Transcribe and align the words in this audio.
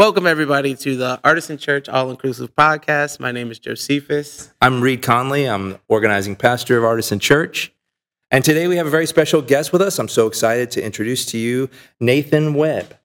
Welcome, 0.00 0.26
everybody, 0.26 0.74
to 0.76 0.96
the 0.96 1.20
Artisan 1.22 1.58
Church 1.58 1.86
All 1.86 2.10
Inclusive 2.10 2.56
Podcast. 2.56 3.20
My 3.20 3.32
name 3.32 3.50
is 3.50 3.58
Josephus. 3.58 4.50
I'm 4.58 4.80
Reed 4.80 5.02
Conley. 5.02 5.44
I'm 5.44 5.76
organizing 5.88 6.36
pastor 6.36 6.78
of 6.78 6.84
Artisan 6.84 7.18
Church. 7.18 7.70
And 8.30 8.42
today 8.42 8.66
we 8.66 8.76
have 8.76 8.86
a 8.86 8.90
very 8.90 9.04
special 9.04 9.42
guest 9.42 9.74
with 9.74 9.82
us. 9.82 9.98
I'm 9.98 10.08
so 10.08 10.26
excited 10.26 10.70
to 10.70 10.82
introduce 10.82 11.26
to 11.26 11.38
you 11.38 11.68
Nathan 12.00 12.54
Webb. 12.54 12.96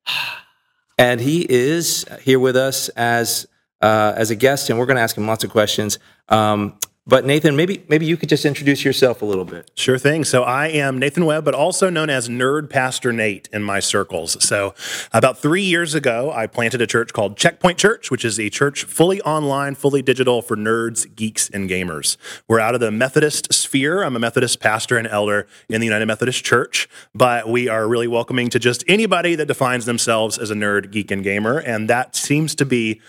And 0.97 1.19
he 1.19 1.45
is 1.49 2.05
here 2.21 2.39
with 2.39 2.55
us 2.55 2.87
as, 2.87 3.45
uh, 3.81 4.13
as 4.15 4.31
a 4.31 4.35
guest, 4.35 4.69
and 4.69 4.79
we're 4.79 4.85
going 4.85 4.95
to 4.95 5.01
ask 5.03 5.17
him 5.17 5.27
lots 5.27 5.43
of 5.43 5.49
questions. 5.49 5.99
Um, 6.29 6.79
but 7.07 7.23
Nathan, 7.23 7.55
maybe 7.55 7.83
maybe 7.87 8.05
you 8.05 8.17
could 8.17 8.29
just 8.29 8.45
introduce 8.45 8.83
yourself 8.83 9.21
a 9.21 9.25
little 9.25 9.45
bit. 9.45 9.69
Sure 9.75 9.99
thing. 9.99 10.23
So 10.23 10.41
I 10.43 10.67
am 10.67 10.97
Nathan 10.97 11.25
Webb, 11.25 11.45
but 11.45 11.53
also 11.53 11.89
known 11.89 12.09
as 12.09 12.29
Nerd 12.29 12.69
Pastor 12.69 13.13
Nate 13.13 13.47
in 13.53 13.61
my 13.63 13.79
circles. 13.79 14.43
So 14.43 14.73
about 15.13 15.37
three 15.37 15.61
years 15.61 15.93
ago, 15.93 16.31
I 16.31 16.47
planted 16.47 16.81
a 16.81 16.87
church 16.87 17.13
called 17.13 17.37
Checkpoint 17.37 17.77
Church, 17.77 18.09
which 18.09 18.25
is 18.25 18.39
a 18.39 18.49
church 18.49 18.85
fully 18.85 19.21
online, 19.21 19.75
fully 19.75 20.01
digital 20.01 20.41
for 20.41 20.55
nerds, 20.55 21.13
geeks, 21.15 21.47
and 21.49 21.69
gamers. 21.69 22.17
We're 22.47 22.59
out 22.59 22.73
of 22.73 22.81
the 22.81 22.91
Methodist 22.91 23.53
sphere. 23.53 24.01
I'm 24.01 24.15
a 24.15 24.19
Methodist 24.19 24.59
pastor 24.59 24.97
and 24.97 25.07
elder 25.07 25.45
in 25.69 25.81
the 25.81 25.85
United 25.85 26.07
Methodist 26.07 26.43
Church, 26.43 26.89
but 27.13 27.47
we 27.47 27.67
are 27.67 27.87
really 27.87 28.07
welcoming 28.07 28.49
to 28.49 28.57
just 28.57 28.83
anybody 28.87 29.35
that 29.35 29.45
defines 29.45 29.85
themselves 29.85 30.39
as 30.39 30.49
a 30.49 30.55
nerd, 30.55 30.91
geek, 30.91 31.11
and 31.11 31.23
gamer, 31.23 31.59
and 31.59 31.87
that 31.87 32.15
seems 32.15 32.55
to 32.55 32.65
be 32.65 32.99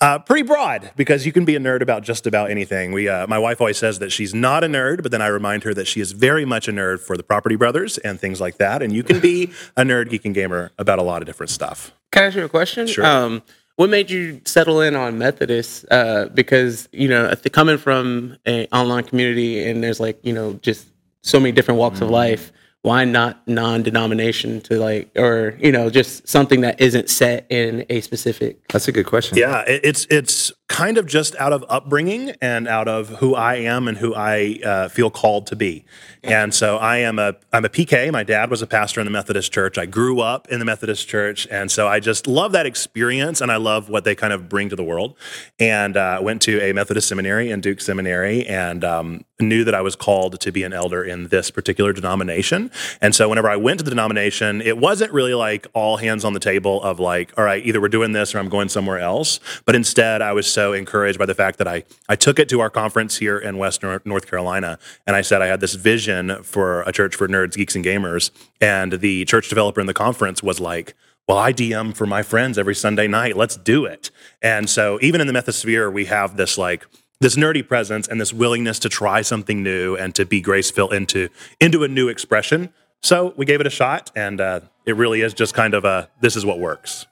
uh, 0.00 0.18
pretty 0.18 0.42
broad 0.42 0.92
because 0.96 1.26
you 1.26 1.32
can 1.32 1.44
be 1.44 1.56
a 1.56 1.60
nerd 1.60 1.82
about 1.82 2.02
just 2.02 2.26
about 2.26 2.50
anything. 2.50 2.92
We, 2.92 3.08
uh, 3.08 3.26
my 3.26 3.38
wife 3.38 3.60
always 3.60 3.76
says 3.76 3.98
that 3.98 4.10
she's 4.10 4.34
not 4.34 4.64
a 4.64 4.66
nerd, 4.66 5.02
but 5.02 5.12
then 5.12 5.20
I 5.20 5.26
remind 5.26 5.62
her 5.64 5.74
that 5.74 5.86
she 5.86 6.00
is 6.00 6.12
very 6.12 6.44
much 6.44 6.68
a 6.68 6.72
nerd 6.72 7.00
for 7.00 7.16
the 7.16 7.22
Property 7.22 7.56
Brothers 7.56 7.98
and 7.98 8.18
things 8.18 8.40
like 8.40 8.56
that. 8.58 8.82
And 8.82 8.92
you 8.92 9.02
can 9.02 9.20
be 9.20 9.52
a 9.76 9.82
nerd, 9.82 10.10
geek, 10.10 10.24
and 10.24 10.34
gamer 10.34 10.72
about 10.78 10.98
a 10.98 11.02
lot 11.02 11.22
of 11.22 11.26
different 11.26 11.50
stuff. 11.50 11.92
Can 12.12 12.22
I 12.22 12.26
ask 12.26 12.36
you 12.36 12.44
a 12.44 12.48
question? 12.48 12.86
Sure. 12.86 13.04
Um, 13.04 13.42
what 13.76 13.88
made 13.88 14.10
you 14.10 14.40
settle 14.44 14.80
in 14.80 14.94
on 14.94 15.18
Methodist? 15.18 15.86
Uh, 15.90 16.26
because 16.34 16.88
you 16.92 17.08
know, 17.08 17.32
coming 17.52 17.78
from 17.78 18.36
an 18.44 18.66
online 18.72 19.04
community, 19.04 19.66
and 19.66 19.82
there's 19.82 20.00
like 20.00 20.18
you 20.22 20.32
know 20.32 20.54
just 20.54 20.86
so 21.22 21.40
many 21.40 21.52
different 21.52 21.78
walks 21.78 22.00
mm. 22.00 22.02
of 22.02 22.10
life 22.10 22.52
why 22.82 23.04
not 23.04 23.46
non-denomination 23.46 24.60
to 24.62 24.78
like 24.78 25.10
or 25.16 25.56
you 25.60 25.70
know 25.70 25.90
just 25.90 26.26
something 26.26 26.62
that 26.62 26.80
isn't 26.80 27.10
set 27.10 27.46
in 27.50 27.84
a 27.90 28.00
specific 28.00 28.66
that's 28.68 28.88
a 28.88 28.92
good 28.92 29.06
question 29.06 29.36
yeah 29.36 29.62
it's 29.66 30.06
it's 30.10 30.52
kind 30.70 30.98
of 30.98 31.04
just 31.04 31.34
out 31.34 31.52
of 31.52 31.64
upbringing 31.68 32.30
and 32.40 32.68
out 32.68 32.86
of 32.86 33.08
who 33.08 33.34
I 33.34 33.56
am 33.56 33.88
and 33.88 33.98
who 33.98 34.14
I 34.14 34.60
uh, 34.64 34.88
feel 34.88 35.10
called 35.10 35.48
to 35.48 35.56
be. 35.56 35.84
And 36.22 36.54
so 36.54 36.76
I 36.76 36.98
am 36.98 37.18
a 37.18 37.34
I'm 37.52 37.64
a 37.64 37.68
PK. 37.68 38.12
My 38.12 38.22
dad 38.22 38.50
was 38.50 38.62
a 38.62 38.68
pastor 38.68 39.00
in 39.00 39.04
the 39.04 39.10
Methodist 39.10 39.52
Church. 39.52 39.78
I 39.78 39.86
grew 39.86 40.20
up 40.20 40.46
in 40.48 40.60
the 40.60 40.64
Methodist 40.64 41.08
Church, 41.08 41.48
and 41.50 41.72
so 41.72 41.88
I 41.88 41.98
just 41.98 42.28
love 42.28 42.52
that 42.52 42.66
experience, 42.66 43.40
and 43.40 43.50
I 43.50 43.56
love 43.56 43.88
what 43.88 44.04
they 44.04 44.14
kind 44.14 44.32
of 44.32 44.48
bring 44.48 44.68
to 44.68 44.76
the 44.76 44.84
world. 44.84 45.16
And 45.58 45.96
uh, 45.96 46.20
went 46.22 46.40
to 46.42 46.60
a 46.60 46.72
Methodist 46.72 47.08
seminary 47.08 47.50
and 47.50 47.62
Duke 47.62 47.80
Seminary, 47.80 48.46
and 48.46 48.84
um, 48.84 49.24
knew 49.40 49.64
that 49.64 49.74
I 49.74 49.80
was 49.80 49.96
called 49.96 50.40
to 50.40 50.52
be 50.52 50.62
an 50.62 50.72
elder 50.72 51.02
in 51.02 51.28
this 51.28 51.50
particular 51.50 51.92
denomination. 51.92 52.69
And 53.00 53.14
so 53.14 53.28
whenever 53.28 53.48
I 53.48 53.56
went 53.56 53.78
to 53.78 53.84
the 53.84 53.90
denomination, 53.90 54.60
it 54.60 54.78
wasn't 54.78 55.12
really 55.12 55.34
like 55.34 55.66
all 55.72 55.96
hands 55.96 56.24
on 56.24 56.32
the 56.32 56.40
table 56.40 56.82
of 56.82 56.98
like, 56.98 57.36
all 57.38 57.44
right, 57.44 57.64
either 57.64 57.80
we're 57.80 57.88
doing 57.88 58.12
this 58.12 58.34
or 58.34 58.38
I'm 58.38 58.48
going 58.48 58.68
somewhere 58.68 58.98
else. 58.98 59.40
But 59.64 59.74
instead, 59.74 60.22
I 60.22 60.32
was 60.32 60.46
so 60.50 60.72
encouraged 60.72 61.18
by 61.18 61.26
the 61.26 61.34
fact 61.34 61.58
that 61.58 61.68
I, 61.68 61.84
I 62.08 62.16
took 62.16 62.38
it 62.38 62.48
to 62.50 62.60
our 62.60 62.70
conference 62.70 63.18
here 63.18 63.38
in 63.38 63.58
West 63.58 63.82
North 63.82 64.26
Carolina. 64.26 64.78
And 65.06 65.16
I 65.16 65.22
said 65.22 65.42
I 65.42 65.46
had 65.46 65.60
this 65.60 65.74
vision 65.74 66.42
for 66.42 66.82
a 66.82 66.92
church 66.92 67.14
for 67.14 67.28
nerds, 67.28 67.54
geeks, 67.54 67.74
and 67.74 67.84
gamers. 67.84 68.30
And 68.60 68.94
the 68.94 69.24
church 69.24 69.48
developer 69.48 69.80
in 69.80 69.86
the 69.86 69.94
conference 69.94 70.42
was 70.42 70.60
like, 70.60 70.94
well, 71.30 71.38
I 71.38 71.52
DM 71.52 71.94
for 71.94 72.06
my 72.06 72.22
friends 72.24 72.58
every 72.58 72.74
Sunday 72.74 73.06
night. 73.06 73.36
Let's 73.36 73.56
do 73.56 73.84
it. 73.84 74.10
And 74.42 74.68
so 74.68 74.98
even 75.00 75.20
in 75.20 75.28
the 75.28 75.32
Methosphere, 75.32 75.92
we 75.92 76.06
have 76.06 76.36
this 76.36 76.58
like, 76.58 76.86
this 77.20 77.36
nerdy 77.36 77.66
presence 77.66 78.08
and 78.08 78.20
this 78.20 78.32
willingness 78.32 78.78
to 78.80 78.88
try 78.88 79.22
something 79.22 79.62
new 79.62 79.94
and 79.94 80.14
to 80.14 80.24
be 80.24 80.40
grace 80.40 80.70
filled 80.70 80.92
into 80.92 81.28
into 81.60 81.84
a 81.84 81.88
new 81.88 82.08
expression. 82.08 82.72
So 83.02 83.34
we 83.36 83.46
gave 83.46 83.60
it 83.60 83.66
a 83.66 83.70
shot, 83.70 84.10
and 84.14 84.40
uh, 84.40 84.60
it 84.84 84.96
really 84.96 85.22
is 85.22 85.32
just 85.32 85.54
kind 85.54 85.74
of 85.74 85.84
a 85.84 86.08
this 86.20 86.36
is 86.36 86.44
what 86.44 86.58
works. 86.58 87.06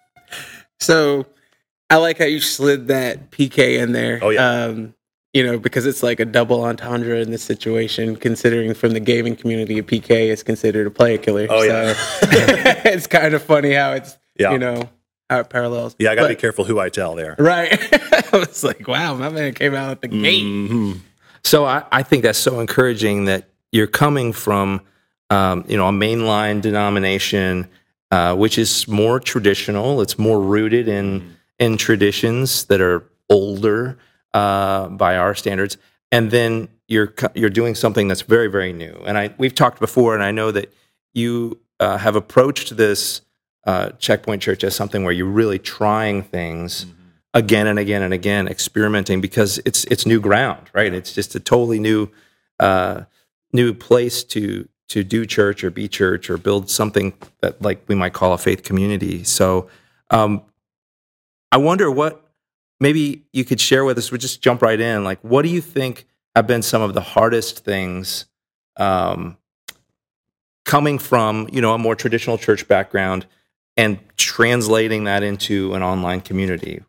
So 0.80 1.26
I 1.90 1.96
like 1.96 2.18
how 2.18 2.24
you 2.24 2.40
slid 2.40 2.88
that 2.88 3.30
PK 3.30 3.78
in 3.78 3.92
there. 3.92 4.18
Oh 4.22 4.30
yeah. 4.30 4.64
Um, 4.64 4.94
you 5.34 5.44
know, 5.44 5.58
because 5.58 5.84
it's 5.84 6.02
like 6.02 6.20
a 6.20 6.24
double 6.24 6.64
entendre 6.64 7.20
in 7.20 7.30
this 7.30 7.42
situation, 7.42 8.16
considering 8.16 8.72
from 8.72 8.92
the 8.92 9.00
gaming 9.00 9.36
community, 9.36 9.78
a 9.78 9.82
PK 9.82 10.28
is 10.28 10.42
considered 10.42 10.86
a 10.86 10.90
player 10.90 11.18
killer. 11.18 11.46
Oh 11.50 11.62
yeah. 11.62 11.94
it's 12.22 13.06
kind 13.06 13.34
of 13.34 13.42
funny 13.42 13.72
how 13.72 13.92
it's 13.92 14.16
yeah. 14.38 14.52
you 14.52 14.58
know 14.58 14.88
how 15.30 15.40
it 15.40 15.50
parallels. 15.50 15.96
Yeah, 15.98 16.10
I 16.10 16.14
got 16.14 16.22
to 16.22 16.28
be 16.28 16.36
careful 16.36 16.64
who 16.64 16.78
I 16.78 16.88
tell 16.88 17.14
there. 17.14 17.36
Right. 17.38 17.70
I 18.32 18.38
was 18.38 18.64
like, 18.64 18.86
wow, 18.88 19.14
my 19.14 19.28
man 19.28 19.54
came 19.54 19.74
out 19.74 19.90
at 19.90 20.02
the 20.02 20.08
gate. 20.08 20.44
Mm-hmm. 20.44 20.92
So 21.44 21.64
I, 21.64 21.84
I 21.92 22.02
think 22.02 22.22
that's 22.22 22.38
so 22.38 22.60
encouraging 22.60 23.26
that 23.26 23.48
you're 23.72 23.86
coming 23.86 24.32
from, 24.32 24.80
um, 25.30 25.64
you 25.68 25.76
know, 25.76 25.88
a 25.88 25.92
mainline 25.92 26.60
denomination, 26.60 27.68
uh, 28.10 28.34
which 28.34 28.58
is 28.58 28.88
more 28.88 29.20
traditional. 29.20 30.00
It's 30.00 30.18
more 30.18 30.40
rooted 30.40 30.88
in. 30.88 31.20
Mm 31.20 31.28
in 31.58 31.76
traditions 31.76 32.64
that 32.66 32.80
are 32.80 33.04
older 33.28 33.98
uh, 34.34 34.88
by 34.88 35.16
our 35.16 35.34
standards, 35.34 35.76
and 36.12 36.30
then 36.30 36.68
you're 36.86 37.12
you're 37.34 37.50
doing 37.50 37.74
something 37.74 38.08
that's 38.08 38.22
very 38.22 38.48
very 38.48 38.72
new. 38.72 39.02
And 39.06 39.18
I 39.18 39.34
we've 39.38 39.54
talked 39.54 39.80
before, 39.80 40.14
and 40.14 40.22
I 40.22 40.30
know 40.30 40.50
that 40.50 40.72
you 41.14 41.58
uh, 41.80 41.98
have 41.98 42.16
approached 42.16 42.76
this 42.76 43.20
uh, 43.68 43.90
checkpoint 43.98 44.40
church 44.40 44.64
as 44.64 44.74
something 44.74 45.04
where 45.04 45.12
you're 45.12 45.26
really 45.26 45.58
trying 45.58 46.22
things 46.22 46.86
mm-hmm. 46.86 46.92
again 47.34 47.66
and 47.66 47.78
again 47.78 48.02
and 48.02 48.14
again, 48.14 48.48
experimenting 48.48 49.20
because 49.20 49.60
it's 49.66 49.84
it's 49.84 50.06
new 50.06 50.20
ground, 50.20 50.70
right? 50.72 50.94
It's 50.94 51.12
just 51.12 51.34
a 51.34 51.40
totally 51.40 51.78
new 51.78 52.08
uh, 52.58 53.02
new 53.52 53.74
place 53.74 54.24
to 54.24 54.66
to 54.88 55.04
do 55.04 55.26
church 55.26 55.62
or 55.62 55.70
be 55.70 55.86
church 55.86 56.30
or 56.30 56.38
build 56.38 56.70
something 56.70 57.12
that 57.42 57.60
like 57.60 57.84
we 57.88 57.94
might 57.94 58.14
call 58.14 58.32
a 58.32 58.38
faith 58.38 58.62
community. 58.62 59.22
So 59.22 59.68
um, 60.08 60.40
I 61.52 61.58
wonder 61.58 61.90
what 61.90 62.24
maybe 62.80 63.26
you 63.34 63.44
could 63.44 63.60
share 63.60 63.84
with 63.84 63.98
us. 63.98 64.10
We 64.10 64.16
just 64.16 64.40
jump 64.40 64.62
right 64.62 64.80
in. 64.80 65.04
Like, 65.04 65.20
what 65.20 65.42
do 65.42 65.50
you 65.50 65.60
think 65.60 66.06
have 66.34 66.46
been 66.46 66.62
some 66.62 66.80
of 66.80 66.94
the 66.94 67.02
hardest 67.02 67.66
things 67.66 68.24
um, 68.78 69.36
coming 70.64 70.98
from 70.98 71.50
you 71.52 71.60
know 71.60 71.74
a 71.74 71.78
more 71.78 71.94
traditional 71.94 72.38
church 72.38 72.66
background 72.66 73.26
and 73.78 73.98
translating 74.16 75.04
that 75.04 75.22
into 75.22 75.72
an 75.72 75.82
online 75.82 76.20
community? 76.20 76.82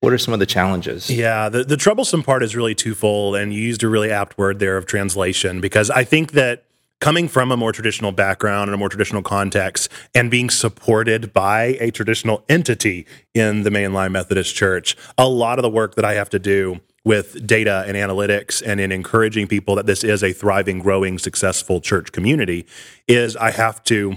What 0.00 0.12
are 0.12 0.18
some 0.18 0.32
of 0.32 0.40
the 0.40 0.46
challenges? 0.46 1.10
Yeah, 1.10 1.48
the, 1.48 1.64
the 1.64 1.76
troublesome 1.76 2.22
part 2.22 2.44
is 2.44 2.54
really 2.54 2.76
twofold, 2.76 3.34
and 3.34 3.52
you 3.52 3.60
used 3.60 3.82
a 3.82 3.88
really 3.88 4.12
apt 4.12 4.38
word 4.38 4.60
there 4.60 4.76
of 4.76 4.86
translation 4.86 5.60
because 5.60 5.90
I 5.90 6.04
think 6.04 6.32
that 6.32 6.64
coming 7.00 7.26
from 7.28 7.50
a 7.50 7.56
more 7.56 7.72
traditional 7.72 8.12
background 8.12 8.68
and 8.68 8.74
a 8.74 8.78
more 8.78 8.88
traditional 8.88 9.22
context 9.22 9.88
and 10.14 10.30
being 10.30 10.50
supported 10.50 11.32
by 11.32 11.76
a 11.80 11.90
traditional 11.90 12.44
entity 12.48 13.06
in 13.34 13.64
the 13.64 13.70
mainline 13.70 14.12
Methodist 14.12 14.54
Church, 14.54 14.96
a 15.16 15.28
lot 15.28 15.58
of 15.58 15.64
the 15.64 15.70
work 15.70 15.96
that 15.96 16.04
I 16.04 16.14
have 16.14 16.30
to 16.30 16.38
do 16.38 16.80
with 17.04 17.44
data 17.46 17.84
and 17.86 17.96
analytics 17.96 18.62
and 18.64 18.80
in 18.80 18.92
encouraging 18.92 19.48
people 19.48 19.74
that 19.76 19.86
this 19.86 20.04
is 20.04 20.22
a 20.22 20.32
thriving, 20.32 20.78
growing, 20.78 21.18
successful 21.18 21.80
church 21.80 22.12
community 22.12 22.66
is 23.08 23.36
I 23.36 23.50
have 23.50 23.82
to 23.84 24.16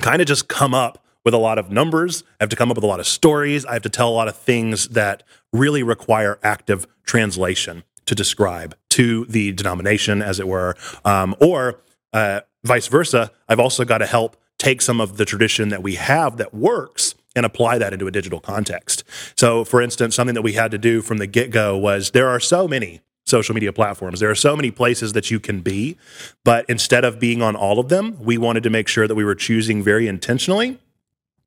kind 0.00 0.20
of 0.20 0.26
just 0.26 0.48
come 0.48 0.74
up 0.74 1.04
with 1.28 1.34
a 1.34 1.38
lot 1.38 1.58
of 1.58 1.70
numbers. 1.70 2.24
I 2.40 2.44
have 2.44 2.48
to 2.48 2.56
come 2.56 2.70
up 2.70 2.78
with 2.78 2.84
a 2.84 2.86
lot 2.86 3.00
of 3.00 3.06
stories. 3.06 3.66
I 3.66 3.74
have 3.74 3.82
to 3.82 3.90
tell 3.90 4.08
a 4.08 4.16
lot 4.16 4.28
of 4.28 4.36
things 4.36 4.88
that 4.88 5.22
really 5.52 5.82
require 5.82 6.38
active 6.42 6.86
translation 7.04 7.84
to 8.06 8.14
describe 8.14 8.74
to 8.88 9.26
the 9.26 9.52
denomination, 9.52 10.22
as 10.22 10.40
it 10.40 10.48
were, 10.48 10.74
um, 11.04 11.36
or 11.38 11.80
uh, 12.14 12.40
vice 12.64 12.86
versa, 12.86 13.30
I've 13.46 13.60
also 13.60 13.84
got 13.84 13.98
to 13.98 14.06
help 14.06 14.38
take 14.58 14.80
some 14.80 15.02
of 15.02 15.18
the 15.18 15.26
tradition 15.26 15.68
that 15.68 15.82
we 15.82 15.96
have 15.96 16.38
that 16.38 16.54
works 16.54 17.14
and 17.36 17.44
apply 17.44 17.76
that 17.76 17.92
into 17.92 18.06
a 18.06 18.10
digital 18.10 18.40
context. 18.40 19.04
So, 19.36 19.66
for 19.66 19.82
instance, 19.82 20.14
something 20.14 20.34
that 20.34 20.40
we 20.40 20.54
had 20.54 20.70
to 20.70 20.78
do 20.78 21.02
from 21.02 21.18
the 21.18 21.26
get 21.26 21.50
go 21.50 21.76
was 21.76 22.12
there 22.12 22.28
are 22.28 22.40
so 22.40 22.66
many 22.66 23.02
social 23.26 23.54
media 23.54 23.74
platforms. 23.74 24.20
There 24.20 24.30
are 24.30 24.34
so 24.34 24.56
many 24.56 24.70
places 24.70 25.12
that 25.12 25.30
you 25.30 25.38
can 25.38 25.60
be, 25.60 25.98
but 26.42 26.64
instead 26.70 27.04
of 27.04 27.20
being 27.20 27.42
on 27.42 27.54
all 27.54 27.78
of 27.78 27.90
them, 27.90 28.16
we 28.18 28.38
wanted 28.38 28.62
to 28.62 28.70
make 28.70 28.88
sure 28.88 29.06
that 29.06 29.14
we 29.14 29.24
were 29.24 29.34
choosing 29.34 29.82
very 29.82 30.08
intentionally 30.08 30.78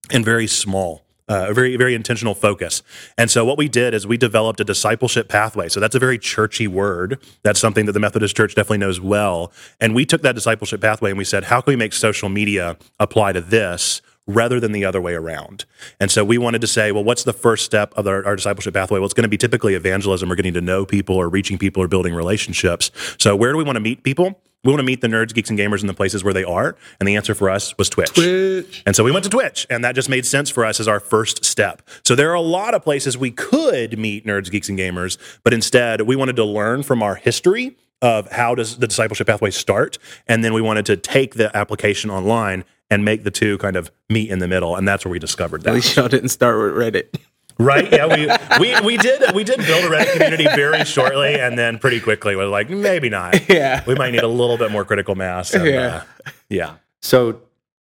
and 0.10 0.26
very 0.26 0.48
small 0.48 1.04
uh, 1.32 1.48
a 1.50 1.54
very 1.54 1.78
very 1.78 1.96
intentional 1.96 2.34
focus. 2.36 2.84
And 3.18 3.32
so 3.32 3.46
what 3.46 3.58
we 3.58 3.70
did 3.70 3.94
is 3.94 4.06
we 4.06 4.18
developed 4.18 4.60
a 4.60 4.66
discipleship 4.66 5.30
pathway. 5.30 5.70
So 5.70 5.80
that's 5.80 5.96
a 5.96 6.00
very 6.00 6.20
churchy 6.20 6.68
word. 6.68 7.20
That's 7.44 7.60
something 7.60 7.86
that 7.86 7.94
the 7.94 8.02
Methodist 8.02 8.36
Church 8.36 8.54
definitely 8.54 8.80
knows 8.80 9.00
well. 9.00 9.54
And 9.80 9.96
we 9.96 10.06
took 10.06 10.24
that 10.24 10.36
discipleship 10.36 10.82
pathway 10.82 11.10
and 11.10 11.18
we 11.18 11.24
said, 11.24 11.46
how 11.46 11.62
can 11.62 11.72
we 11.72 11.78
make 11.78 11.94
social 11.94 12.28
media 12.28 12.78
apply 13.00 13.34
to 13.34 13.42
this? 13.42 14.02
rather 14.28 14.60
than 14.60 14.72
the 14.72 14.86
other 14.86 15.02
way 15.02 15.16
around. 15.16 15.66
And 16.00 16.12
so 16.12 16.24
we 16.24 16.38
wanted 16.38 16.62
to 16.62 16.68
say, 16.68 16.92
well, 16.92 17.04
what's 17.04 17.24
the 17.24 17.34
first 17.34 17.66
step 17.66 17.92
of 17.98 18.06
our, 18.06 18.24
our, 18.24 18.36
discipleship 18.36 18.76
pathway? 18.76 19.00
Well, 19.00 19.06
it's 19.06 19.16
going 19.16 19.24
to 19.24 19.30
be 19.30 19.38
typically 19.38 19.74
evangelism 19.74 20.32
or 20.32 20.36
getting 20.36 20.54
to 20.54 20.62
know 20.62 20.86
people 20.86 21.16
or 21.16 21.28
reaching 21.28 21.58
people 21.58 21.82
or 21.82 21.88
building 21.88 22.14
relationships. 22.14 22.92
So 23.18 23.36
where 23.36 23.52
do 23.52 23.58
we 23.58 23.64
want 23.64 23.78
to 23.78 23.82
meet 23.82 24.04
people? 24.04 24.40
We 24.64 24.70
want 24.70 24.80
to 24.80 24.84
meet 24.84 25.02
the 25.02 25.08
nerds, 25.08 25.34
geeks, 25.34 25.50
and 25.50 25.58
gamers 25.58 25.82
in 25.82 25.88
the 25.88 25.94
places 25.94 26.24
where 26.24 26.36
they 26.36 26.44
are. 26.44 26.76
And 27.00 27.08
the 27.08 27.16
answer 27.16 27.34
for 27.34 27.50
us 27.50 27.76
was 27.80 27.90
Twitch. 27.90 28.14
Twitch. 28.14 28.84
And 28.86 28.96
so 28.96 29.04
we 29.04 29.12
went 29.12 29.24
to 29.24 29.30
Twitch, 29.30 29.66
and 29.72 29.84
that 29.84 29.96
just 29.96 30.08
made 30.08 30.24
sense 30.24 30.52
for 30.52 30.66
us 30.66 30.80
as 30.80 30.88
our 30.88 31.00
first 31.00 31.44
step. 31.44 31.82
So 32.06 32.16
there 32.16 32.30
are 32.30 32.36
a 32.36 32.42
lot 32.42 32.76
of 32.76 32.84
places 32.84 33.18
we 33.18 33.32
could 33.32 33.98
meet 33.98 34.24
nerds, 34.24 34.52
geeks, 34.52 34.70
and 34.70 34.78
gamers, 34.78 35.18
but 35.44 35.52
instead 35.52 36.02
we 36.02 36.16
wanted 36.16 36.36
to 36.36 36.46
learn 36.46 36.84
from 36.84 37.02
our 37.02 37.16
history 37.16 37.76
of 38.04 38.32
how 38.32 38.54
does 38.54 38.78
the 38.78 38.88
discipleship 38.88 39.28
pathway 39.28 39.50
start, 39.52 39.98
and 40.28 40.44
then 40.44 40.54
we 40.54 40.62
wanted 40.62 40.86
to 40.88 40.98
take 40.98 41.36
the 41.36 41.56
application 41.58 42.12
online 42.12 42.64
and 42.90 43.06
make 43.06 43.24
the 43.24 43.32
two 43.32 43.58
kind 43.60 43.76
of 43.76 43.92
meet 44.10 44.30
in 44.30 44.40
the 44.40 44.48
middle, 44.48 44.76
and 44.76 44.88
that's 44.88 45.06
where 45.06 45.12
we 45.12 45.20
discovered 45.20 45.64
that. 45.64 45.70
At 45.70 45.76
least 45.76 45.96
y'all 45.96 46.08
didn't 46.08 46.30
start 46.30 46.58
with 46.58 46.74
Reddit. 46.76 47.20
Right? 47.62 47.92
Yeah, 47.92 48.08
we, 48.08 48.28
we 48.60 48.82
we 48.82 48.98
did 48.98 49.34
we 49.36 49.44
did 49.44 49.60
build 49.60 49.84
a 49.86 49.90
Reddit 49.90 50.14
community 50.14 50.46
very 50.46 50.84
shortly, 50.86 51.36
and 51.40 51.58
then 51.60 51.78
pretty 51.80 52.00
quickly 52.00 52.36
we're 52.36 52.48
like, 52.48 52.70
maybe 52.70 53.10
not. 53.10 53.36
Yeah. 53.50 53.84
we 53.86 53.96
might 53.96 54.12
need 54.12 54.24
a 54.24 54.28
little 54.28 54.58
bit 54.58 54.72
more 54.72 54.84
critical 54.86 55.16
mass. 55.16 55.54
and, 55.54 55.66
Yeah. 55.66 56.04
uh, 56.26 56.32
yeah. 56.50 56.76
So 57.02 57.42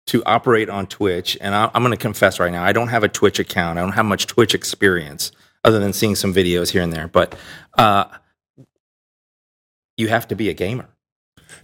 to 0.07 0.23
operate 0.25 0.71
on 0.71 0.87
Twitch, 0.87 1.37
and 1.41 1.55
I, 1.55 1.71
I'm 1.75 1.83
going 1.83 1.91
to 1.97 1.97
confess 2.03 2.41
right 2.41 2.51
now, 2.53 2.63
I 2.65 2.73
don't 2.73 2.89
have 2.89 3.03
a 3.05 3.09
Twitch 3.09 3.39
account. 3.39 3.79
I 3.79 3.83
don't 3.83 3.93
have 3.93 4.07
much 4.07 4.27
Twitch 4.27 4.55
experience 4.55 5.33
other 5.65 5.79
than 5.81 5.93
seeing 5.93 6.15
some 6.15 6.33
videos 6.33 6.71
here 6.71 6.81
and 6.83 6.93
there. 6.93 7.09
But 7.09 7.35
uh, 7.77 8.05
you 9.97 10.09
have 10.09 10.29
to 10.29 10.35
be 10.37 10.49
a 10.49 10.55
gamer. 10.55 10.89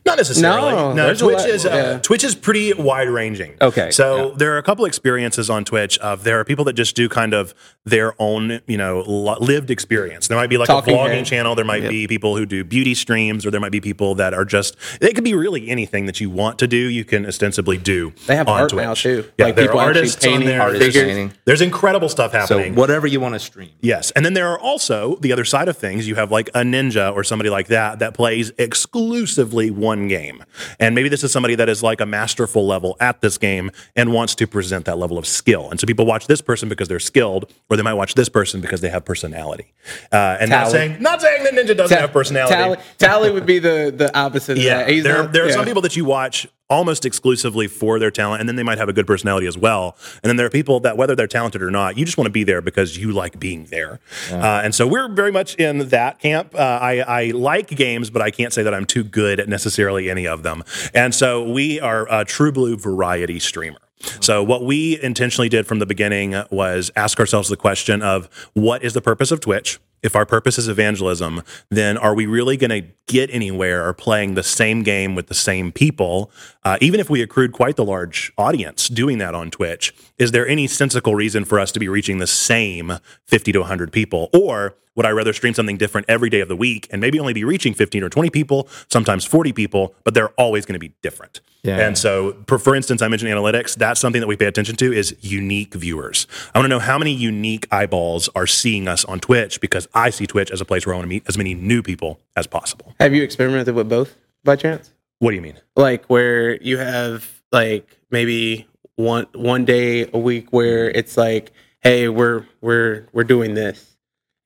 Not 0.07 0.17
necessarily. 0.19 0.71
No, 0.73 0.93
No, 0.93 1.07
there's 1.07 1.21
Twitch 1.21 1.39
lot- 1.39 1.49
is 1.49 1.67
uh, 1.67 1.71
yeah. 1.71 1.99
Twitch 1.99 2.25
is 2.25 2.35
pretty 2.35 2.73
wide 2.75 3.09
ranging. 3.09 3.55
Okay, 3.61 3.91
so 3.91 4.29
yeah. 4.31 4.35
there 4.37 4.55
are 4.55 4.59
a 4.59 4.63
couple 4.63 4.85
experiences 4.85 5.49
on 5.51 5.65
Twitch 5.65 5.99
of 5.99 6.25
there 6.25 6.39
are 6.41 6.45
people 6.45 6.65
that 6.67 6.75
just 6.75 6.95
do 6.97 7.09
kind 7.09 7.33
of 7.35 7.55
their 7.85 8.15
own, 8.19 8.61
you 8.67 8.77
know, 8.79 9.01
lived 9.41 9.71
experience. 9.71 10.29
There 10.29 10.39
might 10.39 10.49
be 10.51 10.57
like 10.57 10.67
Talking 10.69 10.95
a 10.95 10.97
vlogging 10.99 11.09
head. 11.17 11.27
channel. 11.27 11.55
There 11.55 11.65
might 11.65 11.83
Yep. 11.83 11.91
be 11.91 12.07
people 12.07 12.37
who 12.37 12.47
do 12.47 12.65
beauty 12.65 12.95
streams, 12.95 13.45
or 13.45 13.51
there 13.51 13.61
might 13.61 13.73
be 13.73 13.81
people 13.81 14.15
that 14.17 14.33
are 14.35 14.45
just. 14.45 14.77
It 15.01 15.15
could 15.15 15.25
be 15.25 15.35
really 15.35 15.69
anything 15.69 16.07
that 16.07 16.21
you 16.21 16.31
want 16.31 16.59
to 16.61 16.67
do. 16.67 16.77
You 16.77 17.05
can 17.05 17.27
ostensibly 17.27 17.77
do. 17.79 18.13
They 18.27 18.37
have 18.37 18.49
on 18.49 18.61
art 18.63 18.71
Twitch. 18.71 18.83
now, 18.85 18.95
too. 18.95 19.25
Yeah, 19.39 19.47
Like, 19.47 19.57
there 19.57 19.67
people 19.67 19.81
are 19.81 19.89
actually 19.91 19.99
artists 20.01 20.25
on 20.25 20.31
painting 20.33 20.49
there. 20.49 20.63
Artists 20.63 20.95
There's- 20.95 21.09
painting. 21.09 21.33
There's 21.45 21.61
incredible 21.61 22.09
stuff 22.09 22.33
happening. 22.33 22.47
So 22.49 22.59
happening. 22.59 22.75
whatever 22.77 23.07
you 23.07 23.21
want 23.21 23.35
to 23.35 23.39
stream. 23.39 23.71
Yes. 23.81 24.11
And 24.13 24.25
then 24.25 24.35
there 24.35 24.49
are 24.49 24.59
also 24.59 25.17
the 25.21 25.33
other 25.33 25.45
side 25.45 25.69
of 25.69 25.77
things. 25.77 26.07
You 26.09 26.15
have 26.15 26.31
like 26.31 26.49
a 26.55 26.61
ninja 26.63 27.13
or 27.15 27.23
somebody 27.25 27.51
like 27.51 27.67
that 27.69 27.99
that 27.99 28.15
plays 28.15 28.53
exclusively 28.59 29.71
one 29.77 30.09
game. 30.09 30.45
And 30.79 30.95
maybe 30.95 31.09
this 31.09 31.25
is 31.25 31.33
somebody 31.33 31.55
that 31.57 31.69
is 31.69 31.83
like 31.83 32.01
a 32.01 32.07
masterful 32.07 32.67
level 32.67 32.97
at 33.01 33.21
this 33.21 33.39
game 33.39 33.71
and 33.97 34.13
wants 34.13 34.35
to 34.37 34.47
present 34.47 34.85
that 34.87 34.99
level 34.99 35.19
of 35.19 35.27
skill. 35.27 35.71
And 35.71 35.81
so 35.81 35.87
people 35.87 36.07
watch 36.07 36.27
this 36.27 36.41
person 36.41 36.69
because 36.69 36.89
they're 36.89 37.01
skilled, 37.01 37.53
or 37.71 37.77
they 37.77 37.83
might 37.83 37.95
watch 37.95 38.15
this 38.15 38.29
person 38.29 38.61
because 38.61 38.81
they 38.81 38.89
have 38.89 39.05
personality. 39.05 39.73
Uh, 40.13 40.39
and 40.41 40.51
not 40.51 40.71
saying 40.71 41.01
not 41.01 41.21
saying 41.21 41.45
that 41.45 41.55
ninja 41.55 41.77
doesn't 41.77 41.97
have 41.97 42.13
personality. 42.13 42.55
Tally, 42.55 42.79
Tally 42.99 43.31
would 43.31 43.47
be 43.47 43.59
the 43.59 43.93
the 43.95 44.17
opposite. 44.17 44.59
Yeah. 44.59 44.85
There, 44.85 45.27
there 45.27 45.45
are 45.45 45.49
yeah. 45.49 45.55
some 45.55 45.65
people 45.65 45.83
that 45.83 45.97
you 45.97 46.05
watch 46.05 46.47
almost 46.71 47.05
exclusively 47.05 47.67
for 47.67 47.99
their 47.99 48.11
talent, 48.11 48.41
and 48.41 48.49
then 48.49 48.57
they 48.57 48.63
might 48.63 48.79
have 48.79 48.89
a 48.89 48.93
good 48.93 49.07
personality 49.07 49.47
as 49.47 49.57
well. 49.57 49.97
And 50.23 50.29
then 50.29 50.37
there 50.37 50.47
are 50.47 50.51
people 50.51 50.81
that, 50.81 50.97
whether 50.97 51.15
they're 51.15 51.27
talented 51.27 51.63
or 51.63 51.71
not, 51.71 51.99
you 51.99 52.05
just 52.05 52.17
want 52.17 52.27
to 52.27 52.33
be 52.33 52.45
there 52.45 52.61
because 52.61 52.97
you 52.97 53.13
like 53.13 53.39
being 53.39 53.67
there. 53.67 54.01
Uh, 54.31 54.63
and 54.65 54.75
so 54.75 54.87
we're 54.87 55.09
very 55.09 55.33
much 55.33 55.55
in 55.57 55.89
that 55.89 56.19
camp. 56.19 56.55
Uh, 56.55 56.59
I, 56.59 56.99
I 57.01 57.25
like 57.33 57.69
games, 57.69 58.11
but 58.11 58.23
I 58.23 58.31
can't 58.31 58.53
say 58.53 58.63
that 58.63 58.75
I'm 58.75 58.87
too 58.87 59.05
good 59.05 59.41
at 59.41 59.49
necessarily 59.49 60.11
any 60.11 60.27
of 60.27 60.43
them. 60.43 60.65
And 60.95 61.15
so 61.15 61.43
we 61.43 61.81
are 61.81 62.07
a 62.11 62.25
true 62.25 62.53
blue 62.53 62.77
variety 62.77 63.39
streamer. 63.39 63.79
So, 64.21 64.43
what 64.43 64.65
we 64.65 65.01
intentionally 65.03 65.49
did 65.49 65.67
from 65.67 65.79
the 65.79 65.87
beginning 65.87 66.35
was 66.51 66.91
ask 66.95 67.19
ourselves 67.19 67.49
the 67.49 67.57
question 67.57 68.03
of 68.03 68.29
what 68.53 68.83
is 68.83 68.93
the 68.93 69.01
purpose 69.01 69.31
of 69.31 69.41
Twitch? 69.41 69.79
If 70.05 70.15
our 70.15 70.27
purpose 70.27 70.59
is 70.59 70.69
evangelism, 70.69 71.43
then 71.71 71.97
are 71.97 72.15
we 72.15 72.27
really 72.27 72.59
going 72.59 72.71
to 72.71 72.87
get 73.07 73.31
anywhere 73.31 73.89
or 73.89 73.95
playing 73.95 74.35
the 74.35 74.43
same 74.43 74.83
game 74.83 75.15
with 75.15 75.29
the 75.29 75.35
same 75.35 75.73
people? 75.73 76.31
Uh, 76.63 76.77
even 76.83 77.01
if 77.01 77.09
we 77.09 77.23
accrued 77.23 77.53
quite 77.53 77.77
the 77.77 77.85
large 77.87 78.31
audience 78.37 78.89
doing 78.89 79.17
that 79.19 79.35
on 79.35 79.51
Twitch, 79.51 79.95
is 80.19 80.31
there 80.33 80.47
any 80.47 80.67
sensical 80.67 81.15
reason 81.15 81.47
for 81.47 81.59
us 81.59 81.73
to 81.73 81.81
be 81.81 81.89
reaching 81.89 82.19
the 82.19 82.27
same 82.27 82.99
50 83.27 83.53
to 83.53 83.61
100 83.61 83.93
people? 83.93 84.29
Or 84.35 84.75
would 84.97 85.07
I 85.07 85.11
rather 85.11 85.33
stream 85.33 85.55
something 85.55 85.77
different 85.77 86.07
every 86.09 86.31
day 86.31 86.41
of 86.41 86.49
the 86.49 86.57
week 86.57 86.89
and 86.91 87.01
maybe 87.01 87.19
only 87.19 87.33
be 87.33 87.45
reaching 87.45 87.75
15 87.75 88.03
or 88.03 88.09
20 88.09 88.31
people, 88.31 88.69
sometimes 88.89 89.25
40 89.25 89.53
people, 89.53 89.95
but 90.05 90.15
they're 90.15 90.31
always 90.31 90.65
going 90.67 90.75
to 90.75 90.79
be 90.79 90.95
different? 91.03 91.41
Yeah. 91.63 91.79
And 91.79 91.97
so, 91.97 92.37
for, 92.47 92.59
for 92.59 92.75
instance, 92.75 93.01
I 93.01 93.09
mentioned 93.09 93.33
analytics. 93.33 93.75
That's 93.75 93.99
something 93.99 94.21
that 94.21 94.27
we 94.27 94.37
pay 94.37 94.47
attention 94.47 94.77
to 94.77 94.93
is 94.93 95.17
unique 95.21 95.75
viewers. 95.75 96.27
I 96.55 96.59
want 96.59 96.67
to 96.67 96.69
know 96.69 96.79
how 96.79 96.99
many 96.99 97.13
unique 97.13 97.67
eyeballs 97.73 98.29
are 98.37 98.47
seeing 98.47 98.87
us 98.87 99.05
on 99.07 99.19
Twitch 99.19 99.61
because 99.61 99.89
I 99.95 100.11
see 100.11 100.27
Twitch 100.27 100.51
as 100.51 100.61
a 100.61 100.65
place 100.65 100.85
where 100.85 100.95
I 100.95 100.99
want 100.99 101.07
to 101.07 101.09
meet 101.09 101.25
as 101.27 101.39
many 101.39 101.55
new 101.55 101.83
people 101.83 102.21
as 102.37 102.47
possible. 102.47 102.95
Have 103.01 103.15
you 103.15 103.23
experimented 103.23 103.75
with 103.75 103.89
both 103.89 104.15
by 104.45 104.57
chance? 104.57 104.93
What 105.21 105.31
do 105.31 105.37
you 105.37 105.43
mean? 105.43 105.59
Like 105.75 106.05
where 106.07 106.61
you 106.61 106.77
have 106.77 107.43
like 107.51 107.99
maybe 108.11 108.67
one 108.97 109.27
one 109.35 109.65
day 109.65 110.09
a 110.13 110.19
week 110.19 110.53
where 110.53 110.91
it's 110.91 111.17
like, 111.17 111.51
hey, 111.81 112.09
we're 112.09 112.47
we're 112.61 113.07
we're 113.13 113.25
doing 113.25 113.55
this. 113.55 113.94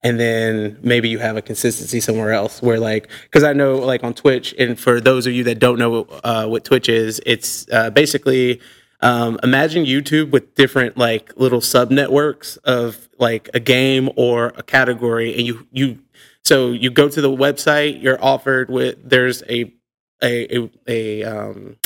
And 0.02 0.20
then 0.20 0.78
maybe 0.80 1.08
you 1.08 1.18
have 1.18 1.36
a 1.36 1.42
consistency 1.42 2.00
somewhere 2.00 2.32
else 2.32 2.62
where 2.62 2.78
like 2.78 3.10
because 3.24 3.42
I 3.42 3.52
know 3.52 3.76
like 3.78 4.04
on 4.04 4.14
Twitch 4.14 4.54
and 4.56 4.78
for 4.78 5.00
those 5.00 5.26
of 5.26 5.32
you 5.32 5.42
that 5.44 5.58
don't 5.58 5.78
know 5.78 6.04
uh, 6.22 6.46
what 6.46 6.64
Twitch 6.64 6.88
is, 6.88 7.20
it's 7.26 7.66
uh, 7.72 7.90
basically 7.90 8.60
um, 9.00 9.38
imagine 9.42 9.84
YouTube 9.84 10.30
with 10.30 10.54
different 10.54 10.96
like 10.96 11.32
little 11.36 11.60
sub 11.60 11.90
networks 11.90 12.56
of 12.58 13.08
like 13.18 13.48
a 13.54 13.60
game 13.60 14.10
or 14.16 14.52
a 14.56 14.62
category, 14.62 15.34
and 15.36 15.46
you 15.46 15.66
you 15.70 15.98
so 16.44 16.70
you 16.70 16.90
go 16.90 17.08
to 17.08 17.20
the 17.20 17.30
website, 17.30 18.02
you're 18.02 18.22
offered 18.22 18.70
with 18.70 18.96
there's 19.08 19.42
a 19.48 19.72
a 20.22 20.58
a, 20.58 20.70
a 20.88 21.24
um, 21.24 21.76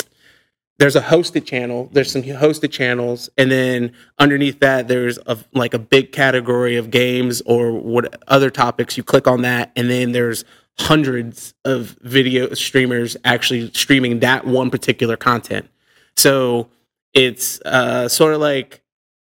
there's 0.82 0.96
a 0.96 1.00
hosted 1.00 1.44
channel 1.44 1.88
there's 1.92 2.10
some 2.10 2.22
hosted 2.22 2.70
channels 2.72 3.30
and 3.38 3.50
then 3.50 3.92
underneath 4.18 4.58
that 4.60 4.88
there's 4.88 5.18
a 5.26 5.38
like 5.52 5.74
a 5.74 5.78
big 5.78 6.12
category 6.12 6.76
of 6.76 6.90
games 6.90 7.40
or 7.46 7.72
what 7.72 8.20
other 8.26 8.50
topics 8.50 8.96
you 8.96 9.02
click 9.02 9.28
on 9.28 9.42
that 9.42 9.70
and 9.76 9.88
then 9.88 10.12
there's 10.12 10.44
hundreds 10.78 11.54
of 11.64 11.96
video 12.02 12.52
streamers 12.54 13.16
actually 13.24 13.70
streaming 13.72 14.20
that 14.20 14.46
one 14.46 14.70
particular 14.70 15.16
content. 15.16 15.68
So 16.16 16.68
it's 17.14 17.60
uh, 17.62 18.08
sort 18.08 18.34
of 18.34 18.40
like 18.40 18.82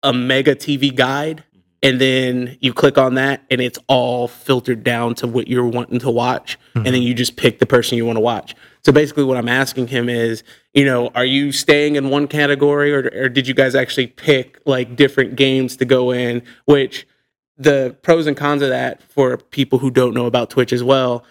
a 0.02 0.12
mega 0.12 0.54
tv 0.54 0.94
guide 0.94 1.44
and 1.82 2.00
then 2.00 2.56
you 2.60 2.72
click 2.72 2.96
on 2.96 3.14
that 3.14 3.42
and 3.50 3.60
it's 3.60 3.78
all 3.88 4.28
filtered 4.28 4.84
down 4.84 5.14
to 5.16 5.26
what 5.26 5.48
you're 5.48 5.66
wanting 5.66 5.98
to 5.98 6.10
watch. 6.10 6.56
And 6.74 6.86
then 6.86 6.94
mm-hmm. 6.94 7.02
you 7.02 7.14
just 7.14 7.36
pick 7.36 7.58
the 7.58 7.66
person 7.66 7.98
you 7.98 8.06
want 8.06 8.16
to 8.16 8.20
watch. 8.20 8.54
So 8.84 8.92
basically 8.92 9.24
what 9.24 9.36
i'm 9.36 9.48
asking 9.48 9.88
him 9.88 10.08
is 10.08 10.42
you 10.74 10.84
know 10.84 11.08
are 11.14 11.24
you 11.24 11.52
staying 11.52 11.96
in 11.96 12.10
one 12.10 12.26
category 12.26 12.92
or, 12.92 13.10
or 13.14 13.28
did 13.28 13.46
you 13.46 13.54
guys 13.54 13.74
actually 13.74 14.08
pick 14.08 14.60
like 14.64 14.96
different 14.96 15.36
games 15.36 15.76
to 15.76 15.84
go 15.84 16.12
in? 16.12 16.42
Which 16.64 17.06
the 17.58 17.96
pros 18.02 18.26
and 18.26 18.36
cons 18.36 18.62
of 18.62 18.70
that 18.70 19.02
for 19.02 19.36
people 19.36 19.78
who 19.78 19.90
don't 19.90 20.14
know 20.14 20.26
about 20.26 20.50
twitch 20.50 20.72
as 20.72 20.82
well 20.82 21.24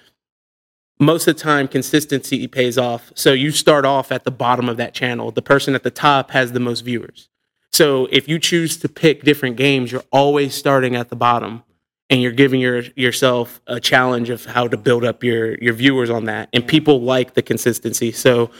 most 0.99 1.27
of 1.27 1.35
the 1.35 1.41
time 1.41 1.67
consistency 1.67 2.47
pays 2.47 2.77
off. 2.77 3.11
So 3.15 3.33
you 3.33 3.49
start 3.49 3.85
off 3.85 4.11
at 4.11 4.23
the 4.23 4.29
bottom 4.29 4.69
of 4.69 4.77
that 4.77 4.93
channel. 4.93 5.31
The 5.31 5.41
person 5.41 5.73
at 5.73 5.81
the 5.81 5.89
top 5.89 6.29
has 6.29 6.51
the 6.51 6.59
most 6.59 6.81
viewers 6.81 7.30
so 7.73 8.07
if 8.11 8.27
you 8.27 8.37
choose 8.39 8.77
to 8.77 8.89
pick 8.89 9.23
different 9.23 9.55
games, 9.55 9.91
you're 9.91 10.03
always 10.11 10.53
starting 10.53 10.95
at 10.95 11.09
the 11.09 11.15
bottom 11.15 11.63
and 12.09 12.21
you're 12.21 12.33
giving 12.33 12.59
your 12.59 12.81
yourself 12.95 13.61
a 13.67 13.79
challenge 13.79 14.29
of 14.29 14.45
how 14.45 14.67
to 14.67 14.77
build 14.77 15.05
up 15.05 15.23
your 15.23 15.55
your 15.55 15.73
viewers 15.73 16.09
on 16.09 16.25
that. 16.25 16.49
And 16.53 16.67
people 16.67 17.01
like 17.01 17.33
the 17.33 17.41
consistency. 17.41 18.11
So 18.11 18.51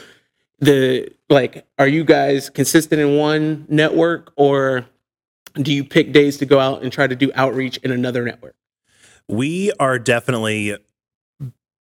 the 0.58 1.12
like 1.28 1.66
are 1.78 1.86
you 1.86 2.04
guys 2.04 2.48
consistent 2.48 3.00
in 3.00 3.16
one 3.16 3.66
network 3.68 4.32
or 4.36 4.86
do 5.56 5.72
you 5.72 5.84
pick 5.84 6.12
days 6.12 6.38
to 6.38 6.46
go 6.46 6.58
out 6.58 6.82
and 6.82 6.90
try 6.90 7.06
to 7.06 7.14
do 7.14 7.30
outreach 7.34 7.76
in 7.78 7.92
another 7.92 8.24
network? 8.24 8.56
We 9.28 9.72
are 9.78 9.98
definitely 9.98 10.76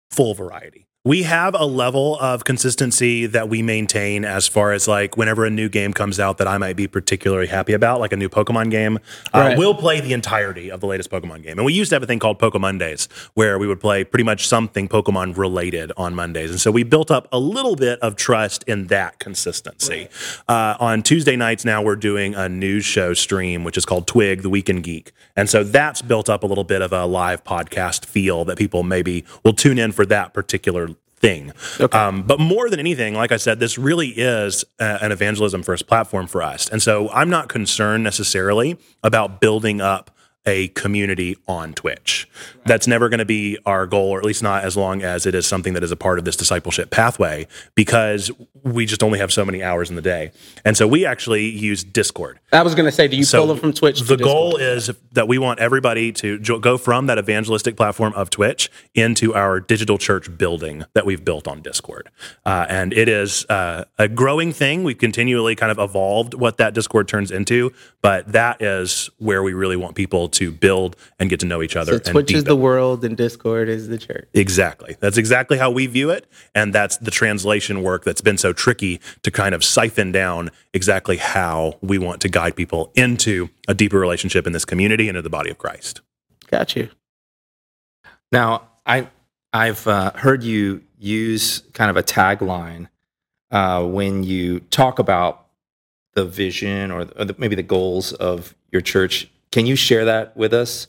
full 0.10 0.34
variety. 0.34 0.88
We 1.04 1.24
have 1.24 1.56
a 1.56 1.66
level 1.66 2.16
of 2.20 2.44
consistency 2.44 3.26
that 3.26 3.50
we 3.50 3.64
maintain 3.64 4.24
as 4.24 4.48
far 4.48 4.72
as 4.72 4.88
like 4.88 5.18
whenever 5.18 5.46
a 5.46 5.50
new 5.50 5.68
game 5.68 5.94
comes 5.94 6.20
out 6.20 6.38
that 6.38 6.48
I 6.48 6.60
might 6.60 6.76
be 6.76 6.88
particularly 6.88 7.48
happy 7.48 7.74
about, 7.74 8.00
like 8.00 8.14
a 8.14 8.16
new 8.16 8.30
Pokemon 8.30 8.70
game, 8.70 9.00
uh, 9.34 9.56
we'll 9.58 9.74
play 9.74 10.00
the 10.00 10.14
entirety 10.14 10.70
of 10.70 10.80
the 10.80 10.86
latest 10.86 11.10
Pokemon 11.10 11.42
game. 11.42 11.58
And 11.58 11.66
we 11.66 11.74
used 11.74 11.90
to 11.90 11.96
have 11.96 12.04
a 12.04 12.06
thing 12.06 12.20
called 12.20 12.38
Pokemon 12.38 12.62
Mondays 12.62 13.10
where 13.34 13.58
we 13.58 13.66
would 13.66 13.80
play 13.80 14.04
pretty 14.04 14.24
much 14.24 14.48
something 14.48 14.88
Pokemon 14.88 15.36
related 15.36 15.92
on 15.98 16.14
Mondays. 16.14 16.52
And 16.52 16.62
so 16.62 16.70
we 16.70 16.84
built 16.84 17.10
up 17.10 17.28
a 17.32 17.40
little 17.40 17.76
bit 17.76 17.98
of 18.02 18.16
trust 18.16 18.64
in 18.68 18.86
that 18.88 19.18
consistency. 19.18 20.08
Uh, 20.48 20.78
on 20.80 21.02
Tuesday 21.02 21.36
nights 21.36 21.66
now, 21.66 21.82
we're 21.82 21.96
doing 21.96 22.36
a 22.36 22.48
news 22.48 22.86
show 22.86 23.16
stream, 23.16 23.64
which 23.64 23.76
is 23.76 23.86
called 23.86 24.06
Twig, 24.06 24.44
the 24.44 24.52
Week 24.52 24.70
in 24.70 24.82
Geek. 24.82 25.14
And 25.36 25.50
so 25.50 25.64
that's 25.64 26.04
built 26.04 26.30
up 26.30 26.44
a 26.44 26.46
little 26.46 26.64
bit 26.64 26.84
of 26.84 26.94
a 26.94 27.06
live 27.06 27.44
podcast 27.44 28.06
feel 28.06 28.46
that 28.46 28.60
people 28.60 28.84
maybe 28.84 29.26
will 29.44 29.54
tune 29.54 29.80
in 29.80 29.92
for 29.92 30.06
that 30.06 30.36
particular 30.36 30.91
thing. 31.22 31.54
Um, 31.94 32.24
but 32.24 32.40
more 32.40 32.70
than 32.70 32.80
anything, 32.80 33.14
like 33.14 33.32
I 33.32 33.38
said, 33.38 33.60
this 33.60 33.78
really 33.78 34.10
is 34.10 34.66
uh, 34.80 34.98
an 35.02 35.12
evangelism 35.12 35.64
first 35.64 35.88
platform 35.88 36.28
for 36.28 36.42
us. 36.42 36.68
And 36.70 36.82
so 36.82 37.10
I'm 37.12 37.30
not 37.30 37.48
concerned 37.48 38.04
necessarily 38.04 38.78
about 39.04 39.40
building 39.40 39.82
up 39.82 40.12
a 40.46 40.70
community 40.70 41.38
on 41.48 41.74
Twitch. 41.74 42.28
That's 42.66 42.88
never 42.88 43.10
going 43.10 43.20
to 43.20 43.26
be 43.26 43.58
our 43.66 43.86
goal, 43.88 44.10
or 44.10 44.20
at 44.20 44.26
least 44.26 44.44
not 44.44 44.64
as 44.64 44.78
long 44.78 45.02
as 45.02 45.26
it 45.26 45.36
is 45.36 45.46
something 45.48 45.74
that 45.74 45.84
is 45.84 45.92
a 45.92 45.96
part 45.96 46.20
of 46.20 46.26
this 46.26 46.36
discipleship 46.36 46.90
pathway, 46.90 47.48
because 47.76 48.32
we 48.64 48.86
just 48.86 49.04
only 49.04 49.20
have 49.20 49.32
so 49.32 49.44
many 49.46 49.64
hours 49.64 49.90
in 49.90 49.96
the 49.96 50.02
day. 50.02 50.32
And 50.64 50.78
so 50.78 50.88
we 50.88 51.06
actually 51.06 51.46
use 51.46 51.84
Discord. 51.84 52.40
I 52.52 52.62
was 52.64 52.76
gonna 52.76 52.92
say, 52.92 53.08
do 53.08 53.18
you 53.18 53.24
So 53.24 53.46
pull 53.46 53.56
it 53.56 53.60
from 53.60 53.74
Twitch? 53.74 54.02
The 54.02 54.18
goal 54.18 54.58
is 54.58 54.92
that 55.12 55.28
we 55.28 55.38
want 55.38 55.60
everybody 55.60 56.12
to 56.14 56.40
jo- 56.40 56.60
go 56.60 56.78
from 56.78 57.08
that 57.08 57.18
evangelistic 57.18 57.76
platform 57.76 58.14
of 58.14 58.30
Twitch 58.30 58.70
into 58.94 59.34
our 59.34 59.60
digital 59.60 59.98
church 59.98 60.38
building 60.38 60.86
that 60.94 61.06
we've 61.06 61.26
built 61.26 61.48
on 61.48 61.62
Discord. 61.62 62.10
Uh, 62.46 62.66
and 62.70 62.94
it 62.94 63.10
is 63.10 63.46
uh, 63.50 63.86
a 63.98 64.08
growing 64.08 64.54
thing. 64.54 64.84
We've 64.84 64.98
continually 64.98 65.56
kind 65.56 65.72
of 65.72 65.80
evolved 65.80 66.34
what 66.34 66.58
that 66.58 66.74
Discord 66.74 67.08
turns 67.08 67.32
into, 67.32 67.72
but 68.02 68.32
that 68.32 68.62
is 68.62 69.10
where 69.18 69.42
we 69.42 69.54
really 69.54 69.76
want 69.76 69.96
people 69.96 70.30
to 70.34 70.52
build 70.52 70.96
and 71.20 71.30
get 71.30 71.40
to 71.42 71.46
know 71.46 71.62
each 71.62 71.76
other. 71.76 71.94
So 71.94 71.96
and 71.98 72.06
Twitch 72.06 72.34
is 72.34 72.44
the 72.44 72.56
world, 72.56 73.04
and 73.04 73.16
Discord 73.16 73.70
is 73.70 73.88
the 73.88 73.98
church. 73.98 74.28
Exactly. 74.34 74.96
That's 75.00 75.18
exactly 75.18 75.58
how 75.58 75.72
we 75.72 75.88
view 75.88 76.10
it. 76.10 76.28
And 76.56 76.74
that's 76.74 76.98
the 76.98 77.12
translation 77.12 77.84
work 77.84 78.04
that's 78.04 78.22
been 78.22 78.38
so 78.38 78.54
tricky 78.54 79.00
to 79.24 79.32
kind 79.32 79.56
of 79.56 79.64
siphon 79.64 80.12
down 80.12 80.52
exactly 80.74 81.18
how 81.18 81.78
we 81.82 81.98
want 81.98 82.22
to 82.22 82.30
guide 82.30 82.56
people 82.56 82.92
into 82.96 83.50
a 83.68 83.74
deeper 83.74 84.00
relationship 84.00 84.48
in 84.48 84.54
this 84.54 84.66
community 84.66 85.08
and 85.08 85.18
in 85.18 85.24
the 85.24 85.30
body 85.30 85.50
of 85.50 85.58
Christ. 85.58 86.02
Got 86.48 86.76
you. 86.76 86.90
Now, 88.32 88.70
I 88.86 89.08
I've 89.54 89.86
uh, 89.88 90.12
heard 90.16 90.44
you 90.44 90.82
use 90.98 91.64
kind 91.74 91.90
of 91.90 91.98
a 91.98 92.04
tagline 92.04 92.88
uh, 93.52 93.84
when 93.86 94.24
you 94.24 94.62
talk 94.62 95.00
about 95.00 95.48
the 96.14 96.26
vision 96.26 96.92
or, 96.92 97.02
or 97.18 97.26
the, 97.26 97.36
maybe 97.38 97.56
the 97.56 97.64
goals 97.64 98.14
of 98.14 98.56
your 98.72 98.82
church. 98.82 99.30
Can 99.52 99.66
you 99.66 99.76
share 99.76 100.06
that 100.06 100.36
with 100.36 100.54
us? 100.54 100.88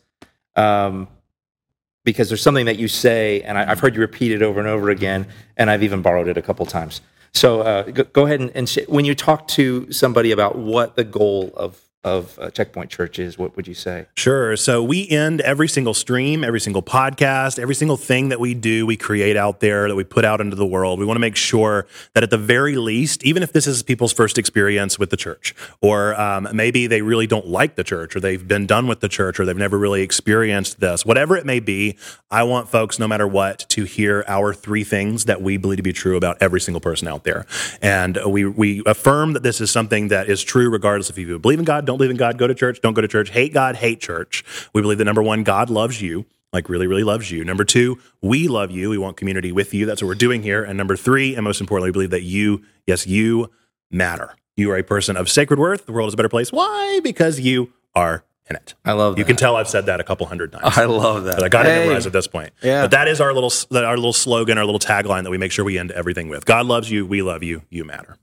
Um, 0.56 1.08
because 2.04 2.28
there's 2.28 2.42
something 2.42 2.66
that 2.66 2.78
you 2.78 2.88
say, 2.88 3.42
and 3.42 3.56
I, 3.56 3.70
I've 3.70 3.80
heard 3.80 3.94
you 3.94 4.00
repeat 4.00 4.32
it 4.32 4.42
over 4.42 4.58
and 4.58 4.68
over 4.68 4.90
again, 4.90 5.26
and 5.56 5.70
I've 5.70 5.82
even 5.82 6.02
borrowed 6.02 6.28
it 6.28 6.36
a 6.36 6.42
couple 6.42 6.66
times. 6.66 7.00
So 7.32 7.60
uh, 7.60 7.82
go, 7.82 8.04
go 8.04 8.26
ahead 8.26 8.40
and, 8.40 8.50
and 8.54 8.68
sh- 8.68 8.86
when 8.88 9.04
you 9.04 9.14
talk 9.14 9.48
to 9.48 9.90
somebody 9.92 10.32
about 10.32 10.56
what 10.56 10.96
the 10.96 11.04
goal 11.04 11.52
of 11.56 11.80
of 12.04 12.36
uh, 12.40 12.50
Checkpoint 12.50 12.90
Church 12.90 13.18
is, 13.18 13.38
what 13.38 13.54
would 13.56 13.68
you 13.68 13.74
say? 13.74 14.06
Sure. 14.16 14.56
So 14.56 14.82
we 14.82 15.08
end 15.08 15.40
every 15.42 15.68
single 15.68 15.94
stream, 15.94 16.42
every 16.42 16.60
single 16.60 16.82
podcast, 16.82 17.60
every 17.60 17.76
single 17.76 17.96
thing 17.96 18.30
that 18.30 18.40
we 18.40 18.54
do, 18.54 18.86
we 18.86 18.96
create 18.96 19.36
out 19.36 19.60
there, 19.60 19.86
that 19.86 19.94
we 19.94 20.02
put 20.02 20.24
out 20.24 20.40
into 20.40 20.56
the 20.56 20.66
world. 20.66 20.98
We 20.98 21.04
want 21.04 21.16
to 21.16 21.20
make 21.20 21.36
sure 21.36 21.86
that 22.14 22.24
at 22.24 22.30
the 22.30 22.38
very 22.38 22.76
least, 22.76 23.22
even 23.22 23.42
if 23.44 23.52
this 23.52 23.68
is 23.68 23.84
people's 23.84 24.12
first 24.12 24.36
experience 24.36 24.98
with 24.98 25.10
the 25.10 25.16
church, 25.16 25.54
or 25.80 26.20
um, 26.20 26.48
maybe 26.52 26.88
they 26.88 27.02
really 27.02 27.28
don't 27.28 27.46
like 27.46 27.76
the 27.76 27.84
church, 27.84 28.16
or 28.16 28.20
they've 28.20 28.46
been 28.46 28.66
done 28.66 28.88
with 28.88 28.98
the 28.98 29.08
church, 29.08 29.38
or 29.38 29.44
they've 29.44 29.56
never 29.56 29.78
really 29.78 30.02
experienced 30.02 30.80
this, 30.80 31.06
whatever 31.06 31.36
it 31.36 31.46
may 31.46 31.60
be, 31.60 31.96
I 32.32 32.42
want 32.42 32.68
folks, 32.68 32.98
no 32.98 33.06
matter 33.06 33.28
what, 33.28 33.60
to 33.68 33.84
hear 33.84 34.24
our 34.26 34.52
three 34.52 34.84
things 34.84 35.26
that 35.26 35.40
we 35.40 35.56
believe 35.56 35.76
to 35.76 35.82
be 35.82 35.92
true 35.92 36.16
about 36.16 36.38
every 36.40 36.60
single 36.60 36.80
person 36.80 37.06
out 37.06 37.22
there. 37.22 37.46
And 37.80 38.18
we, 38.26 38.44
we 38.44 38.82
affirm 38.86 39.34
that 39.34 39.42
this 39.44 39.60
is 39.60 39.70
something 39.70 40.08
that 40.08 40.28
is 40.28 40.42
true 40.42 40.68
regardless 40.68 41.10
if 41.10 41.18
you 41.18 41.38
believe 41.38 41.60
in 41.60 41.64
God, 41.64 41.91
don't 41.92 41.98
believe 41.98 42.10
in 42.10 42.16
God, 42.16 42.38
go 42.38 42.46
to 42.46 42.54
church, 42.54 42.80
don't 42.80 42.94
go 42.94 43.02
to 43.02 43.08
church, 43.08 43.28
hate 43.30 43.52
God, 43.52 43.76
hate 43.76 44.00
church. 44.00 44.42
We 44.72 44.80
believe 44.80 44.96
that 44.98 45.04
number 45.04 45.22
one, 45.22 45.42
God 45.42 45.68
loves 45.68 46.00
you, 46.00 46.24
like 46.52 46.68
really, 46.70 46.86
really 46.86 47.04
loves 47.04 47.30
you. 47.30 47.44
Number 47.44 47.64
two, 47.64 47.98
we 48.22 48.48
love 48.48 48.70
you. 48.70 48.88
We 48.90 48.96
want 48.98 49.16
community 49.18 49.52
with 49.52 49.74
you. 49.74 49.84
That's 49.84 50.00
what 50.00 50.08
we're 50.08 50.14
doing 50.14 50.42
here. 50.42 50.64
And 50.64 50.78
number 50.78 50.96
three, 50.96 51.34
and 51.34 51.44
most 51.44 51.60
importantly, 51.60 51.90
we 51.90 51.92
believe 51.92 52.10
that 52.10 52.22
you, 52.22 52.62
yes, 52.86 53.06
you 53.06 53.50
matter. 53.90 54.34
You 54.56 54.70
are 54.70 54.76
a 54.78 54.82
person 54.82 55.16
of 55.18 55.28
sacred 55.28 55.58
worth. 55.58 55.84
The 55.86 55.92
world 55.92 56.08
is 56.08 56.14
a 56.14 56.16
better 56.16 56.28
place. 56.30 56.50
Why? 56.50 57.00
Because 57.02 57.38
you 57.40 57.72
are 57.94 58.24
in 58.48 58.56
it. 58.56 58.74
I 58.84 58.92
love 58.92 59.14
that. 59.14 59.18
You 59.20 59.24
can 59.26 59.36
tell 59.36 59.56
I've 59.56 59.68
said 59.68 59.86
that 59.86 60.00
a 60.00 60.04
couple 60.04 60.26
hundred 60.26 60.52
times. 60.52 60.76
I 60.78 60.84
love 60.86 61.24
that. 61.24 61.36
But 61.36 61.44
I 61.44 61.48
got 61.48 61.62
to 61.64 61.70
Hey. 61.70 61.80
memorize 61.80 62.06
at 62.06 62.12
this 62.12 62.26
point. 62.26 62.52
Yeah. 62.62 62.82
But 62.82 62.90
that 62.92 63.06
is 63.08 63.20
our 63.20 63.32
little 63.32 63.52
our 63.76 63.96
little 63.96 64.12
slogan, 64.12 64.56
our 64.58 64.64
little 64.64 64.80
tagline 64.80 65.22
that 65.24 65.30
we 65.30 65.38
make 65.38 65.52
sure 65.52 65.64
we 65.64 65.78
end 65.78 65.90
everything 65.90 66.28
with. 66.28 66.44
God 66.44 66.66
loves 66.66 66.90
you. 66.90 67.06
We 67.06 67.22
love 67.22 67.42
you. 67.42 67.62
You 67.70 67.84
matter. 67.84 68.16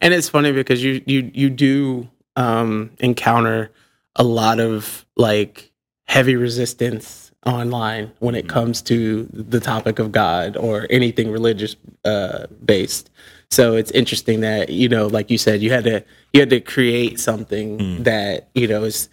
And 0.00 0.14
it's 0.14 0.28
funny 0.28 0.52
because 0.52 0.82
you 0.82 1.02
you 1.06 1.30
you 1.34 1.50
do 1.50 2.08
um, 2.36 2.90
encounter 2.98 3.70
a 4.16 4.24
lot 4.24 4.60
of 4.60 5.04
like 5.16 5.70
heavy 6.06 6.36
resistance 6.36 7.30
online 7.46 8.10
when 8.18 8.34
it 8.34 8.48
comes 8.48 8.82
to 8.82 9.26
the 9.32 9.60
topic 9.60 9.98
of 9.98 10.12
God 10.12 10.56
or 10.56 10.86
anything 10.90 11.30
religious 11.30 11.76
uh, 12.04 12.46
based. 12.64 13.10
So 13.50 13.74
it's 13.74 13.90
interesting 13.92 14.40
that 14.40 14.68
you 14.70 14.88
know, 14.88 15.06
like 15.06 15.30
you 15.30 15.38
said, 15.38 15.60
you 15.62 15.72
had 15.72 15.84
to 15.84 16.04
you 16.32 16.40
had 16.40 16.50
to 16.50 16.60
create 16.60 17.18
something 17.18 18.02
that 18.04 18.48
you 18.54 18.68
know 18.68 18.84
is. 18.84 19.08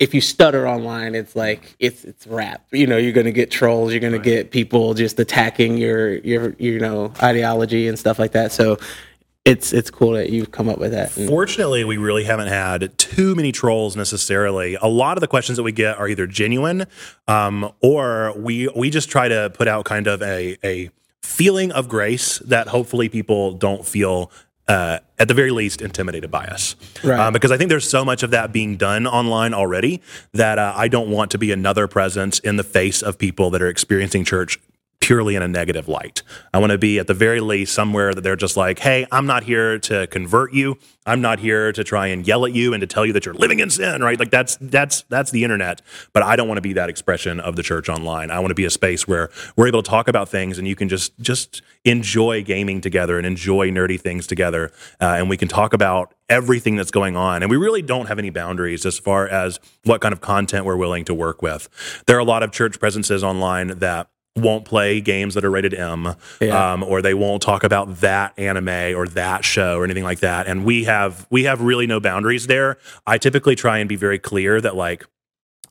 If 0.00 0.12
you 0.12 0.20
stutter 0.20 0.66
online, 0.68 1.14
it's 1.14 1.36
like 1.36 1.76
it's 1.78 2.04
it's 2.04 2.26
rap. 2.26 2.66
You 2.72 2.86
know, 2.86 2.96
you're 2.96 3.12
gonna 3.12 3.32
get 3.32 3.50
trolls. 3.50 3.92
You're 3.92 4.00
gonna 4.00 4.18
get 4.18 4.50
people 4.50 4.92
just 4.92 5.18
attacking 5.20 5.78
your 5.78 6.16
your 6.16 6.54
you 6.58 6.80
know 6.80 7.12
ideology 7.22 7.88
and 7.88 7.98
stuff 7.98 8.18
like 8.18 8.32
that. 8.32 8.52
So 8.52 8.76
it's 9.44 9.72
it's 9.72 9.90
cool 9.90 10.12
that 10.12 10.30
you've 10.30 10.50
come 10.50 10.68
up 10.68 10.78
with 10.78 10.92
that. 10.92 11.10
Fortunately, 11.10 11.84
we 11.84 11.98
really 11.98 12.24
haven't 12.24 12.48
had 12.48 12.96
too 12.96 13.34
many 13.34 13.52
trolls 13.52 13.94
necessarily. 13.94 14.76
A 14.80 14.88
lot 14.88 15.18
of 15.18 15.20
the 15.20 15.26
questions 15.28 15.56
that 15.56 15.62
we 15.62 15.72
get 15.72 15.98
are 15.98 16.08
either 16.08 16.26
genuine, 16.26 16.86
um, 17.28 17.70
or 17.82 18.32
we 18.38 18.68
we 18.74 18.88
just 18.88 19.10
try 19.10 19.28
to 19.28 19.50
put 19.50 19.68
out 19.68 19.84
kind 19.84 20.06
of 20.06 20.22
a 20.22 20.56
a 20.64 20.90
feeling 21.22 21.72
of 21.72 21.88
grace 21.88 22.38
that 22.40 22.68
hopefully 22.68 23.08
people 23.08 23.52
don't 23.52 23.86
feel. 23.86 24.30
Uh, 24.66 24.98
at 25.18 25.28
the 25.28 25.34
very 25.34 25.50
least, 25.50 25.82
intimidated 25.82 26.30
by 26.30 26.46
us, 26.46 26.74
Right. 27.02 27.20
Um, 27.20 27.34
because 27.34 27.52
I 27.52 27.58
think 27.58 27.68
there's 27.68 27.86
so 27.86 28.02
much 28.02 28.22
of 28.22 28.30
that 28.30 28.50
being 28.50 28.78
done 28.78 29.06
online 29.06 29.52
already 29.52 30.00
that 30.32 30.58
uh, 30.58 30.72
I 30.74 30.88
don't 30.88 31.10
want 31.10 31.32
to 31.32 31.38
be 31.38 31.52
another 31.52 31.86
presence 31.86 32.38
in 32.38 32.56
the 32.56 32.64
face 32.64 33.02
of 33.02 33.18
people 33.18 33.50
that 33.50 33.60
are 33.60 33.68
experiencing 33.68 34.24
church 34.24 34.58
purely 35.04 35.36
in 35.36 35.42
a 35.42 35.48
negative 35.48 35.86
light. 35.86 36.22
I 36.54 36.58
want 36.58 36.72
to 36.72 36.78
be 36.78 36.98
at 36.98 37.06
the 37.06 37.12
very 37.12 37.40
least 37.40 37.74
somewhere 37.74 38.14
that 38.14 38.22
they're 38.22 38.36
just 38.36 38.56
like, 38.56 38.78
hey, 38.78 39.06
I'm 39.12 39.26
not 39.26 39.44
here 39.44 39.78
to 39.80 40.06
convert 40.06 40.54
you. 40.54 40.78
I'm 41.04 41.20
not 41.20 41.40
here 41.40 41.72
to 41.72 41.84
try 41.84 42.06
and 42.06 42.26
yell 42.26 42.46
at 42.46 42.54
you 42.54 42.72
and 42.72 42.80
to 42.80 42.86
tell 42.86 43.04
you 43.04 43.12
that 43.12 43.26
you're 43.26 43.34
living 43.34 43.60
in 43.60 43.68
sin, 43.68 44.00
right? 44.00 44.18
Like 44.18 44.30
that's 44.30 44.56
that's 44.62 45.02
that's 45.10 45.30
the 45.30 45.44
internet. 45.44 45.82
But 46.14 46.22
I 46.22 46.36
don't 46.36 46.48
want 46.48 46.56
to 46.56 46.62
be 46.62 46.72
that 46.72 46.88
expression 46.88 47.38
of 47.38 47.54
the 47.54 47.62
church 47.62 47.90
online. 47.90 48.30
I 48.30 48.38
want 48.38 48.48
to 48.48 48.54
be 48.54 48.64
a 48.64 48.70
space 48.70 49.06
where 49.06 49.28
we're 49.56 49.66
able 49.66 49.82
to 49.82 49.90
talk 49.90 50.08
about 50.08 50.30
things 50.30 50.56
and 50.56 50.66
you 50.66 50.74
can 50.74 50.88
just 50.88 51.12
just 51.20 51.60
enjoy 51.84 52.42
gaming 52.42 52.80
together 52.80 53.18
and 53.18 53.26
enjoy 53.26 53.68
nerdy 53.70 54.00
things 54.00 54.26
together, 54.26 54.72
uh, 55.02 55.16
and 55.18 55.28
we 55.28 55.36
can 55.36 55.48
talk 55.48 55.74
about 55.74 56.14
everything 56.30 56.76
that's 56.76 56.90
going 56.90 57.14
on. 57.14 57.42
And 57.42 57.50
we 57.50 57.58
really 57.58 57.82
don't 57.82 58.06
have 58.06 58.18
any 58.18 58.30
boundaries 58.30 58.86
as 58.86 58.98
far 58.98 59.28
as 59.28 59.60
what 59.82 60.00
kind 60.00 60.14
of 60.14 60.22
content 60.22 60.64
we're 60.64 60.78
willing 60.78 61.04
to 61.04 61.12
work 61.12 61.42
with. 61.42 61.68
There 62.06 62.16
are 62.16 62.20
a 62.20 62.24
lot 62.24 62.42
of 62.42 62.52
church 62.52 62.80
presences 62.80 63.22
online 63.22 63.78
that 63.80 64.08
won't 64.36 64.64
play 64.64 65.00
games 65.00 65.34
that 65.34 65.44
are 65.44 65.50
rated 65.50 65.74
M, 65.74 66.14
Yeah. 66.40 66.72
um, 66.72 66.82
or 66.82 67.00
they 67.02 67.14
won't 67.14 67.40
talk 67.40 67.62
about 67.62 68.00
that 68.00 68.32
anime 68.36 68.96
or 68.96 69.06
that 69.08 69.44
show 69.44 69.78
or 69.78 69.84
anything 69.84 70.02
like 70.04 70.20
that. 70.20 70.46
And 70.48 70.64
we 70.64 70.84
have 70.84 71.26
we 71.30 71.44
have 71.44 71.60
really 71.60 71.86
no 71.86 72.00
boundaries 72.00 72.46
there. 72.48 72.78
I 73.06 73.18
typically 73.18 73.54
try 73.54 73.78
and 73.78 73.88
be 73.88 73.96
very 73.96 74.18
clear 74.18 74.60
that 74.60 74.74
like 74.74 75.06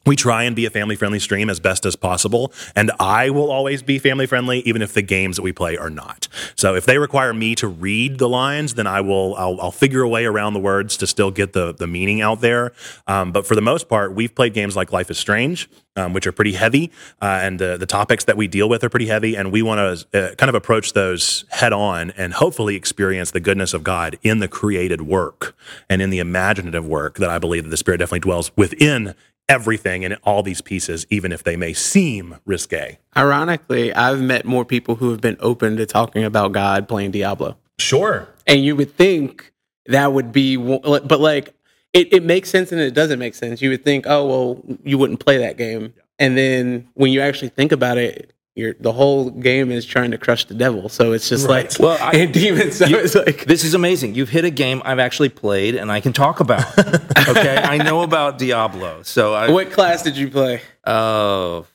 we 0.05 0.15
try 0.15 0.43
and 0.43 0.55
be 0.55 0.65
a 0.65 0.69
family 0.69 0.95
friendly 0.95 1.19
stream 1.19 1.49
as 1.49 1.59
best 1.59 1.85
as 1.85 1.95
possible. 1.95 2.51
And 2.75 2.91
I 2.99 3.29
will 3.29 3.51
always 3.51 3.81
be 3.81 3.99
family 3.99 4.25
friendly, 4.25 4.59
even 4.61 4.81
if 4.81 4.93
the 4.93 5.01
games 5.01 5.37
that 5.37 5.43
we 5.43 5.51
play 5.51 5.77
are 5.77 5.89
not. 5.89 6.27
So 6.55 6.75
if 6.75 6.85
they 6.85 6.97
require 6.97 7.33
me 7.33 7.55
to 7.55 7.67
read 7.67 8.17
the 8.17 8.27
lines, 8.27 8.73
then 8.73 8.87
I 8.87 9.01
will, 9.01 9.35
I'll, 9.35 9.59
I'll 9.61 9.71
figure 9.71 10.01
a 10.01 10.09
way 10.09 10.25
around 10.25 10.53
the 10.53 10.59
words 10.59 10.97
to 10.97 11.07
still 11.07 11.31
get 11.31 11.53
the, 11.53 11.73
the 11.73 11.87
meaning 11.87 12.21
out 12.21 12.41
there. 12.41 12.73
Um, 13.07 13.31
but 13.31 13.45
for 13.45 13.55
the 13.55 13.61
most 13.61 13.87
part, 13.87 14.13
we've 14.13 14.33
played 14.33 14.53
games 14.53 14.75
like 14.75 14.91
Life 14.91 15.09
is 15.09 15.17
Strange, 15.17 15.69
um, 15.95 16.13
which 16.13 16.27
are 16.27 16.31
pretty 16.31 16.53
heavy. 16.53 16.91
Uh, 17.21 17.39
and 17.41 17.59
the, 17.59 17.77
the 17.77 17.85
topics 17.85 18.25
that 18.25 18.35
we 18.35 18.47
deal 18.47 18.67
with 18.67 18.83
are 18.83 18.89
pretty 18.89 19.07
heavy. 19.07 19.35
And 19.35 19.51
we 19.51 19.61
want 19.61 20.09
to 20.11 20.31
uh, 20.31 20.35
kind 20.35 20.49
of 20.49 20.55
approach 20.55 20.93
those 20.93 21.45
head 21.49 21.71
on 21.71 22.11
and 22.11 22.33
hopefully 22.33 22.75
experience 22.75 23.31
the 23.31 23.39
goodness 23.39 23.73
of 23.73 23.83
God 23.83 24.17
in 24.21 24.39
the 24.39 24.47
created 24.47 25.01
work 25.01 25.55
and 25.89 26.01
in 26.01 26.09
the 26.09 26.19
imaginative 26.19 26.85
work 26.85 27.17
that 27.19 27.29
I 27.29 27.39
believe 27.39 27.63
that 27.63 27.69
the 27.69 27.77
Spirit 27.77 27.99
definitely 27.99 28.21
dwells 28.21 28.51
within 28.57 29.15
everything 29.49 30.05
and 30.05 30.17
all 30.23 30.43
these 30.43 30.61
pieces, 30.61 31.05
even 31.09 31.31
if 31.31 31.43
they 31.43 31.55
may 31.55 31.73
seem 31.73 32.37
risque. 32.45 32.97
Ironically, 33.15 33.93
I've 33.93 34.21
met 34.21 34.45
more 34.45 34.65
people 34.65 34.95
who 34.95 35.11
have 35.11 35.21
been 35.21 35.37
open 35.39 35.77
to 35.77 35.85
talking 35.85 36.23
about 36.23 36.51
God 36.51 36.87
playing 36.87 37.11
Diablo. 37.11 37.57
Sure. 37.77 38.27
And 38.47 38.63
you 38.63 38.75
would 38.75 38.95
think 38.95 39.51
that 39.87 40.13
would 40.13 40.31
be, 40.31 40.55
but 40.55 41.19
like, 41.19 41.53
it, 41.93 42.11
it 42.11 42.23
makes 42.23 42.49
sense 42.49 42.71
and 42.71 42.81
it 42.81 42.93
doesn't 42.93 43.19
make 43.19 43.35
sense. 43.35 43.61
You 43.61 43.69
would 43.69 43.83
think, 43.83 44.05
oh, 44.07 44.25
well, 44.25 44.77
you 44.83 44.97
wouldn't 44.97 45.19
play 45.19 45.37
that 45.37 45.57
game. 45.57 45.93
And 46.17 46.37
then 46.37 46.89
when 46.93 47.11
you 47.11 47.21
actually 47.21 47.49
think 47.49 47.71
about 47.71 47.97
it, 47.97 48.33
you're, 48.55 48.73
the 48.79 48.91
whole 48.91 49.29
game 49.31 49.71
is 49.71 49.85
trying 49.85 50.11
to 50.11 50.17
crush 50.17 50.45
the 50.45 50.53
devil. 50.53 50.87
So 50.89 51.11
it's 51.13 51.27
just 51.27 51.47
like, 51.49 51.71
Well, 51.79 51.97
I- 52.01 52.11
and 52.17 52.33
demons. 52.41 52.77
So 52.77 52.85
it's 52.87 53.15
like, 53.15 53.45
This 53.45 53.63
is 53.63 53.73
amazing. 53.73 54.13
You've 54.15 54.29
hit 54.29 54.45
a 54.45 54.51
game 54.51 54.81
I've 54.85 54.99
actually 54.99 55.29
played 55.29 55.75
and 55.75 55.91
I 55.91 55.99
can 56.01 56.13
talk 56.13 56.39
about. 56.39 56.65
okay, 57.29 57.57
I 57.63 57.77
know 57.77 58.01
about 58.03 58.37
Diablo. 58.37 59.01
So 59.03 59.33
I 59.33 59.49
what 59.49 59.71
class 59.71 60.03
did 60.03 60.15
you 60.17 60.29
play? 60.29 60.61
oh 60.85 61.65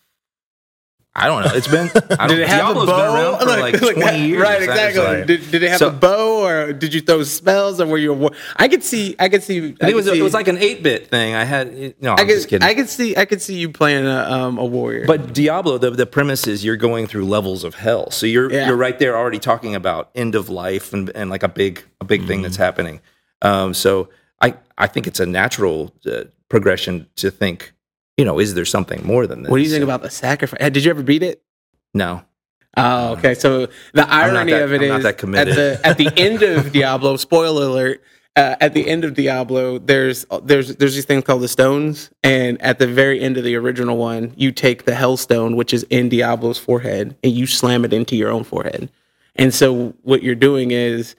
I 1.20 1.26
don't 1.26 1.44
know. 1.44 1.50
It's 1.54 1.68
been. 1.68 1.88
I 1.88 2.16
don't, 2.26 2.28
Did 2.28 2.38
it 2.40 2.48
have 2.48 2.60
Diablo's 2.75 2.88
a 2.88 2.92
bow? 2.92 2.96
been 2.96 3.25
around 3.25 3.38
for 3.40 3.60
like, 3.60 3.94
twenty 3.96 4.26
years. 4.28 4.42
Right, 4.42 4.62
exactly. 4.62 5.25
Did, 5.37 5.50
did 5.50 5.62
it 5.62 5.70
have 5.70 5.78
So- 5.78 5.88
a 5.88 5.92
bow, 5.92 6.44
or 6.46 6.72
did 6.72 6.94
you 6.94 7.00
throw 7.00 7.22
spells, 7.25 7.80
or 7.80 7.87
were 7.87 7.98
you? 7.98 8.12
A 8.12 8.14
war- 8.14 8.32
I 8.56 8.68
could 8.68 8.82
see. 8.82 9.14
I 9.18 9.28
could 9.28 9.42
see. 9.42 9.76
I 9.80 9.90
it 9.90 9.94
was 9.96 10.06
see, 10.06 10.18
it 10.18 10.22
was 10.22 10.34
like 10.34 10.48
an 10.48 10.58
eight 10.58 10.82
bit 10.82 11.08
thing. 11.08 11.34
I 11.34 11.44
had 11.44 12.00
no. 12.00 12.12
I'm 12.12 12.20
I 12.20 12.25
just 12.25 12.48
could. 12.48 12.60
kidding. 12.62 12.68
I 12.68 12.75
could 12.75 12.88
see. 12.88 13.16
I 13.16 13.25
could 13.25 13.42
see 13.42 13.56
you 13.56 13.70
playing 13.70 14.06
a 14.06 14.18
um 14.30 14.58
a 14.58 14.64
warrior. 14.64 15.06
But 15.06 15.34
Diablo, 15.34 15.78
the, 15.78 15.90
the 15.90 16.06
premise 16.06 16.46
is 16.46 16.64
you're 16.64 16.76
going 16.76 17.06
through 17.06 17.26
levels 17.26 17.64
of 17.64 17.75
hell. 17.75 18.10
So 18.10 18.26
you're 18.26 18.50
Yeah. 18.52 18.66
you're 18.68 18.76
right 18.76 18.98
there 18.98 19.16
already 19.16 19.38
talking 19.38 19.75
about 19.75 20.10
end 20.14 20.34
of 20.34 20.48
life 20.48 20.92
and, 20.92 21.10
and 21.14 21.30
like 21.30 21.42
a 21.42 21.48
big 21.48 21.82
a 22.00 22.04
big 22.04 22.26
thing 22.26 22.42
that's 22.42 22.54
Mm-hmm. 22.54 22.62
happening. 22.62 23.00
Um, 23.42 23.75
so 23.75 24.08
I 24.40 24.54
I 24.76 24.87
think 24.87 25.06
it's 25.06 25.20
a 25.20 25.26
natural 25.26 25.92
uh, 26.06 26.25
progression 26.48 27.06
to 27.16 27.30
think, 27.30 27.72
you 28.18 28.25
know, 28.26 28.38
is 28.38 28.52
there 28.54 28.66
something 28.66 29.06
more 29.06 29.26
than 29.26 29.42
this? 29.44 29.50
what 29.50 29.56
do 29.56 29.62
you 29.62 29.70
think 29.70 29.84
about 29.84 30.02
the 30.02 30.10
sacrifice? 30.10 30.58
Did 30.70 30.84
you 30.84 30.90
ever 30.90 31.02
beat 31.02 31.22
it? 31.22 31.42
No, 31.94 32.22
Oh, 32.76 33.12
okay. 33.12 33.34
So 33.34 33.66
the 33.94 34.06
irony 34.08 34.52
that- 34.52 34.62
of 34.62 34.72
it 34.75 34.82
I'm 34.82 34.88
not 34.88 35.02
that 35.02 35.16
committed. 35.18 35.48
at 35.48 35.54
the 35.56 35.87
at 35.87 35.96
the 35.98 36.10
end 36.16 36.42
of 36.42 36.70
Diablo. 36.78 37.16
Spoiler 37.16 37.64
alert. 37.64 38.02
Uh, 38.37 38.54
at 38.60 38.72
the 38.72 38.87
end 38.87 39.04
of 39.04 39.14
Diablo, 39.14 39.78
there's 39.78 40.25
there's 40.44 40.76
there's 40.76 40.94
these 40.94 41.04
things 41.06 41.25
called 41.25 41.42
the 41.42 41.48
stones, 41.48 42.10
and 42.22 42.60
at 42.62 42.78
the 42.78 42.87
very 42.87 43.20
end 43.20 43.37
of 43.37 43.42
the 43.42 43.56
original 43.56 43.96
one, 43.96 44.32
you 44.37 44.52
take 44.52 44.84
the 44.84 44.92
Hellstone, 44.92 45.56
which 45.56 45.72
is 45.75 45.82
in 45.90 46.08
Diablo's 46.08 46.58
forehead, 46.58 47.16
and 47.25 47.32
you 47.32 47.46
slam 47.48 47.84
it 47.84 47.92
into 47.92 48.14
your 48.14 48.30
own 48.30 48.44
forehead. 48.44 48.90
And 49.34 49.52
so 49.52 49.94
what 50.02 50.22
you're 50.22 50.37
doing 50.37 50.70
is, 50.70 51.16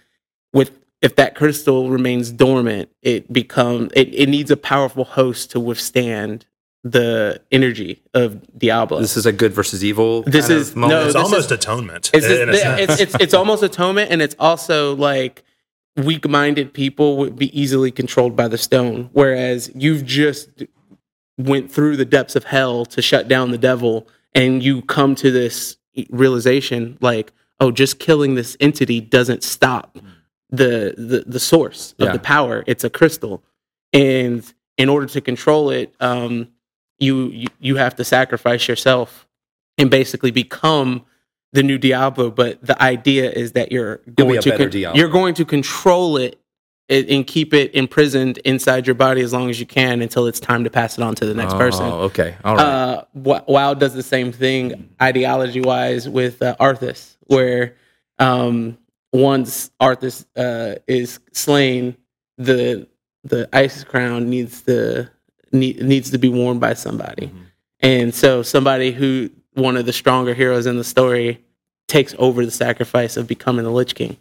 with 0.54 0.72
if 1.02 1.18
that 1.18 1.36
crystal 1.36 1.90
remains 1.90 2.32
dormant, 2.32 2.90
it 3.02 3.34
becomes 3.34 3.92
it, 3.98 4.14
it 4.14 4.30
needs 4.30 4.50
a 4.50 4.56
powerful 4.58 5.04
host 5.04 5.52
to 5.52 5.60
withstand 5.60 6.46
the 6.84 7.42
energy 7.52 8.02
of 8.14 8.58
Diablo. 8.58 9.02
this 9.02 9.18
is 9.18 9.26
a 9.26 9.32
good 9.34 9.52
versus 9.54 9.84
evil. 9.84 10.24
This 10.24 10.48
kind 10.48 10.60
is- 10.60 10.70
of 10.70 10.76
moment. 10.78 10.92
no, 11.00 11.06
It's 11.06 11.14
this 11.14 11.24
almost 11.24 11.46
is- 11.48 11.52
atonement. 11.52 12.10
It's, 12.14 12.26
in 12.26 12.50
a 12.50 12.52
it's, 12.54 12.64
it's, 12.64 13.02
it's, 13.02 13.16
it's 13.24 13.34
almost 13.34 13.64
atonement, 13.64 14.12
and 14.12 14.22
it's 14.22 14.36
also 14.40 14.96
like 14.96 15.44
weak-minded 15.98 16.74
people 16.74 17.18
would 17.18 17.36
be 17.38 17.60
easily 17.60 17.92
controlled 17.92 18.36
by 18.36 18.48
the 18.48 18.58
stone, 18.58 19.10
whereas 19.14 19.70
you've 19.76 20.06
just 20.06 20.50
went 21.38 21.72
through 21.72 21.98
the 21.98 22.06
depths 22.06 22.36
of 22.36 22.46
hell 22.46 22.86
to 22.86 23.02
shut 23.02 23.28
down 23.28 23.52
the 23.52 23.58
devil, 23.58 24.08
and 24.34 24.64
you 24.64 24.82
come 24.84 25.16
to 25.16 25.32
this 25.32 25.76
realization, 26.10 26.98
like, 27.02 27.34
oh, 27.60 27.72
just 27.72 28.00
killing 28.00 28.36
this 28.36 28.56
entity 28.62 29.02
doesn't 29.02 29.44
stop 29.44 29.98
the 30.50 30.96
the, 30.98 31.24
the 31.28 31.40
source 31.40 31.94
of 32.00 32.08
Yeah. 32.08 32.14
the 32.14 32.20
power. 32.20 32.64
It's 32.68 32.84
a 32.86 32.90
crystal, 32.90 33.44
and 33.92 34.42
in 34.78 34.88
order 34.88 35.08
to 35.08 35.20
control 35.20 35.70
it, 35.72 35.94
um, 36.00 36.48
you 37.00 37.48
you, 37.60 37.76
have 37.78 37.96
to 37.96 38.04
sacrifice 38.04 38.68
yourself 38.68 39.28
and 39.78 39.90
basically 39.90 40.32
become 40.32 41.06
the 41.54 41.64
new 41.64 41.78
Diablo. 41.78 42.30
But 42.30 42.64
the 42.66 42.82
idea 42.82 43.32
is 43.32 43.54
that 43.54 43.72
you're 43.72 43.98
going 44.16 44.38
a 44.38 44.42
to 44.42 44.58
con- 44.58 44.70
Diablo. 44.70 45.00
you're 45.00 45.10
going 45.10 45.34
to 45.36 45.46
control 45.46 46.18
it 46.18 46.40
and, 46.90 47.28
keep 47.28 47.54
it 47.54 47.74
imprisoned 47.76 48.40
inside 48.40 48.88
your 48.88 48.96
body 48.96 49.22
as 49.22 49.32
long 49.32 49.50
as 49.50 49.60
you 49.60 49.66
can 49.66 50.02
until 50.02 50.26
it's 50.26 50.40
time 50.40 50.64
to 50.64 50.70
pass 50.72 50.98
it 50.98 51.04
on 51.04 51.14
to 51.16 51.26
the 51.26 51.36
next 51.36 51.54
person. 51.54 51.86
Oh, 51.86 52.02
okay, 52.02 52.36
all 52.44 52.56
right. 52.56 52.66
Uh, 52.66 53.04
WoW 53.14 53.76
does 53.76 53.94
the 53.94 54.04
same 54.04 54.32
thing 54.32 54.90
ideology 55.02 55.62
wise 55.62 56.10
with 56.10 56.42
uh, 56.42 56.56
Arthas, 56.60 57.16
where 57.28 57.76
um, 58.18 58.78
once 59.14 59.70
Arthas 59.80 60.26
uh, 60.36 60.80
is 60.88 61.20
slain, 61.32 61.96
the 62.38 62.88
the 63.24 63.48
ice 63.54 63.84
crown 63.84 64.30
needs 64.30 64.64
to 64.64 65.12
need, 65.52 65.82
needs 65.82 66.12
to 66.12 66.18
be 66.18 66.30
worn 66.30 66.60
by 66.60 66.74
somebody, 66.74 67.32
and 67.80 68.14
so 68.14 68.44
somebody 68.44 68.92
who 68.92 69.30
one 69.54 69.78
of 69.78 69.86
the 69.86 69.94
stronger 69.94 70.34
heroes 70.34 70.66
in 70.66 70.78
the 70.78 70.84
story 70.84 71.44
takes 71.88 72.16
over 72.18 72.46
the 72.46 72.52
sacrifice 72.52 73.18
of 73.18 73.28
becoming 73.28 73.66
the 73.66 73.72
Lich 73.72 73.96
King. 73.96 74.18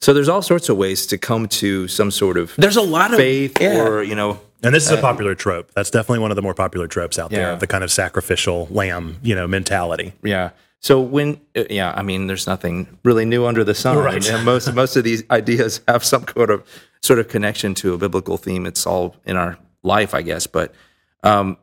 so 0.00 0.12
there's 0.14 0.28
all 0.28 0.42
sorts 0.42 0.68
of 0.68 0.76
ways 0.76 1.06
to 1.06 1.18
come 1.18 1.48
to 1.48 1.88
some 1.88 2.10
sort 2.10 2.36
of 2.38 2.54
There's 2.56 2.76
a 2.76 2.82
lot 2.82 3.12
of 3.12 3.18
faith, 3.18 3.60
yeah. 3.60 3.82
or 3.82 4.02
you 4.02 4.14
know, 4.14 4.40
And 4.62 4.74
this 4.74 4.84
is 4.84 4.92
a 4.92 5.00
popular 5.00 5.34
trope. 5.34 5.72
That's 5.74 5.90
definitely 5.90 6.20
one 6.20 6.30
of 6.30 6.36
the 6.36 6.42
more 6.42 6.54
popular 6.54 6.86
tropes 6.86 7.18
out 7.18 7.30
there, 7.30 7.56
the 7.56 7.66
kind 7.66 7.84
of 7.84 7.90
sacrificial 7.90 8.68
lamb, 8.70 9.18
you 9.22 9.34
know, 9.34 9.46
mentality. 9.48 10.12
Yeah. 10.22 10.50
So 10.80 11.00
when, 11.00 11.40
uh, 11.56 11.64
yeah, 11.70 11.92
I 11.96 12.02
mean, 12.02 12.26
there's 12.26 12.48
nothing 12.48 12.98
really 13.04 13.24
new 13.24 13.46
under 13.46 13.62
the 13.62 13.74
sun. 13.74 13.98
Right. 13.98 14.28
And 14.28 14.44
most 14.44 14.72
most 14.74 14.96
of 14.96 15.04
these 15.04 15.22
ideas 15.30 15.80
have 15.86 16.04
some 16.04 16.26
sort 16.28 16.50
of 16.50 16.64
sort 17.02 17.18
of 17.18 17.28
connection 17.28 17.74
to 17.74 17.94
a 17.94 17.98
biblical 17.98 18.36
theme. 18.36 18.66
It's 18.66 18.86
all 18.86 19.14
in 19.24 19.36
our 19.36 19.58
life, 19.82 20.14
I 20.14 20.22
guess. 20.22 20.46
But 20.46 20.74
um, 21.22 21.56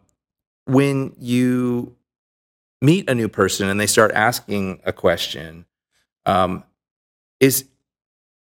when 0.65 1.15
you 1.19 1.95
meet 2.81 3.09
a 3.09 3.15
new 3.15 3.27
person 3.27 3.69
and 3.69 3.79
they 3.79 3.87
start 3.87 4.11
asking 4.13 4.81
a 4.85 4.93
question, 4.93 5.65
um, 6.25 6.63
is 7.39 7.65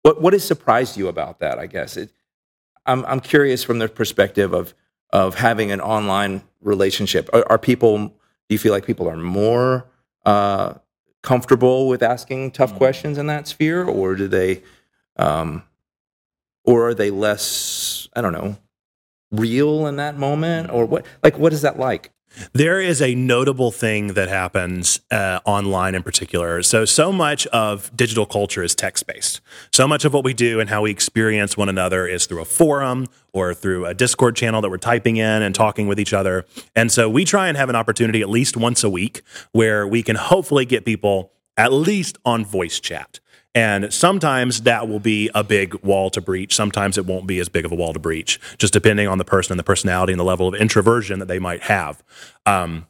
what 0.03 0.21
what 0.21 0.33
has 0.33 0.45
surprised 0.45 0.97
you 0.97 1.09
about 1.09 1.41
that? 1.41 1.59
I 1.59 1.67
guess 1.67 1.97
it, 1.97 2.11
I'm 2.87 3.05
I'm 3.07 3.21
curious 3.21 3.65
from 3.65 3.79
the 3.79 3.89
perspective 3.89 4.53
of 4.53 4.75
of 5.13 5.35
having 5.37 5.71
an 5.71 5.81
online 5.81 6.43
relationship. 6.61 7.29
Are, 7.33 7.45
are 7.51 7.59
people? 7.59 7.99
Do 7.99 8.55
you 8.55 8.59
feel 8.59 8.73
like 8.73 8.87
people 8.87 9.09
are 9.09 9.17
more 9.17 9.87
uh, 10.27 10.75
comfortable 11.23 11.89
with 11.89 12.03
asking 12.03 12.51
tough 12.53 12.75
questions 12.75 13.19
in 13.19 13.27
that 13.27 13.47
sphere, 13.47 13.85
or 13.85 14.15
do 14.17 14.27
they, 14.27 14.63
um, 15.17 15.63
or 16.65 16.89
are 16.89 16.95
they 16.95 17.11
less? 17.11 18.09
I 18.15 18.21
don't 18.21 18.33
know, 18.33 18.57
real 19.31 19.87
in 19.87 19.97
that 19.97 20.19
moment, 20.19 20.71
or 20.71 20.85
what? 20.87 21.07
Like, 21.23 21.39
what 21.39 21.53
is 21.53 21.63
that 21.63 21.79
like? 21.79 22.13
There 22.53 22.81
is 22.81 23.03
a 23.03 23.15
notable 23.17 23.73
thing 23.73 24.09
that 24.15 24.29
happens 24.29 25.01
uh, 25.11 25.41
online 25.45 25.97
in 25.97 26.05
particular. 26.05 26.63
So, 26.63 26.85
so 26.85 27.11
much 27.11 27.47
of 27.49 27.95
digital 27.97 28.25
culture 28.25 28.63
is 28.63 28.75
text 28.75 29.07
based. 29.07 29.41
So 29.73 29.89
much 29.89 30.05
of 30.05 30.15
what 30.15 30.23
we 30.23 30.33
do 30.33 30.61
and 30.61 30.71
how 30.71 30.83
we 30.83 30.93
experience 30.93 31.57
one 31.57 31.69
another 31.69 32.07
is 32.07 32.27
through 32.27 32.41
a 32.41 32.45
forum 32.45 33.09
or 33.33 33.53
through 33.53 33.87
a 33.87 33.95
Discord 33.95 34.37
channel 34.37 34.61
that 34.61 34.71
we're 34.71 34.79
typing 34.79 35.17
in 35.17 35.43
and 35.43 35.55
talking 35.55 35.89
with 35.89 35.99
each 35.99 36.13
other. 36.13 36.45
And 36.77 36.93
so, 36.93 37.11
we 37.11 37.25
try 37.25 37.49
and 37.49 37.57
have 37.57 37.69
an 37.69 37.77
opportunity 37.77 38.21
at 38.21 38.29
least 38.29 38.57
once 38.57 38.85
a 38.85 38.91
week 38.91 39.23
where 39.51 39.87
we 39.87 40.03
can 40.03 40.17
hopefully 40.17 40.65
get 40.65 40.85
people 40.85 41.33
at 41.57 41.73
least 41.73 42.17
on 42.25 42.45
voice 42.45 42.79
chat. 42.79 43.19
And 43.55 43.93
sometimes 43.93 44.63
that 44.63 44.89
will 44.89 45.01
be 45.01 45.29
a 45.35 45.43
big 45.43 45.75
wall 45.83 46.09
to 46.11 46.21
breach. 46.21 46.55
Sometimes 46.55 46.97
it 46.97 47.07
won't 47.07 47.27
be 47.27 47.41
as 47.41 47.49
big 47.49 47.65
of 47.65 47.73
a 47.73 47.75
wall 47.75 47.93
to 47.93 47.99
breach, 47.99 48.39
just 48.59 48.73
depending 48.73 49.09
on 49.09 49.19
the 49.19 49.25
person 49.25 49.53
and 49.53 49.59
the 49.59 49.65
personality 49.65 50.13
and 50.13 50.21
the 50.21 50.25
level 50.25 50.47
of 50.47 50.55
introversion 50.55 51.19
that 51.19 51.27
they 51.27 51.41
might 51.41 51.63
have. 51.63 52.03
Um, 52.47 52.87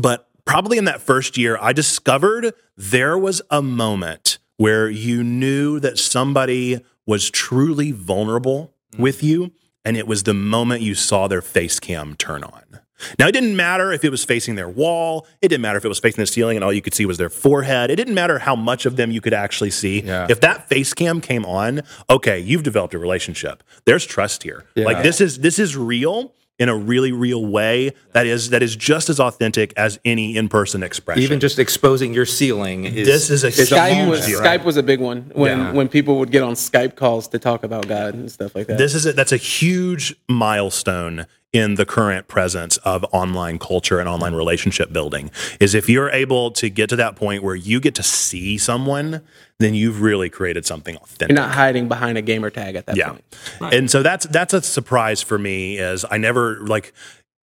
but 0.00 0.28
probably 0.46 0.78
in 0.78 0.86
that 0.86 1.02
first 1.02 1.36
year, 1.36 1.58
I 1.60 1.72
discovered 1.72 2.54
there 2.76 3.18
was 3.18 3.42
a 3.50 3.60
moment 3.60 4.38
where 4.56 4.88
you 4.88 5.22
knew 5.22 5.78
that 5.80 5.98
somebody 5.98 6.80
was 7.06 7.30
truly 7.30 7.92
vulnerable 7.92 8.74
with 8.98 9.22
you. 9.22 9.52
And 9.84 9.96
it 9.96 10.06
was 10.06 10.22
the 10.22 10.34
moment 10.34 10.82
you 10.82 10.94
saw 10.94 11.26
their 11.26 11.42
face 11.42 11.80
cam 11.80 12.14
turn 12.14 12.44
on. 12.44 12.81
Now, 13.18 13.28
it 13.28 13.32
didn't 13.32 13.56
matter 13.56 13.92
if 13.92 14.04
it 14.04 14.10
was 14.10 14.24
facing 14.24 14.54
their 14.54 14.68
wall. 14.68 15.26
It 15.40 15.48
didn't 15.48 15.62
matter 15.62 15.78
if 15.78 15.84
it 15.84 15.88
was 15.88 15.98
facing 16.00 16.22
the 16.22 16.26
ceiling 16.26 16.56
and 16.56 16.64
all 16.64 16.72
you 16.72 16.82
could 16.82 16.94
see 16.94 17.06
was 17.06 17.18
their 17.18 17.30
forehead. 17.30 17.90
It 17.90 17.96
didn't 17.96 18.14
matter 18.14 18.38
how 18.38 18.56
much 18.56 18.86
of 18.86 18.96
them 18.96 19.10
you 19.10 19.20
could 19.20 19.34
actually 19.34 19.70
see. 19.70 20.00
Yeah. 20.02 20.26
If 20.28 20.40
that 20.40 20.68
face 20.68 20.94
cam 20.94 21.20
came 21.20 21.44
on, 21.44 21.82
okay, 22.10 22.38
you've 22.38 22.62
developed 22.62 22.94
a 22.94 22.98
relationship. 22.98 23.62
There's 23.84 24.04
trust 24.06 24.42
here. 24.42 24.64
Like 24.76 25.02
this 25.02 25.20
is 25.20 25.38
this 25.40 25.58
is 25.58 25.76
real 25.76 26.34
in 26.58 26.68
a 26.68 26.76
really 26.76 27.10
real 27.12 27.44
way 27.44 27.92
that 28.12 28.26
is 28.26 28.50
that 28.50 28.62
is 28.62 28.76
just 28.76 29.08
as 29.08 29.18
authentic 29.18 29.72
as 29.76 29.98
any 30.04 30.36
in-person 30.36 30.82
expression. 30.82 31.22
Even 31.22 31.40
just 31.40 31.58
exposing 31.58 32.12
your 32.14 32.26
ceiling 32.26 32.84
is 32.84 33.06
This 33.06 33.30
is 33.30 33.42
a 33.42 33.48
Skype 33.48 33.94
huge 33.94 34.08
was 34.08 34.26
deal. 34.26 34.40
Skype 34.40 34.62
was 34.64 34.76
a 34.76 34.82
big 34.82 35.00
one 35.00 35.30
when 35.34 35.58
Yeah. 35.58 35.72
when 35.72 35.88
people 35.88 36.18
would 36.18 36.30
get 36.30 36.42
on 36.42 36.52
Skype 36.54 36.94
calls 36.94 37.26
to 37.28 37.38
talk 37.38 37.64
about 37.64 37.88
God 37.88 38.14
and 38.14 38.30
stuff 38.30 38.54
like 38.54 38.66
that. 38.66 38.78
This 38.78 38.94
is 38.94 39.06
a, 39.06 39.12
that's 39.12 39.32
a 39.32 39.36
huge 39.38 40.14
milestone 40.28 41.26
in 41.52 41.74
the 41.74 41.84
current 41.84 42.28
presence 42.28 42.78
of 42.78 43.04
online 43.12 43.58
culture 43.58 43.98
and 43.98 44.08
online 44.08 44.34
relationship 44.34 44.92
building. 44.92 45.30
Is 45.60 45.74
if 45.74 45.88
you're 45.88 46.10
able 46.10 46.50
to 46.52 46.70
get 46.70 46.88
to 46.90 46.96
that 46.96 47.14
point 47.14 47.42
where 47.42 47.54
you 47.54 47.78
get 47.78 47.94
to 47.96 48.02
see 48.02 48.56
someone, 48.56 49.20
then 49.58 49.74
you've 49.74 50.00
really 50.00 50.30
created 50.30 50.64
something 50.64 50.96
authentic. 50.96 51.36
You're 51.36 51.46
not 51.46 51.54
hiding 51.54 51.88
behind 51.88 52.16
a 52.18 52.22
gamer 52.22 52.50
tag 52.50 52.74
at 52.74 52.86
that 52.86 52.96
yeah 52.96 53.16
point. 53.58 53.74
and 53.74 53.90
so 53.90 54.02
that's 54.02 54.26
that's 54.26 54.54
a 54.54 54.62
surprise 54.62 55.22
for 55.22 55.38
me 55.38 55.78
is 55.78 56.04
i 56.10 56.16
never 56.16 56.58
like 56.66 56.86
it- 56.88 56.94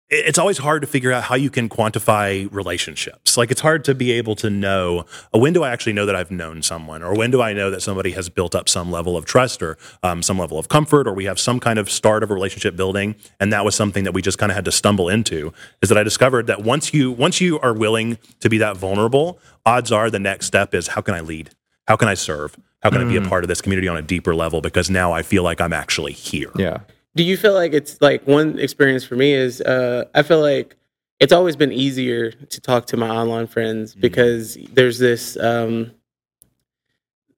it's 0.09 0.37
always 0.37 0.59
hard 0.59 0.81
to 0.81 0.87
figure 0.87 1.11
out 1.11 1.23
how 1.23 1.35
you 1.35 1.49
can 1.49 1.67
quantify 1.67 2.47
relationships. 2.51 3.37
Like 3.37 3.49
it's 3.49 3.61
hard 3.61 3.83
to 3.85 3.95
be 3.95 4.11
able 4.11 4.35
to 4.35 4.51
know 4.51 5.05
uh, 5.33 5.39
when 5.39 5.53
do 5.53 5.63
i 5.63 5.71
actually 5.71 5.93
know 5.93 6.05
that 6.05 6.15
i've 6.15 6.29
known 6.29 6.61
someone? 6.61 7.01
Or 7.01 7.15
when 7.15 7.31
do 7.31 7.41
i 7.41 7.53
know 7.53 7.71
that 7.71 7.81
somebody 7.81 8.11
has 8.11 8.29
built 8.29 8.53
up 8.53 8.69
some 8.69 8.91
level 8.91 9.17
of 9.17 9.25
trust 9.25 9.63
or 9.63 9.77
um, 10.03 10.21
some 10.21 10.37
level 10.37 10.59
of 10.59 10.69
comfort? 10.69 11.07
Or 11.07 11.13
we 11.13 11.25
have 11.25 11.39
some 11.39 11.59
kind 11.59 11.79
of 11.79 11.89
start 11.89 12.21
of 12.21 12.29
a 12.29 12.33
relationship 12.33 12.75
building 12.75 13.15
and 13.39 13.51
that 13.51 13.65
was 13.65 13.73
something 13.73 14.03
that 14.03 14.13
we 14.13 14.21
just 14.21 14.37
kind 14.37 14.51
of 14.51 14.55
had 14.55 14.65
to 14.65 14.71
stumble 14.71 15.09
into 15.09 15.51
is 15.81 15.89
that 15.89 15.97
i 15.97 16.03
discovered 16.03 16.47
that 16.47 16.63
once 16.63 16.93
you 16.93 17.11
once 17.11 17.41
you 17.41 17.59
are 17.59 17.73
willing 17.73 18.17
to 18.39 18.49
be 18.49 18.59
that 18.59 18.77
vulnerable 18.77 19.39
odds 19.65 19.91
are 19.91 20.11
the 20.11 20.19
next 20.19 20.45
step 20.45 20.75
is 20.75 20.89
how 20.89 21.01
can 21.01 21.15
i 21.15 21.19
lead? 21.19 21.49
How 21.87 21.95
can 21.95 22.07
i 22.07 22.13
serve? 22.13 22.55
How 22.83 22.91
can 22.91 23.01
i 23.01 23.05
be 23.05 23.15
a 23.15 23.21
part 23.21 23.43
of 23.43 23.47
this 23.47 23.61
community 23.61 23.87
on 23.87 23.97
a 23.97 24.03
deeper 24.03 24.35
level? 24.35 24.61
Because 24.61 24.89
now 24.89 25.11
i 25.11 25.23
feel 25.23 25.41
like 25.41 25.59
i'm 25.59 25.73
actually 25.73 26.13
here. 26.13 26.51
Yeah. 26.55 26.79
Do 27.15 27.23
you 27.23 27.37
feel 27.37 27.53
like 27.53 27.73
it's 27.73 28.01
like 28.01 28.27
one 28.27 28.59
experience 28.59 29.03
for 29.03 29.15
me 29.15 29.33
is 29.33 29.61
uh, 29.61 30.05
I 30.13 30.21
feel 30.23 30.41
like 30.41 30.75
it's 31.19 31.31
always 31.31 31.55
been 31.55 31.71
easier 31.71 32.31
to 32.31 32.61
talk 32.61 32.87
to 32.87 32.97
my 32.97 33.09
online 33.09 33.47
friends 33.47 33.91
Mm-hmm. 33.91 34.01
because 34.01 34.57
there's 34.73 34.99
this 34.99 35.37
um, 35.37 35.91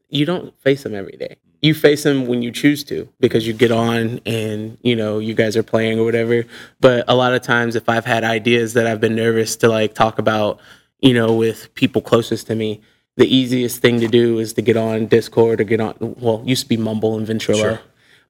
you 0.10 0.26
don't 0.26 0.58
face 0.62 0.84
them 0.84 0.96
every 0.96 1.18
day. 1.18 1.36
You 1.62 1.74
face 1.74 2.04
them 2.04 2.28
when 2.28 2.42
you 2.44 2.52
choose 2.52 2.84
to 2.86 3.10
because 3.20 3.48
you 3.48 3.54
get 3.54 3.72
on 3.72 4.20
and 4.26 4.78
you 4.82 4.96
know 4.96 5.20
you 5.20 5.34
guys 5.34 5.58
are 5.58 5.64
playing 5.64 6.00
or 6.00 6.06
whatever. 6.06 6.46
But 6.80 7.06
a 7.08 7.16
lot 7.16 7.34
of 7.34 7.42
times 7.42 7.76
if 7.76 7.90
i've 7.90 8.06
had 8.06 8.24
ideas 8.24 8.74
that 8.74 8.86
i've 8.88 9.02
been 9.02 9.16
nervous 9.16 9.56
to 9.58 9.68
like 9.68 9.94
talk 9.94 10.20
about 10.20 10.60
you 11.00 11.14
know 11.14 11.34
with 11.34 11.74
people 11.74 12.02
closest 12.02 12.48
to 12.48 12.56
me 12.56 12.82
the 13.16 13.26
easiest 13.36 13.82
thing 13.82 14.00
to 14.00 14.08
do 14.08 14.38
is 14.40 14.54
to 14.54 14.62
get 14.62 14.78
on 14.78 15.08
discord 15.08 15.60
or 15.60 15.64
get 15.64 15.80
on 15.80 15.96
well 16.00 16.42
used 16.46 16.64
to 16.64 16.70
be 16.70 16.78
mumble 16.78 17.18
and 17.18 17.28
ventrilo 17.28 17.80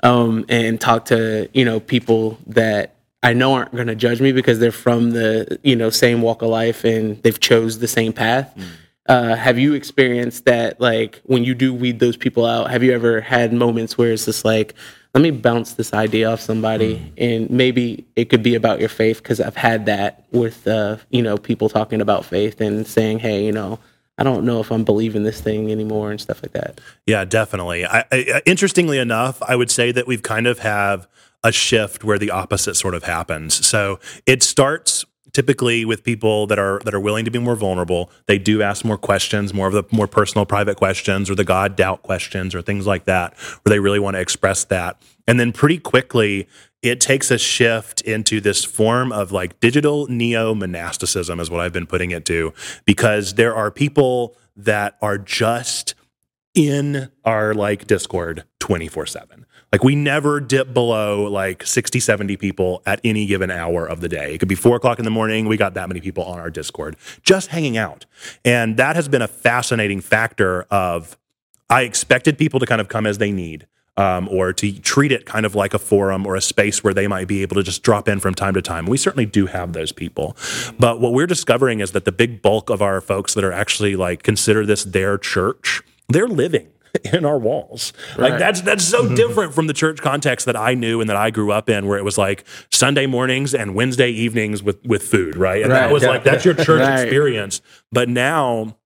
um, 0.04 0.46
and 0.50 0.80
talk 0.80 1.06
to 1.06 1.50
you 1.54 1.66
know 1.66 1.80
people 1.80 2.38
that 2.48 2.96
I 3.24 3.34
know 3.34 3.54
aren't 3.54 3.74
going 3.74 3.88
to 3.88 3.96
judge 3.96 4.22
me 4.22 4.32
because 4.32 4.60
they're 4.60 4.72
from 4.72 5.12
the 5.12 5.60
you 5.64 5.76
know 5.76 5.90
same 5.90 6.22
walk 6.22 6.42
of 6.42 6.50
life 6.50 6.84
and 6.84 7.22
they've 7.24 7.40
chose 7.40 7.80
the 7.80 7.88
same 7.88 8.14
path. 8.14 8.54
Uh, 9.08 9.36
have 9.36 9.58
you 9.58 9.74
experienced 9.74 10.46
that 10.46 10.82
like 10.82 11.22
when 11.24 11.44
you 11.44 11.56
do 11.56 11.74
weed 11.74 12.00
those 12.00 12.18
people 12.18 12.46
out? 12.46 12.70
Have 12.70 12.84
you 12.84 12.92
ever 12.92 13.22
had 13.22 13.54
moments 13.54 13.98
where 13.98 14.12
it's 14.12 14.26
just 14.26 14.44
like, 14.44 14.74
let 15.14 15.22
me 15.22 15.32
bounce 15.32 15.74
this 15.74 15.94
idea 15.94 16.30
off 16.30 16.42
somebody 16.42 17.14
and 17.18 17.50
maybe 17.50 18.06
it 18.16 18.26
could 18.26 18.44
be 18.44 18.56
about 18.56 18.80
your 18.80 18.90
faith 18.90 19.24
because 19.24 19.40
I've 19.40 19.56
had 19.56 19.86
that 19.86 20.26
with 20.32 20.68
uh, 20.68 20.98
you 21.10 21.22
know 21.22 21.38
people 21.38 21.70
talking 21.70 22.02
about 22.02 22.26
faith 22.26 22.62
and 22.62 22.86
saying, 22.86 23.20
hey, 23.20 23.46
you 23.46 23.52
know. 23.52 23.80
I 24.18 24.24
don't 24.24 24.46
know 24.46 24.60
if 24.60 24.72
I'm 24.72 24.84
believing 24.84 25.24
this 25.24 25.42
thing 25.42 25.72
anymore 25.72 26.12
and 26.12 26.20
stuff 26.20 26.42
like 26.42 26.54
that. 26.54 26.82
Yeah, 27.06 27.24
definitely. 27.24 27.86
I, 27.86 28.04
I, 28.12 28.42
interestingly 28.46 28.98
enough, 28.98 29.42
I 29.44 29.56
would 29.56 29.70
say 29.70 29.92
that 29.92 30.08
we've 30.08 30.24
kind 30.24 30.48
of 30.48 30.60
have 30.60 31.08
a 31.44 31.52
shift 31.52 32.04
where 32.04 32.18
the 32.18 32.32
opposite 32.32 32.76
sort 32.76 32.96
of 32.96 33.04
happens. 33.04 33.66
So 33.66 34.00
it 34.26 34.42
starts 34.42 35.06
typically 35.34 35.86
with 35.86 36.04
people 36.04 36.48
that 36.48 36.58
are 36.58 36.82
that 36.84 36.96
are 36.96 37.00
willing 37.00 37.24
to 37.24 37.30
be 37.30 37.38
more 37.38 37.56
vulnerable. 37.56 38.10
They 38.26 38.40
do 38.40 38.64
ask 38.64 38.84
more 38.84 38.98
questions, 38.98 39.54
more 39.54 39.68
of 39.68 39.74
the 39.74 39.84
more 39.92 40.08
personal, 40.08 40.48
private 40.48 40.78
questions, 40.78 41.30
or 41.30 41.36
the 41.36 41.44
God 41.44 41.76
doubt 41.76 42.02
questions, 42.02 42.56
or 42.56 42.64
things 42.64 42.88
like 42.88 43.06
that, 43.06 43.38
where 43.38 43.70
they 43.70 43.80
really 43.80 44.00
want 44.00 44.16
to 44.16 44.20
express 44.20 44.64
that. 44.66 45.00
And 45.28 45.40
then 45.40 45.52
pretty 45.52 45.78
quickly, 45.78 46.48
it 46.82 47.02
takes 47.02 47.32
a 47.32 47.38
shift 47.38 48.02
into 48.02 48.40
this 48.40 48.64
form 48.64 49.12
of 49.12 49.32
like 49.32 49.60
digital 49.60 50.08
neo 50.08 50.54
monasticism, 50.54 51.40
is 51.40 51.50
what 51.50 51.62
I've 51.62 51.74
been 51.74 51.88
putting 51.88 52.12
it 52.12 52.26
to, 52.26 52.54
because 52.86 53.34
there 53.34 53.56
are 53.56 53.72
people 53.72 54.36
that 54.56 54.98
are 55.02 55.18
just 55.18 55.96
in 56.54 57.12
our 57.24 57.54
like 57.54 57.88
Discord 57.88 58.44
24 58.60 59.06
7. 59.06 59.46
Like 59.72 59.84
we 59.84 59.96
never 59.96 60.40
dip 60.40 60.74
below 60.74 61.26
like 61.26 61.66
60, 61.66 62.00
70 62.00 62.38
people 62.38 62.82
at 62.86 63.02
any 63.04 63.26
given 63.26 63.52
hour 63.52 63.86
of 63.86 64.02
the 64.02 64.10
day. 64.10 64.34
It 64.34 64.38
could 64.38 64.48
be 64.48 64.56
four 64.56 64.78
o'clock 64.78 64.98
in 64.98 65.06
the 65.06 65.12
morning. 65.12 65.48
We 65.48 65.58
got 65.58 65.74
that 65.74 65.90
many 65.90 66.00
people 66.00 66.24
on 66.24 66.40
our 66.40 66.50
Discord 66.50 66.96
just 67.22 67.50
hanging 67.50 67.78
out. 67.78 68.06
And 68.46 68.78
that 68.78 68.96
has 68.96 69.08
been 69.08 69.22
a 69.22 69.28
fascinating 69.28 70.00
factor 70.00 70.64
of 70.64 71.18
I 71.70 71.82
expected 71.82 72.38
people 72.38 72.60
to 72.60 72.66
kind 72.66 72.80
of 72.80 72.88
come 72.88 73.06
as 73.06 73.18
they 73.18 73.32
need. 73.32 73.68
Um, 73.98 74.30
or 74.30 74.54
to 74.54 74.80
treat 74.80 75.12
it 75.12 75.26
kind 75.26 75.44
of 75.44 75.56
like 75.56 75.74
a 75.74 75.80
forum 75.80 76.28
or 76.28 76.36
a 76.36 76.42
space 76.42 76.84
where 76.84 76.94
they 76.94 77.08
might 77.08 77.28
be 77.28 77.42
able 77.42 77.56
to 77.56 77.64
just 77.64 77.82
drop 77.82 78.08
in 78.08 78.20
from 78.20 78.36
time 78.36 78.54
to 78.54 78.62
time. 78.62 78.86
We 78.86 78.96
certainly 78.96 79.26
do 79.26 79.48
have 79.48 79.74
those 79.74 79.92
people. 79.92 80.38
But 80.78 81.02
what 81.02 81.14
we're 81.14 81.26
discovering 81.26 81.80
is 81.80 81.94
that 81.94 82.06
the 82.06 82.12
big 82.12 82.44
bulk 82.44 82.70
of 82.70 82.80
our 82.80 83.02
folks 83.02 83.34
that 83.34 83.44
are 83.44 83.52
actually 83.52 83.96
like 83.96 84.22
consider 84.22 84.68
this 84.68 84.84
their 84.84 85.18
church, 85.18 85.82
they're 86.10 86.28
living 86.28 86.68
in 87.12 87.26
our 87.26 87.40
walls. 87.40 87.92
Like 88.20 88.38
that's 88.38 88.62
that's 88.62 88.84
so 88.86 89.16
different 89.16 89.56
from 89.56 89.66
the 89.66 89.74
church 89.74 90.00
context 90.00 90.46
that 90.46 90.56
I 90.56 90.76
knew 90.76 91.02
and 91.02 91.10
that 91.10 91.18
I 91.18 91.32
grew 91.32 91.52
up 91.52 91.68
in 91.68 91.88
where 91.88 91.98
it 91.98 92.04
was 92.06 92.20
like 92.20 92.44
Sunday 92.72 93.08
mornings 93.08 93.56
and 93.56 93.74
Wednesday 93.74 94.12
evenings 94.12 94.62
with 94.62 94.78
with 94.86 95.02
food, 95.02 95.36
right? 95.38 95.64
And 95.64 95.72
that 95.72 95.86
Right. 95.86 95.92
was 95.92 96.04
like 96.04 96.24
that's 96.24 96.46
your 96.46 96.54
church 96.68 96.82
Right. 96.82 97.02
experience. 97.02 97.62
But 97.92 98.10
now 98.10 98.78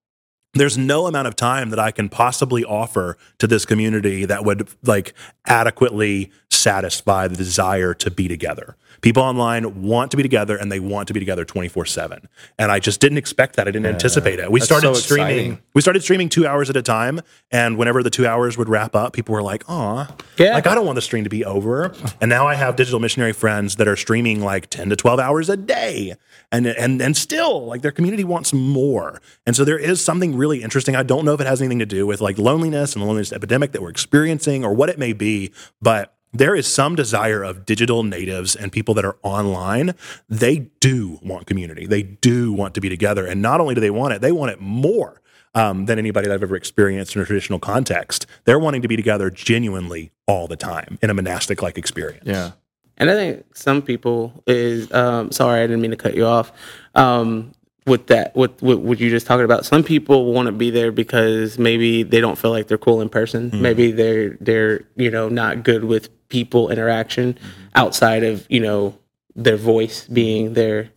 there's 0.54 0.78
no 0.78 1.08
amount 1.08 1.28
of 1.28 1.36
time 1.36 1.70
that 1.70 1.80
I 1.80 1.92
can 1.92 2.10
possibly 2.10 2.64
offer 2.66 3.18
to 3.40 3.48
this 3.48 3.66
community 3.66 4.26
that 4.26 4.44
would 4.44 4.68
like 4.84 5.14
adequately 5.46 6.32
satisfy 6.52 7.28
the 7.28 7.36
desire 7.36 7.94
to 7.96 8.12
be 8.12 8.28
together. 8.28 8.76
People 9.02 9.24
online 9.24 9.82
want 9.82 10.12
to 10.12 10.18
be 10.18 10.22
together 10.22 10.56
and 10.56 10.72
they 10.72 10.80
want 10.80 11.08
to 11.08 11.14
be 11.14 11.20
together 11.20 11.44
24/7. 11.44 12.28
And 12.60 12.72
I 12.72 12.78
just 12.78 13.00
didn't 13.00 13.18
expect 13.18 13.56
that. 13.56 13.68
I 13.68 13.72
didn't 13.72 13.88
anticipate 13.88 14.38
it. 14.40 14.52
We 14.52 14.60
started 14.60 14.88
so 14.88 14.94
streaming. 14.94 15.28
exciting. 15.38 15.60
We 15.74 15.82
started 15.82 16.04
streaming 16.04 16.30
2 16.30 16.46
hours 16.46 16.70
at 16.70 16.78
a 16.78 16.84
time 16.84 17.22
and 17.52 17.78
whenever 17.78 18.04
the 18.04 18.12
2 18.12 18.28
hours 18.28 18.60
would 18.60 18.70
wrap 18.70 18.96
up, 18.96 19.14
people 19.14 19.34
were 19.34 19.42
like, 19.42 19.64
"Aw, 19.68 20.08
Yeah. 20.38 20.54
like 20.54 20.68
I 20.68 20.76
don't 20.76 20.86
want 20.86 20.98
the 20.98 21.02
stream 21.02 21.24
to 21.24 21.32
be 21.32 21.44
over." 21.44 21.94
And 22.22 22.30
now 22.30 22.46
I 22.48 22.54
have 22.54 22.76
digital 22.76 23.00
missionary 23.00 23.34
friends 23.34 23.78
that 23.78 23.88
are 23.88 23.96
streaming 23.96 24.42
like 24.42 24.70
10 24.70 24.90
to 24.90 24.96
12 24.96 25.20
hours 25.20 25.50
a 25.50 25.58
day. 25.58 26.14
And 26.52 26.68
and 26.68 27.02
and 27.02 27.18
still 27.18 27.66
like 27.66 27.82
their 27.82 27.92
community 27.92 28.24
wants 28.24 28.54
more. 28.54 29.20
And 29.48 29.56
so 29.56 29.66
there 29.66 29.80
is 29.80 30.00
something 30.00 30.36
really 30.38 30.62
interesting. 30.62 30.96
I 30.96 31.02
don't 31.02 31.26
know 31.26 31.34
if 31.34 31.42
it 31.42 31.48
has 31.48 31.60
anything 31.60 31.80
to 31.80 31.88
do 31.88 32.06
with 32.06 32.22
like 32.22 32.38
loneliness 32.38 32.94
and 32.94 33.02
the 33.02 33.08
loneliness 33.08 33.34
epidemic 33.34 33.72
that 33.72 33.82
we're 33.82 33.90
experiencing 33.90 34.64
or 34.64 34.74
what 34.76 34.90
it 34.90 35.00
may 35.00 35.14
be, 35.14 35.52
but 35.82 36.14
there 36.34 36.56
is 36.56 36.72
some 36.72 36.96
desire 36.96 37.44
of 37.44 37.66
digital 37.66 38.04
natives 38.04 38.56
and 38.56 38.72
people 38.72 38.94
that 38.96 39.06
are 39.06 39.18
online. 39.22 39.96
They 40.30 40.70
do 40.80 41.20
want 41.22 41.48
community. 41.48 41.86
They 41.86 42.04
do 42.04 42.54
want 42.54 42.74
to 42.76 42.82
be 42.82 42.90
together. 42.90 43.26
And 43.26 43.42
not 43.42 43.60
only 43.60 43.76
do 43.76 43.82
they 43.82 43.90
want 43.90 44.14
it, 44.14 44.22
they 44.22 44.32
want 44.32 44.52
it 44.52 44.62
more 44.62 45.22
um, 45.54 45.86
than 45.86 46.00
anybody 46.00 46.28
that 46.28 46.34
I've 46.34 46.44
ever 46.44 46.56
experienced 46.56 47.16
in 47.16 47.22
a 47.22 47.26
traditional 47.26 47.60
context. 47.60 48.26
They're 48.46 48.60
wanting 48.60 48.82
to 48.84 48.88
be 48.88 48.96
together 48.96 49.30
genuinely 49.30 50.12
all 50.26 50.48
the 50.48 50.56
time 50.56 50.98
in 51.02 51.10
a 51.10 51.14
monastic 51.14 51.62
like 51.62 51.78
experience. 51.78 52.24
Yeah. 52.26 52.52
And 52.98 53.10
I 53.10 53.16
think 53.16 53.58
some 53.58 53.82
people 53.82 54.44
is 54.48 54.92
um, 54.94 55.32
sorry, 55.32 55.62
I 55.62 55.64
didn't 55.64 55.82
mean 55.82 55.92
to 55.92 55.98
cut 55.98 56.14
you 56.14 56.26
off. 56.26 56.52
Um, 56.96 57.54
with 57.88 58.08
that, 58.08 58.36
with, 58.36 58.62
with 58.62 58.78
what 58.78 59.00
you 59.00 59.10
just 59.10 59.26
talking 59.26 59.44
about, 59.44 59.66
some 59.66 59.84
people 59.84 60.32
want 60.32 60.46
to 60.46 60.52
be 60.52 60.70
there 60.70 60.92
because 60.92 61.58
maybe 61.58 62.04
they 62.04 62.22
don't 62.22 62.38
feel 62.38 62.52
like 62.52 62.68
they're 62.68 62.78
cool 62.78 63.02
in 63.02 63.10
person. 63.10 63.50
Maybe 63.60 63.92
they're 63.92 64.38
they're 64.40 64.84
you 64.96 65.10
know 65.10 65.30
not 65.30 65.64
good 65.64 65.84
with 65.84 66.10
people 66.32 66.70
interaction 66.72 67.38
outside 67.76 68.24
of 68.24 68.48
you 68.50 68.60
know 68.60 68.98
their 69.36 69.58
voice 69.58 70.08
being 70.08 70.54
there. 70.56 70.90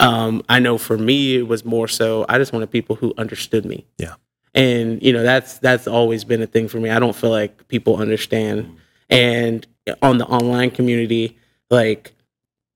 Um, 0.00 0.42
I 0.48 0.60
know 0.60 0.78
for 0.78 0.96
me, 0.96 1.36
it 1.36 1.48
was 1.48 1.64
more 1.64 1.88
so 1.88 2.24
I 2.28 2.38
just 2.38 2.52
wanted 2.52 2.70
people 2.70 2.96
who 2.96 3.12
understood 3.18 3.64
me. 3.66 3.86
Yeah. 3.98 4.14
and 4.54 5.02
you 5.02 5.12
know 5.12 5.22
that's 5.24 5.58
that's 5.58 5.86
always 5.88 6.24
been 6.24 6.42
a 6.42 6.46
thing 6.46 6.68
for 6.68 6.78
me. 6.80 6.90
I 6.90 7.00
don't 7.00 7.16
feel 7.16 7.30
like 7.30 7.66
people 7.68 7.96
understand. 7.96 8.76
And 9.10 9.66
on 10.02 10.18
the 10.18 10.26
online 10.26 10.70
community 10.70 11.38
like 11.70 12.14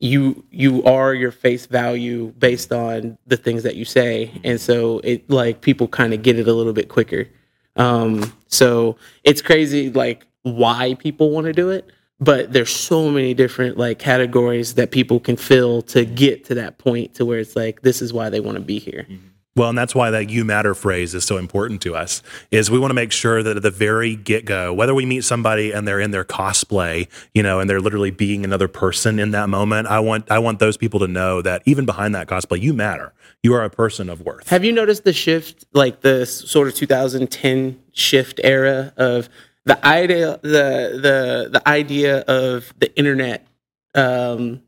you 0.01 0.45
you 0.51 0.83
are 0.85 1.15
your 1.15 1.31
face 1.31 1.67
value 1.67 2.33
based 2.39 2.73
on 2.73 3.19
the 3.27 3.37
things 3.37 3.63
that 3.65 3.77
you 3.77 3.85
say. 3.85 4.31
And 4.45 4.61
so 4.61 5.01
it 5.05 5.29
like 5.31 5.61
people 5.61 5.89
kind 5.89 6.13
of 6.15 6.23
get 6.23 6.39
it 6.39 6.49
a 6.49 6.53
little 6.53 6.73
bit 6.73 6.89
quicker. 6.89 7.29
Um 7.77 8.33
so 8.49 8.97
it's 9.25 9.43
crazy 9.43 9.91
like 9.91 10.27
why 10.43 10.95
people 10.95 11.31
want 11.31 11.47
to 11.47 11.53
do 11.53 11.71
it 11.71 11.91
but 12.21 12.53
there's 12.53 12.71
so 12.71 13.11
many 13.11 13.35
different 13.35 13.77
like 13.77 13.99
categories 13.99 14.75
that 14.75 14.93
people 14.93 15.19
can 15.19 15.37
fill 15.37 15.83
to 15.83 16.05
get 16.05 16.45
to 16.45 16.55
that 16.55 16.79
point 16.79 17.15
to 17.15 17.25
where 17.27 17.41
it's 17.41 17.57
like 17.57 17.83
this 17.83 18.01
is 18.01 18.13
why 18.13 18.31
they 18.31 18.41
want 18.41 18.57
to 18.57 18.63
be 18.63 18.79
here 18.79 19.07
mm-hmm. 19.09 19.29
Well, 19.55 19.69
and 19.69 19.77
that's 19.77 19.95
why 19.95 20.11
that 20.11 20.31
"you 20.31 20.47
matter" 20.47 20.75
phrase 20.75 21.15
is 21.15 21.25
so 21.25 21.37
important 21.37 21.83
to 21.83 21.95
us. 21.95 22.23
Is 22.51 22.71
we 22.71 22.79
want 22.79 22.91
to 22.91 22.95
make 22.95 23.13
sure 23.13 23.43
that 23.43 23.59
at 23.59 23.63
the 23.63 23.71
very 23.71 24.17
get 24.17 24.47
go, 24.47 24.73
whether 24.73 24.95
we 24.95 25.05
meet 25.05 25.25
somebody 25.25 25.73
and 25.73 25.87
they're 25.87 26.01
in 26.01 26.11
their 26.11 26.25
cosplay, 26.25 27.07
you 27.35 27.43
know, 27.43 27.61
and 27.61 27.69
they're 27.69 27.81
literally 27.81 28.11
being 28.11 28.45
another 28.45 28.67
person 28.67 29.19
in 29.19 29.33
that 29.33 29.51
moment, 29.51 29.89
I 29.89 30.01
want 30.01 30.31
I 30.31 30.39
want 30.39 30.59
those 30.59 30.79
people 30.79 31.01
to 31.01 31.07
know 31.07 31.43
that 31.43 31.63
even 31.67 31.85
behind 31.85 32.15
that 32.15 32.29
cosplay, 32.29 32.63
you 32.63 32.73
matter. 32.73 33.13
You 33.43 33.53
are 33.55 33.63
a 33.63 33.71
person 33.71 34.09
of 34.09 34.23
worth. 34.23 34.49
Have 34.49 34.65
you 34.65 34.73
noticed 34.73 35.05
the 35.05 35.13
shift, 35.13 35.67
like 35.75 36.01
the 36.01 36.25
sort 36.25 36.69
of 36.69 36.75
2010 36.75 37.79
shift 37.93 38.41
era 38.43 38.95
of 38.97 39.29
the 39.65 39.85
idea, 39.87 40.39
the 40.43 40.99
the 41.03 41.49
the 41.53 41.69
idea 41.69 42.21
of 42.21 42.73
the 42.79 42.95
internet 42.97 43.47
um, 43.95 44.63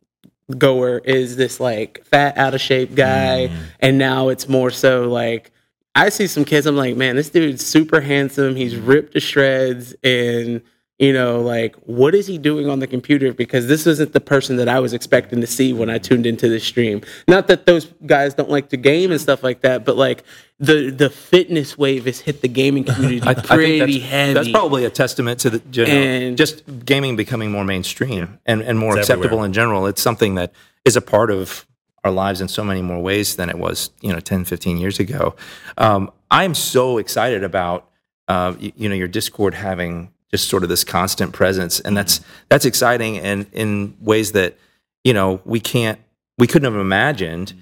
goer 0.56 0.98
is 0.98 1.36
this 1.36 1.60
like 1.60 2.04
fat, 2.04 2.36
out 2.38 2.54
of 2.54 2.60
shape 2.60 2.94
guy, 2.94 3.50
and 3.80 3.98
now 3.98 4.28
it's 4.28 4.48
more 4.48 4.70
so 4.70 5.08
like 5.08 5.50
I 5.94 6.08
see 6.08 6.26
some 6.26 6.44
kids. 6.44 6.66
I'm 6.66 6.76
like, 6.76 6.96
man, 6.96 7.16
this 7.16 7.30
dude's 7.30 7.64
super 7.64 8.00
handsome. 8.00 8.56
He's 8.56 8.76
ripped 8.76 9.14
to 9.14 9.20
shreds, 9.20 9.94
and 10.02 10.62
you 10.98 11.12
know, 11.12 11.40
like, 11.40 11.74
what 11.86 12.14
is 12.14 12.26
he 12.28 12.38
doing 12.38 12.68
on 12.68 12.78
the 12.78 12.86
computer? 12.86 13.32
Because 13.32 13.66
this 13.66 13.84
isn't 13.86 14.12
the 14.12 14.20
person 14.20 14.56
that 14.56 14.68
I 14.68 14.78
was 14.78 14.92
expecting 14.92 15.40
to 15.40 15.46
see 15.46 15.72
when 15.72 15.90
I 15.90 15.98
tuned 15.98 16.24
into 16.24 16.48
the 16.48 16.60
stream. 16.60 17.02
Not 17.26 17.48
that 17.48 17.66
those 17.66 17.86
guys 18.06 18.34
don't 18.34 18.48
like 18.50 18.68
to 18.68 18.76
game 18.76 19.10
and 19.10 19.20
stuff 19.20 19.42
like 19.42 19.62
that, 19.62 19.84
but 19.84 19.96
like 19.96 20.22
the 20.60 20.90
the 20.90 21.10
fitness 21.10 21.76
wave 21.76 22.04
has 22.04 22.20
hit 22.20 22.42
the 22.42 22.48
gaming 22.48 22.84
community 22.84 23.20
I, 23.26 23.30
I 23.30 23.34
pretty 23.34 23.78
think 23.80 24.02
that's, 24.02 24.10
heavy. 24.12 24.32
that's 24.34 24.50
probably 24.50 24.84
a 24.84 24.90
testament 24.90 25.40
to 25.40 25.50
the 25.50 25.62
you 25.72 25.86
know, 25.86 25.92
And- 25.92 26.36
just 26.36 26.62
gaming 26.84 27.16
becoming 27.16 27.50
more 27.50 27.64
mainstream 27.64 28.38
and, 28.46 28.62
and 28.62 28.78
more 28.78 28.96
acceptable 28.96 29.24
everywhere. 29.24 29.46
in 29.46 29.52
general. 29.52 29.86
It's 29.86 30.00
something 30.02 30.36
that 30.36 30.52
is 30.84 30.94
a 30.96 31.00
part 31.00 31.32
of 31.32 31.66
our 32.04 32.12
lives 32.12 32.40
in 32.40 32.46
so 32.48 32.62
many 32.62 32.82
more 32.82 33.00
ways 33.00 33.34
than 33.36 33.48
it 33.50 33.58
was, 33.58 33.90
you 34.00 34.12
know, 34.12 34.20
10, 34.20 34.44
15 34.44 34.76
years 34.76 35.00
ago. 35.00 35.34
Um, 35.78 36.12
I'm 36.30 36.54
so 36.54 36.98
excited 36.98 37.42
about, 37.42 37.88
uh, 38.28 38.54
you, 38.60 38.72
you 38.76 38.88
know, 38.90 38.94
your 38.94 39.08
Discord 39.08 39.54
having 39.54 40.12
just 40.30 40.48
sort 40.48 40.62
of 40.62 40.68
this 40.68 40.84
constant 40.84 41.32
presence, 41.32 41.80
and 41.80 41.96
that's 41.96 42.20
that's 42.48 42.64
exciting, 42.64 43.18
and 43.18 43.46
in 43.52 43.96
ways 44.00 44.32
that 44.32 44.56
you 45.04 45.12
know 45.12 45.40
we 45.44 45.60
can't 45.60 45.98
we 46.38 46.46
couldn't 46.46 46.70
have 46.72 46.80
imagined. 46.80 47.54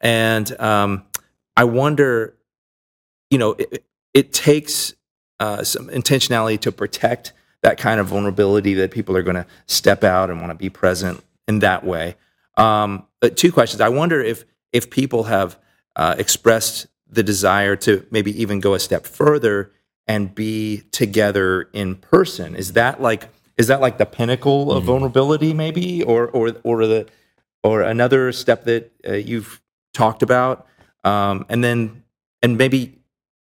And 0.00 0.58
um, 0.60 1.04
I 1.56 1.64
wonder, 1.64 2.34
you 3.30 3.38
know, 3.38 3.52
it, 3.52 3.84
it 4.14 4.32
takes 4.32 4.94
uh, 5.40 5.64
some 5.64 5.88
intentionality 5.88 6.60
to 6.60 6.72
protect 6.72 7.32
that 7.62 7.78
kind 7.78 8.00
of 8.00 8.06
vulnerability 8.06 8.74
that 8.74 8.90
people 8.90 9.16
are 9.16 9.22
going 9.22 9.36
to 9.36 9.46
step 9.66 10.04
out 10.04 10.30
and 10.30 10.40
want 10.40 10.50
to 10.50 10.54
be 10.54 10.70
present 10.70 11.22
in 11.48 11.60
that 11.60 11.84
way. 11.84 12.16
Um, 12.56 13.06
but 13.20 13.36
two 13.36 13.52
questions. 13.52 13.80
I 13.80 13.88
wonder 13.88 14.20
if 14.22 14.44
if 14.72 14.90
people 14.90 15.24
have 15.24 15.58
uh, 15.94 16.14
expressed 16.18 16.86
the 17.08 17.22
desire 17.22 17.76
to 17.76 18.06
maybe 18.10 18.40
even 18.40 18.60
go 18.60 18.74
a 18.74 18.80
step 18.80 19.06
further 19.06 19.72
and 20.06 20.34
be 20.34 20.82
together 20.92 21.68
in 21.72 21.96
person. 21.96 22.54
Is 22.54 22.72
that 22.74 23.00
like 23.00 23.28
is 23.56 23.66
that 23.68 23.80
like 23.80 23.98
the 23.98 24.06
pinnacle 24.06 24.70
of 24.72 24.84
vulnerability, 24.84 25.52
maybe, 25.54 26.02
or 26.02 26.28
or 26.28 26.52
or 26.62 26.86
the 26.86 27.06
or 27.62 27.82
another 27.82 28.30
step 28.32 28.64
that 28.64 28.92
uh, 29.08 29.14
you've 29.14 29.60
talked 29.94 30.22
about? 30.22 30.66
Um, 31.04 31.46
and 31.48 31.62
then 31.64 32.02
and 32.42 32.58
maybe 32.58 32.98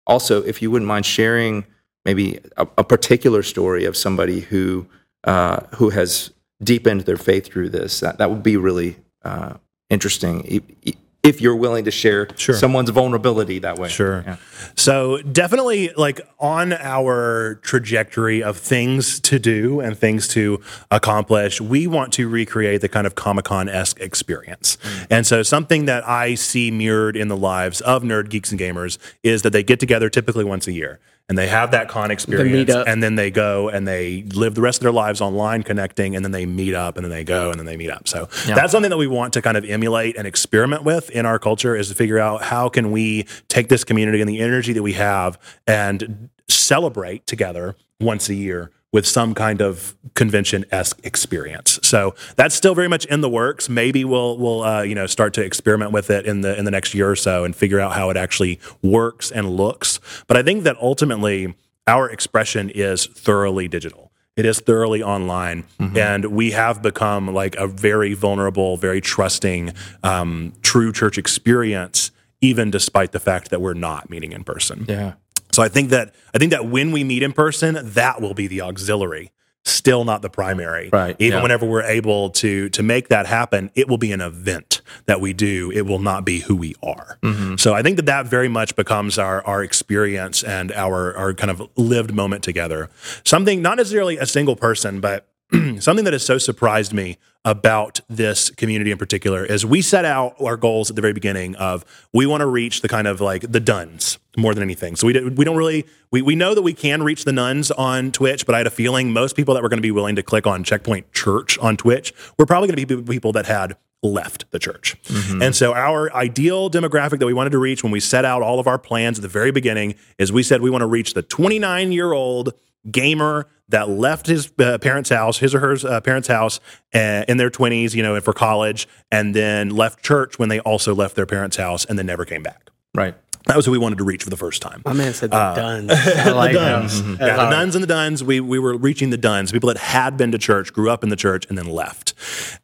also, 0.06 0.42
if 0.42 0.62
you 0.62 0.70
wouldn't 0.70 0.88
mind 0.88 1.04
sharing 1.04 1.64
maybe 2.04 2.38
a, 2.56 2.66
a 2.78 2.84
particular 2.84 3.42
story 3.42 3.84
of 3.84 3.96
somebody 3.96 4.40
who 4.40 4.86
uh, 5.24 5.60
who 5.76 5.90
has 5.90 6.30
deepened 6.62 7.02
their 7.02 7.16
faith 7.18 7.46
through 7.46 7.68
this, 7.68 8.00
that 8.00 8.18
that 8.18 8.30
would 8.30 8.42
be 8.42 8.56
really 8.56 8.96
uh, 9.22 9.54
interesting. 9.90 10.40
i- 10.50 10.88
i- 10.90 10.94
If 11.28 11.40
you're 11.42 11.56
willing 11.56 11.84
to 11.84 11.90
share 11.90 12.26
Sure. 12.36 12.54
someone's 12.54 12.88
vulnerability 12.90 13.58
that 13.58 13.78
way, 13.78 13.88
Sure. 13.88 14.24
Yeah. 14.26 14.36
So 14.76 15.18
definitely 15.22 15.90
like 15.96 16.20
on 16.38 16.72
our 16.72 17.60
trajectory 17.62 18.42
of 18.42 18.56
things 18.56 19.20
to 19.20 19.38
do 19.38 19.80
and 19.80 19.98
things 19.98 20.26
to 20.28 20.60
accomplish, 20.90 21.60
we 21.60 21.86
want 21.86 22.12
to 22.14 22.28
recreate 22.28 22.80
the 22.80 22.88
kind 22.88 23.06
of 23.06 23.14
Comic 23.14 23.44
Con 23.44 23.68
esque 23.68 24.00
experience. 24.00 24.78
Mm. 24.82 25.06
And 25.10 25.26
so 25.26 25.42
something 25.42 25.84
that 25.84 26.08
I 26.08 26.34
see 26.34 26.70
mirrored 26.70 27.16
in 27.16 27.28
the 27.28 27.36
lives 27.36 27.80
of 27.82 28.02
nerd 28.02 28.30
geeks 28.30 28.50
and 28.50 28.58
gamers 28.58 28.96
is 29.22 29.42
that 29.42 29.50
they 29.50 29.62
get 29.62 29.80
together 29.80 30.08
typically 30.08 30.44
once 30.44 30.66
a 30.66 30.72
year 30.72 30.98
and 31.28 31.36
they 31.36 31.46
have 31.46 31.72
that 31.72 31.88
con 31.88 32.10
experience 32.10 32.72
and 32.74 33.02
then 33.02 33.14
they 33.14 33.30
go 33.30 33.68
and 33.68 33.86
they 33.86 34.22
live 34.34 34.54
the 34.54 34.62
rest 34.62 34.78
of 34.78 34.82
their 34.82 34.92
lives 34.92 35.20
online 35.20 35.62
connecting 35.62 36.16
and 36.16 36.24
then 36.24 36.32
they 36.32 36.46
meet 36.46 36.74
up 36.74 36.96
and 36.96 37.04
then 37.04 37.10
they 37.10 37.24
go 37.24 37.50
and 37.50 37.58
then 37.58 37.66
they 37.66 37.76
meet 37.76 37.90
up. 37.90 38.08
So 38.08 38.28
that's 38.46 38.72
something 38.72 38.90
that 38.90 38.96
we 38.96 39.06
want 39.06 39.34
to 39.34 39.42
kind 39.42 39.56
of 39.56 39.64
emulate 39.64 40.16
and 40.16 40.26
experiment 40.26 40.84
with 40.84 41.10
in 41.10 41.26
our 41.26 41.38
culture 41.38 41.76
is 41.76 41.88
to 41.88 41.94
figure 41.94 42.18
out 42.18 42.42
how 42.42 42.68
can 42.68 42.90
we 42.90 43.26
take 43.48 43.68
this 43.68 43.84
community 43.84 44.20
and 44.20 44.28
the 44.28 44.40
energy 44.40 44.72
that 44.72 44.82
we 44.82 44.94
have 44.94 45.38
and 45.66 46.30
celebrate 46.48 47.26
together 47.26 47.76
once 48.00 48.28
a 48.28 48.34
year 48.34 48.70
with 48.92 49.06
some 49.06 49.34
kind 49.34 49.60
of 49.60 49.94
convention 50.14 50.64
esque 50.70 50.98
experience. 51.04 51.78
So 51.82 52.14
that's 52.36 52.54
still 52.54 52.74
very 52.74 52.88
much 52.88 53.04
in 53.06 53.20
the 53.20 53.28
works. 53.28 53.68
Maybe 53.68 54.04
we'll 54.04 54.38
we'll 54.38 54.62
uh, 54.62 54.82
you 54.82 54.94
know 54.94 55.06
start 55.06 55.34
to 55.34 55.42
experiment 55.44 55.92
with 55.92 56.10
it 56.10 56.26
in 56.26 56.40
the 56.40 56.56
in 56.58 56.64
the 56.64 56.70
next 56.70 56.94
year 56.94 57.10
or 57.10 57.16
so 57.16 57.44
and 57.44 57.54
figure 57.54 57.80
out 57.80 57.92
how 57.92 58.10
it 58.10 58.16
actually 58.16 58.58
works 58.82 59.30
and 59.30 59.50
looks. 59.50 60.00
But 60.26 60.36
I 60.36 60.42
think 60.42 60.64
that 60.64 60.76
ultimately 60.80 61.54
our 61.86 62.08
expression 62.08 62.70
is 62.70 63.06
thoroughly 63.06 63.68
digital. 63.68 64.10
It 64.36 64.46
is 64.46 64.60
thoroughly 64.60 65.02
online, 65.02 65.64
and 65.96 66.26
we 66.26 66.52
have 66.52 66.80
become 66.80 67.34
like 67.34 67.56
a 67.56 67.66
very 67.66 68.14
vulnerable, 68.14 68.76
very 68.76 69.00
trusting, 69.00 69.72
um, 70.04 70.52
true 70.62 70.92
church 70.92 71.18
experience, 71.18 72.12
even 72.40 72.70
despite 72.70 73.10
the 73.10 73.18
fact 73.18 73.50
that 73.50 73.60
we're 73.60 73.74
not 73.74 74.10
meeting 74.10 74.30
in 74.30 74.44
person. 74.44 74.84
Yeah. 74.88 75.14
So 75.52 75.62
I 75.62 75.68
think 75.68 75.90
that 75.90 76.14
I 76.34 76.38
think 76.38 76.50
that 76.52 76.66
when 76.66 76.92
we 76.92 77.04
meet 77.04 77.22
in 77.22 77.32
person, 77.32 77.78
that 77.82 78.20
will 78.20 78.34
be 78.34 78.46
the 78.46 78.62
auxiliary, 78.62 79.32
still 79.64 80.04
not 80.04 80.22
the 80.22 80.30
primary. 80.30 80.90
Right, 80.92 81.16
Even 81.18 81.38
yeah. 81.38 81.42
whenever 81.42 81.66
we're 81.66 81.82
able 81.82 82.30
to 82.30 82.68
to 82.70 82.82
make 82.82 83.08
that 83.08 83.26
happen, 83.26 83.70
it 83.74 83.88
will 83.88 83.98
be 83.98 84.12
an 84.12 84.20
event 84.20 84.82
that 85.06 85.20
we 85.20 85.32
do. 85.32 85.70
It 85.70 85.82
will 85.82 85.98
not 85.98 86.24
be 86.24 86.40
who 86.40 86.56
we 86.56 86.74
are. 86.82 87.18
Mm-hmm. 87.22 87.56
So 87.56 87.74
I 87.74 87.82
think 87.82 87.96
that 87.96 88.06
that 88.06 88.26
very 88.26 88.48
much 88.48 88.76
becomes 88.76 89.18
our 89.18 89.44
our 89.46 89.62
experience 89.62 90.42
and 90.42 90.72
our 90.72 91.16
our 91.16 91.34
kind 91.34 91.50
of 91.50 91.68
lived 91.76 92.14
moment 92.14 92.42
together. 92.42 92.88
Something 93.24 93.62
not 93.62 93.76
necessarily 93.76 94.16
a 94.16 94.26
single 94.26 94.56
person, 94.56 95.00
but 95.00 95.27
something 95.80 96.04
that 96.04 96.12
has 96.12 96.24
so 96.24 96.38
surprised 96.38 96.92
me 96.92 97.18
about 97.44 98.00
this 98.08 98.50
community 98.50 98.90
in 98.90 98.98
particular 98.98 99.44
is 99.44 99.64
we 99.64 99.80
set 99.80 100.04
out 100.04 100.34
our 100.40 100.56
goals 100.56 100.90
at 100.90 100.96
the 100.96 101.02
very 101.02 101.14
beginning 101.14 101.56
of 101.56 101.84
we 102.12 102.26
want 102.26 102.42
to 102.42 102.46
reach 102.46 102.82
the 102.82 102.88
kind 102.88 103.06
of 103.06 103.20
like 103.20 103.50
the 103.50 103.60
dones 103.60 104.18
more 104.36 104.54
than 104.54 104.62
anything. 104.62 104.96
So 104.96 105.06
we 105.06 105.12
don't, 105.14 105.36
we 105.36 105.44
don't 105.44 105.56
really 105.56 105.86
we, 106.10 106.22
we 106.22 106.34
know 106.34 106.54
that 106.54 106.62
we 106.62 106.74
can 106.74 107.02
reach 107.02 107.24
the 107.24 107.32
nones 107.32 107.70
on 107.70 108.12
Twitch, 108.12 108.44
but 108.44 108.54
I 108.54 108.58
had 108.58 108.66
a 108.66 108.70
feeling 108.70 109.12
most 109.12 109.36
people 109.36 109.54
that 109.54 109.62
were 109.62 109.68
going 109.68 109.78
to 109.78 109.82
be 109.82 109.90
willing 109.90 110.16
to 110.16 110.22
click 110.22 110.46
on 110.46 110.64
Checkpoint 110.64 111.12
Church 111.12 111.58
on 111.58 111.76
Twitch 111.76 112.12
were 112.38 112.46
probably 112.46 112.68
going 112.68 112.86
to 112.86 112.96
be 112.96 113.02
people 113.02 113.32
that 113.32 113.46
had 113.46 113.76
left 114.02 114.50
the 114.50 114.58
church. 114.58 114.96
Mm-hmm. 115.04 115.42
And 115.42 115.56
so 115.56 115.74
our 115.74 116.12
ideal 116.14 116.70
demographic 116.70 117.18
that 117.18 117.26
we 117.26 117.34
wanted 117.34 117.50
to 117.50 117.58
reach 117.58 117.82
when 117.82 117.90
we 117.90 118.00
set 118.00 118.24
out 118.24 118.42
all 118.42 118.60
of 118.60 118.66
our 118.66 118.78
plans 118.78 119.18
at 119.18 119.22
the 119.22 119.28
very 119.28 119.50
beginning 119.50 119.94
is 120.18 120.32
we 120.32 120.42
said 120.42 120.60
we 120.60 120.70
want 120.70 120.82
to 120.82 120.86
reach 120.86 121.14
the 121.14 121.22
29 121.22 121.92
year 121.92 122.12
old 122.12 122.52
gamer 122.90 123.48
that 123.68 123.88
left 123.88 124.26
his 124.26 124.50
uh, 124.58 124.78
parents' 124.78 125.10
house, 125.10 125.38
his 125.38 125.54
or 125.54 125.60
her 125.60 125.76
uh, 125.86 126.00
parents' 126.00 126.28
house 126.28 126.60
uh, 126.94 127.24
in 127.28 127.36
their 127.36 127.50
20s, 127.50 127.94
you 127.94 128.02
know, 128.02 128.18
for 128.20 128.32
college, 128.32 128.88
and 129.10 129.34
then 129.34 129.70
left 129.70 130.02
church 130.02 130.38
when 130.38 130.48
they 130.48 130.60
also 130.60 130.94
left 130.94 131.16
their 131.16 131.26
parents' 131.26 131.56
house 131.56 131.84
and 131.84 131.98
then 131.98 132.06
never 132.06 132.24
came 132.24 132.42
back. 132.42 132.70
Right. 132.94 133.14
That 133.46 133.56
was 133.56 133.64
who 133.64 133.72
we 133.72 133.78
wanted 133.78 133.98
to 133.98 134.04
reach 134.04 134.24
for 134.24 134.30
the 134.30 134.36
first 134.36 134.60
time. 134.60 134.82
My 134.84 134.92
man 134.92 135.14
said 135.14 135.30
the 135.30 135.54
dones. 135.54 135.90
I 135.94 136.30
like 136.32 136.52
Dones. 136.52 137.02
them. 137.02 137.16
Yeah, 137.18 137.36
the 137.36 137.50
nones 137.50 137.74
and 137.74 137.82
the 137.82 137.86
dones. 137.86 138.22
We 138.22 138.40
we 138.40 138.58
were 138.58 138.76
reaching 138.76 139.08
the 139.08 139.16
dones, 139.16 139.52
people 139.52 139.68
that 139.68 139.78
had 139.78 140.18
been 140.18 140.32
to 140.32 140.38
church, 140.38 140.72
grew 140.72 140.90
up 140.90 141.02
in 141.02 141.08
the 141.08 141.16
church, 141.16 141.46
and 141.48 141.56
then 141.56 141.66
left. 141.66 142.12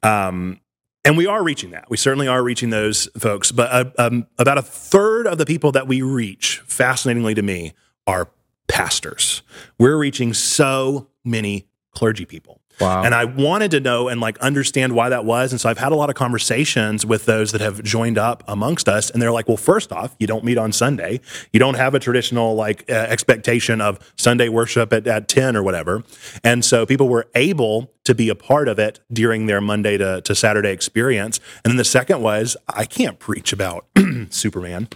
Um, 0.02 0.60
and 1.02 1.16
we 1.16 1.26
are 1.26 1.42
reaching 1.42 1.70
that. 1.70 1.88
We 1.88 1.96
certainly 1.96 2.28
are 2.28 2.42
reaching 2.42 2.68
those 2.70 3.08
folks. 3.18 3.50
But 3.52 3.70
uh, 3.72 3.90
um, 3.98 4.26
about 4.38 4.58
a 4.58 4.62
third 4.62 5.26
of 5.26 5.38
the 5.38 5.46
people 5.46 5.72
that 5.72 5.86
we 5.86 6.02
reach, 6.02 6.62
fascinatingly 6.66 7.34
to 7.34 7.42
me, 7.42 7.72
are 8.06 8.28
pastors. 8.68 9.42
We're 9.78 9.96
reaching 9.96 10.34
so 10.34 11.08
many 11.24 11.66
clergy 11.92 12.24
people. 12.24 12.60
Wow. 12.80 13.04
And 13.04 13.14
I 13.14 13.24
wanted 13.24 13.70
to 13.72 13.80
know 13.80 14.08
and 14.08 14.20
like 14.20 14.38
understand 14.38 14.94
why 14.94 15.08
that 15.08 15.24
was. 15.24 15.52
And 15.52 15.60
so 15.60 15.68
I've 15.68 15.78
had 15.78 15.92
a 15.92 15.94
lot 15.94 16.08
of 16.08 16.16
conversations 16.16 17.06
with 17.06 17.24
those 17.24 17.52
that 17.52 17.60
have 17.60 17.82
joined 17.82 18.18
up 18.18 18.42
amongst 18.48 18.88
us. 18.88 19.10
And 19.10 19.22
they're 19.22 19.32
like, 19.32 19.46
well, 19.46 19.56
first 19.56 19.92
off, 19.92 20.16
you 20.18 20.26
don't 20.26 20.44
meet 20.44 20.58
on 20.58 20.72
Sunday. 20.72 21.20
You 21.52 21.60
don't 21.60 21.76
have 21.76 21.94
a 21.94 22.00
traditional 22.00 22.54
like 22.54 22.84
uh, 22.88 22.94
expectation 22.94 23.80
of 23.80 24.12
Sunday 24.16 24.48
worship 24.48 24.92
at, 24.92 25.06
at 25.06 25.28
10 25.28 25.56
or 25.56 25.62
whatever. 25.62 26.02
And 26.42 26.64
so 26.64 26.84
people 26.84 27.08
were 27.08 27.28
able 27.34 27.92
to 28.04 28.14
be 28.14 28.28
a 28.28 28.34
part 28.34 28.66
of 28.68 28.78
it 28.78 29.00
during 29.12 29.46
their 29.46 29.60
Monday 29.60 29.96
to, 29.96 30.20
to 30.22 30.34
Saturday 30.34 30.70
experience. 30.70 31.38
And 31.64 31.70
then 31.70 31.76
the 31.76 31.84
second 31.84 32.22
was, 32.22 32.56
I 32.68 32.86
can't 32.86 33.18
preach 33.18 33.52
about 33.52 33.86
Superman. 34.30 34.88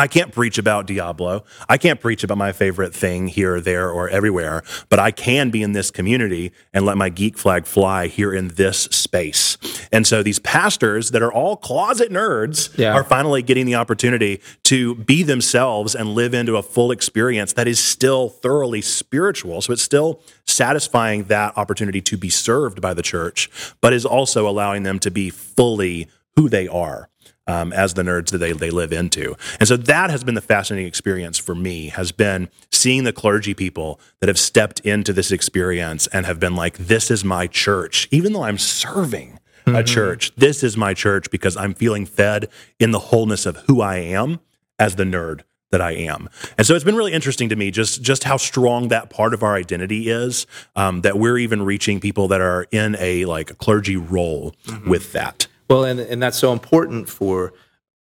I 0.00 0.06
can't 0.06 0.32
preach 0.32 0.56
about 0.56 0.86
Diablo. 0.86 1.44
I 1.68 1.76
can't 1.76 2.00
preach 2.00 2.24
about 2.24 2.38
my 2.38 2.52
favorite 2.52 2.94
thing 2.94 3.28
here, 3.28 3.56
or 3.56 3.60
there, 3.60 3.90
or 3.90 4.08
everywhere, 4.08 4.62
but 4.88 4.98
I 4.98 5.10
can 5.10 5.50
be 5.50 5.62
in 5.62 5.72
this 5.72 5.90
community 5.90 6.52
and 6.72 6.86
let 6.86 6.96
my 6.96 7.10
geek 7.10 7.36
flag 7.36 7.66
fly 7.66 8.06
here 8.06 8.32
in 8.32 8.48
this 8.48 8.84
space. 8.84 9.58
And 9.92 10.06
so 10.06 10.22
these 10.22 10.38
pastors 10.38 11.10
that 11.10 11.20
are 11.20 11.30
all 11.30 11.54
closet 11.54 12.10
nerds 12.10 12.70
Yeah. 12.78 12.94
are 12.94 13.04
finally 13.04 13.42
getting 13.42 13.66
the 13.66 13.74
opportunity 13.74 14.40
to 14.64 14.94
be 14.94 15.22
themselves 15.22 15.94
and 15.94 16.14
live 16.14 16.32
into 16.32 16.56
a 16.56 16.62
full 16.62 16.92
experience 16.92 17.52
that 17.52 17.68
is 17.68 17.78
still 17.78 18.30
thoroughly 18.30 18.80
spiritual. 18.80 19.60
So 19.60 19.74
it's 19.74 19.82
still 19.82 20.22
satisfying 20.46 21.24
that 21.24 21.58
opportunity 21.58 22.00
to 22.00 22.16
be 22.16 22.30
served 22.30 22.80
by 22.80 22.94
the 22.94 23.02
church, 23.02 23.50
but 23.82 23.92
is 23.92 24.06
also 24.06 24.48
allowing 24.48 24.82
them 24.82 24.98
to 25.00 25.10
be 25.10 25.28
fully 25.28 26.08
who 26.36 26.48
they 26.48 26.66
are 26.66 27.10
um, 27.50 27.72
as 27.72 27.94
the 27.94 28.02
nerds 28.02 28.30
that 28.30 28.38
they, 28.38 28.52
they 28.52 28.70
live 28.70 28.92
into. 28.92 29.34
And 29.58 29.68
so 29.68 29.76
that 29.76 30.10
has 30.10 30.22
been 30.22 30.34
the 30.34 30.40
fascinating 30.40 30.86
experience 30.86 31.38
for 31.38 31.54
me, 31.54 31.88
has 31.88 32.12
been 32.12 32.48
seeing 32.70 33.04
the 33.04 33.12
clergy 33.12 33.54
people 33.54 34.00
that 34.20 34.28
have 34.28 34.38
stepped 34.38 34.80
into 34.80 35.12
this 35.12 35.32
experience 35.32 36.06
and 36.08 36.26
have 36.26 36.38
been 36.38 36.54
like, 36.54 36.78
this 36.78 37.10
is 37.10 37.24
my 37.24 37.46
church, 37.46 38.08
even 38.10 38.32
though 38.32 38.44
I'm 38.44 38.58
serving 38.58 39.38
a 39.66 39.84
church. 39.84 40.32
This 40.36 40.62
is 40.62 40.76
my 40.76 40.94
church 40.94 41.30
because 41.30 41.56
I'm 41.56 41.74
feeling 41.74 42.06
fed 42.06 42.48
in 42.78 42.90
the 42.90 42.98
wholeness 42.98 43.46
of 43.46 43.56
who 43.66 43.80
I 43.80 43.96
am 43.96 44.40
as 44.78 44.96
the 44.96 45.04
nerd 45.04 45.42
that 45.70 45.80
I 45.80 45.92
am. 45.92 46.28
And 46.58 46.66
so 46.66 46.74
it's 46.74 46.84
been 46.84 46.96
really 46.96 47.12
interesting 47.12 47.48
to 47.50 47.56
me 47.56 47.70
just 47.70 48.02
just 48.02 48.24
how 48.24 48.36
strong 48.36 48.88
that 48.88 49.10
part 49.10 49.32
of 49.32 49.42
our 49.42 49.54
identity 49.54 50.08
is. 50.08 50.46
Um, 50.74 51.02
that 51.02 51.18
we're 51.18 51.38
even 51.38 51.62
reaching 51.62 52.00
people 52.00 52.26
that 52.28 52.40
are 52.40 52.66
in 52.72 52.96
a 52.98 53.24
like 53.26 53.58
clergy 53.58 53.96
role 53.96 54.54
with 54.86 55.12
that. 55.12 55.46
Well, 55.70 55.84
and, 55.84 56.00
and 56.00 56.20
that's 56.20 56.36
so 56.36 56.52
important 56.52 57.08
for 57.08 57.52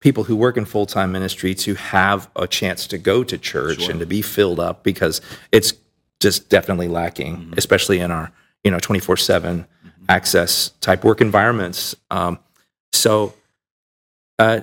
people 0.02 0.26
who 0.26 0.36
work 0.36 0.58
in 0.58 0.66
full 0.66 0.86
time 0.86 1.14
ministry 1.14 1.56
to 1.56 1.76
have 1.76 2.30
a 2.36 2.46
chance 2.46 2.86
to 2.88 2.98
go 2.98 3.24
to 3.24 3.38
church 3.38 3.88
and 3.88 4.02
to 4.02 4.06
be 4.06 4.22
filled 4.22 4.60
up 4.60 4.84
because 4.84 5.22
it's 5.54 5.74
just 6.20 6.50
definitely 6.50 6.90
lacking, 6.90 7.54
especially 7.56 8.00
in 8.00 8.12
our 8.12 8.32
you 8.66 8.70
know 8.70 8.80
twenty 8.80 9.00
four 9.00 9.16
seven 9.16 9.66
access 10.10 10.72
type 10.82 11.06
work 11.06 11.22
environments. 11.22 11.96
Um, 12.12 12.38
so, 12.92 13.34
uh, 14.38 14.60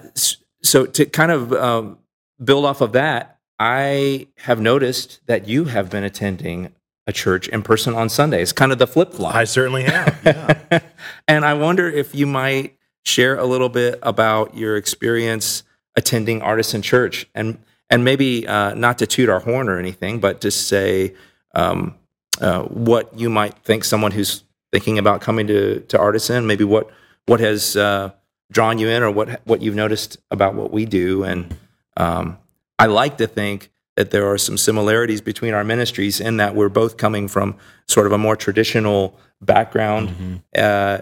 so 0.63 0.85
to 0.85 1.07
kind 1.07 1.33
of 1.33 1.55
um, 1.55 1.99
build 2.45 2.67
off 2.67 2.83
of 2.83 2.93
that, 2.93 3.39
I 3.59 4.29
have 4.37 4.61
noticed 4.61 5.21
that 5.27 5.49
you 5.49 5.65
have 5.65 5.89
been 5.89 6.05
attending 6.05 6.75
a 7.07 7.13
church 7.15 7.49
in 7.49 7.63
person 7.63 7.95
on 7.95 8.11
Sundays, 8.11 8.53
kind 8.53 8.73
of 8.73 8.79
the 8.79 8.87
flip 8.87 9.15
flop. 9.15 9.35
I 9.35 9.45
certainly 9.45 9.85
have. 9.85 10.21
Yeah. 10.23 10.81
and 11.29 11.47
I 11.47 11.55
wonder 11.55 11.89
if 11.89 12.15
you 12.15 12.27
might 12.27 12.77
share 13.05 13.37
a 13.37 13.45
little 13.45 13.69
bit 13.69 13.99
about 14.03 14.57
your 14.57 14.77
experience 14.77 15.63
attending 15.97 16.43
Artisan 16.43 16.83
Church, 16.83 17.27
and 17.35 17.59
and 17.89 18.05
maybe 18.05 18.47
uh, 18.47 18.75
not 18.75 18.99
to 18.99 19.07
toot 19.07 19.29
our 19.29 19.41
horn 19.41 19.69
or 19.69 19.79
anything, 19.79 20.21
but 20.21 20.41
to 20.43 20.51
say 20.51 21.15
um, 21.55 21.95
uh, 22.41 22.63
what 22.63 23.19
you 23.19 23.29
might 23.29 23.59
think 23.65 23.85
someone 23.85 24.13
who's 24.13 24.45
thinking 24.73 24.99
about 24.99 25.21
coming 25.21 25.47
to 25.47 25.81
to 25.81 25.99
Artisan, 25.99 26.47
maybe 26.47 26.65
what 26.65 26.91
what 27.27 27.41
has 27.41 27.77
uh, 27.77 28.11
drawn 28.51 28.79
you 28.79 28.89
in, 28.89 29.03
or 29.03 29.11
what 29.11 29.41
what 29.47 29.63
you've 29.63 29.75
noticed 29.75 30.19
about 30.31 30.55
what 30.55 30.71
we 30.73 30.85
do, 30.85 31.25
and 31.25 31.55
um, 31.97 32.39
I 32.79 32.87
like 32.87 33.19
to 33.19 33.27
think 33.27 33.71
that 33.97 34.11
there 34.11 34.31
are 34.31 34.39
some 34.39 34.57
similarities 34.57 35.21
between 35.21 35.53
our 35.53 35.65
ministries 35.65 36.21
in 36.21 36.39
that 36.39 36.55
we're 36.55 36.71
both 36.71 36.97
coming 36.97 37.29
from 37.29 37.57
sort 37.87 38.07
of 38.07 38.13
a 38.13 38.19
more 38.19 38.37
traditional 38.37 39.19
background 39.43 40.43
uh, 40.57 40.99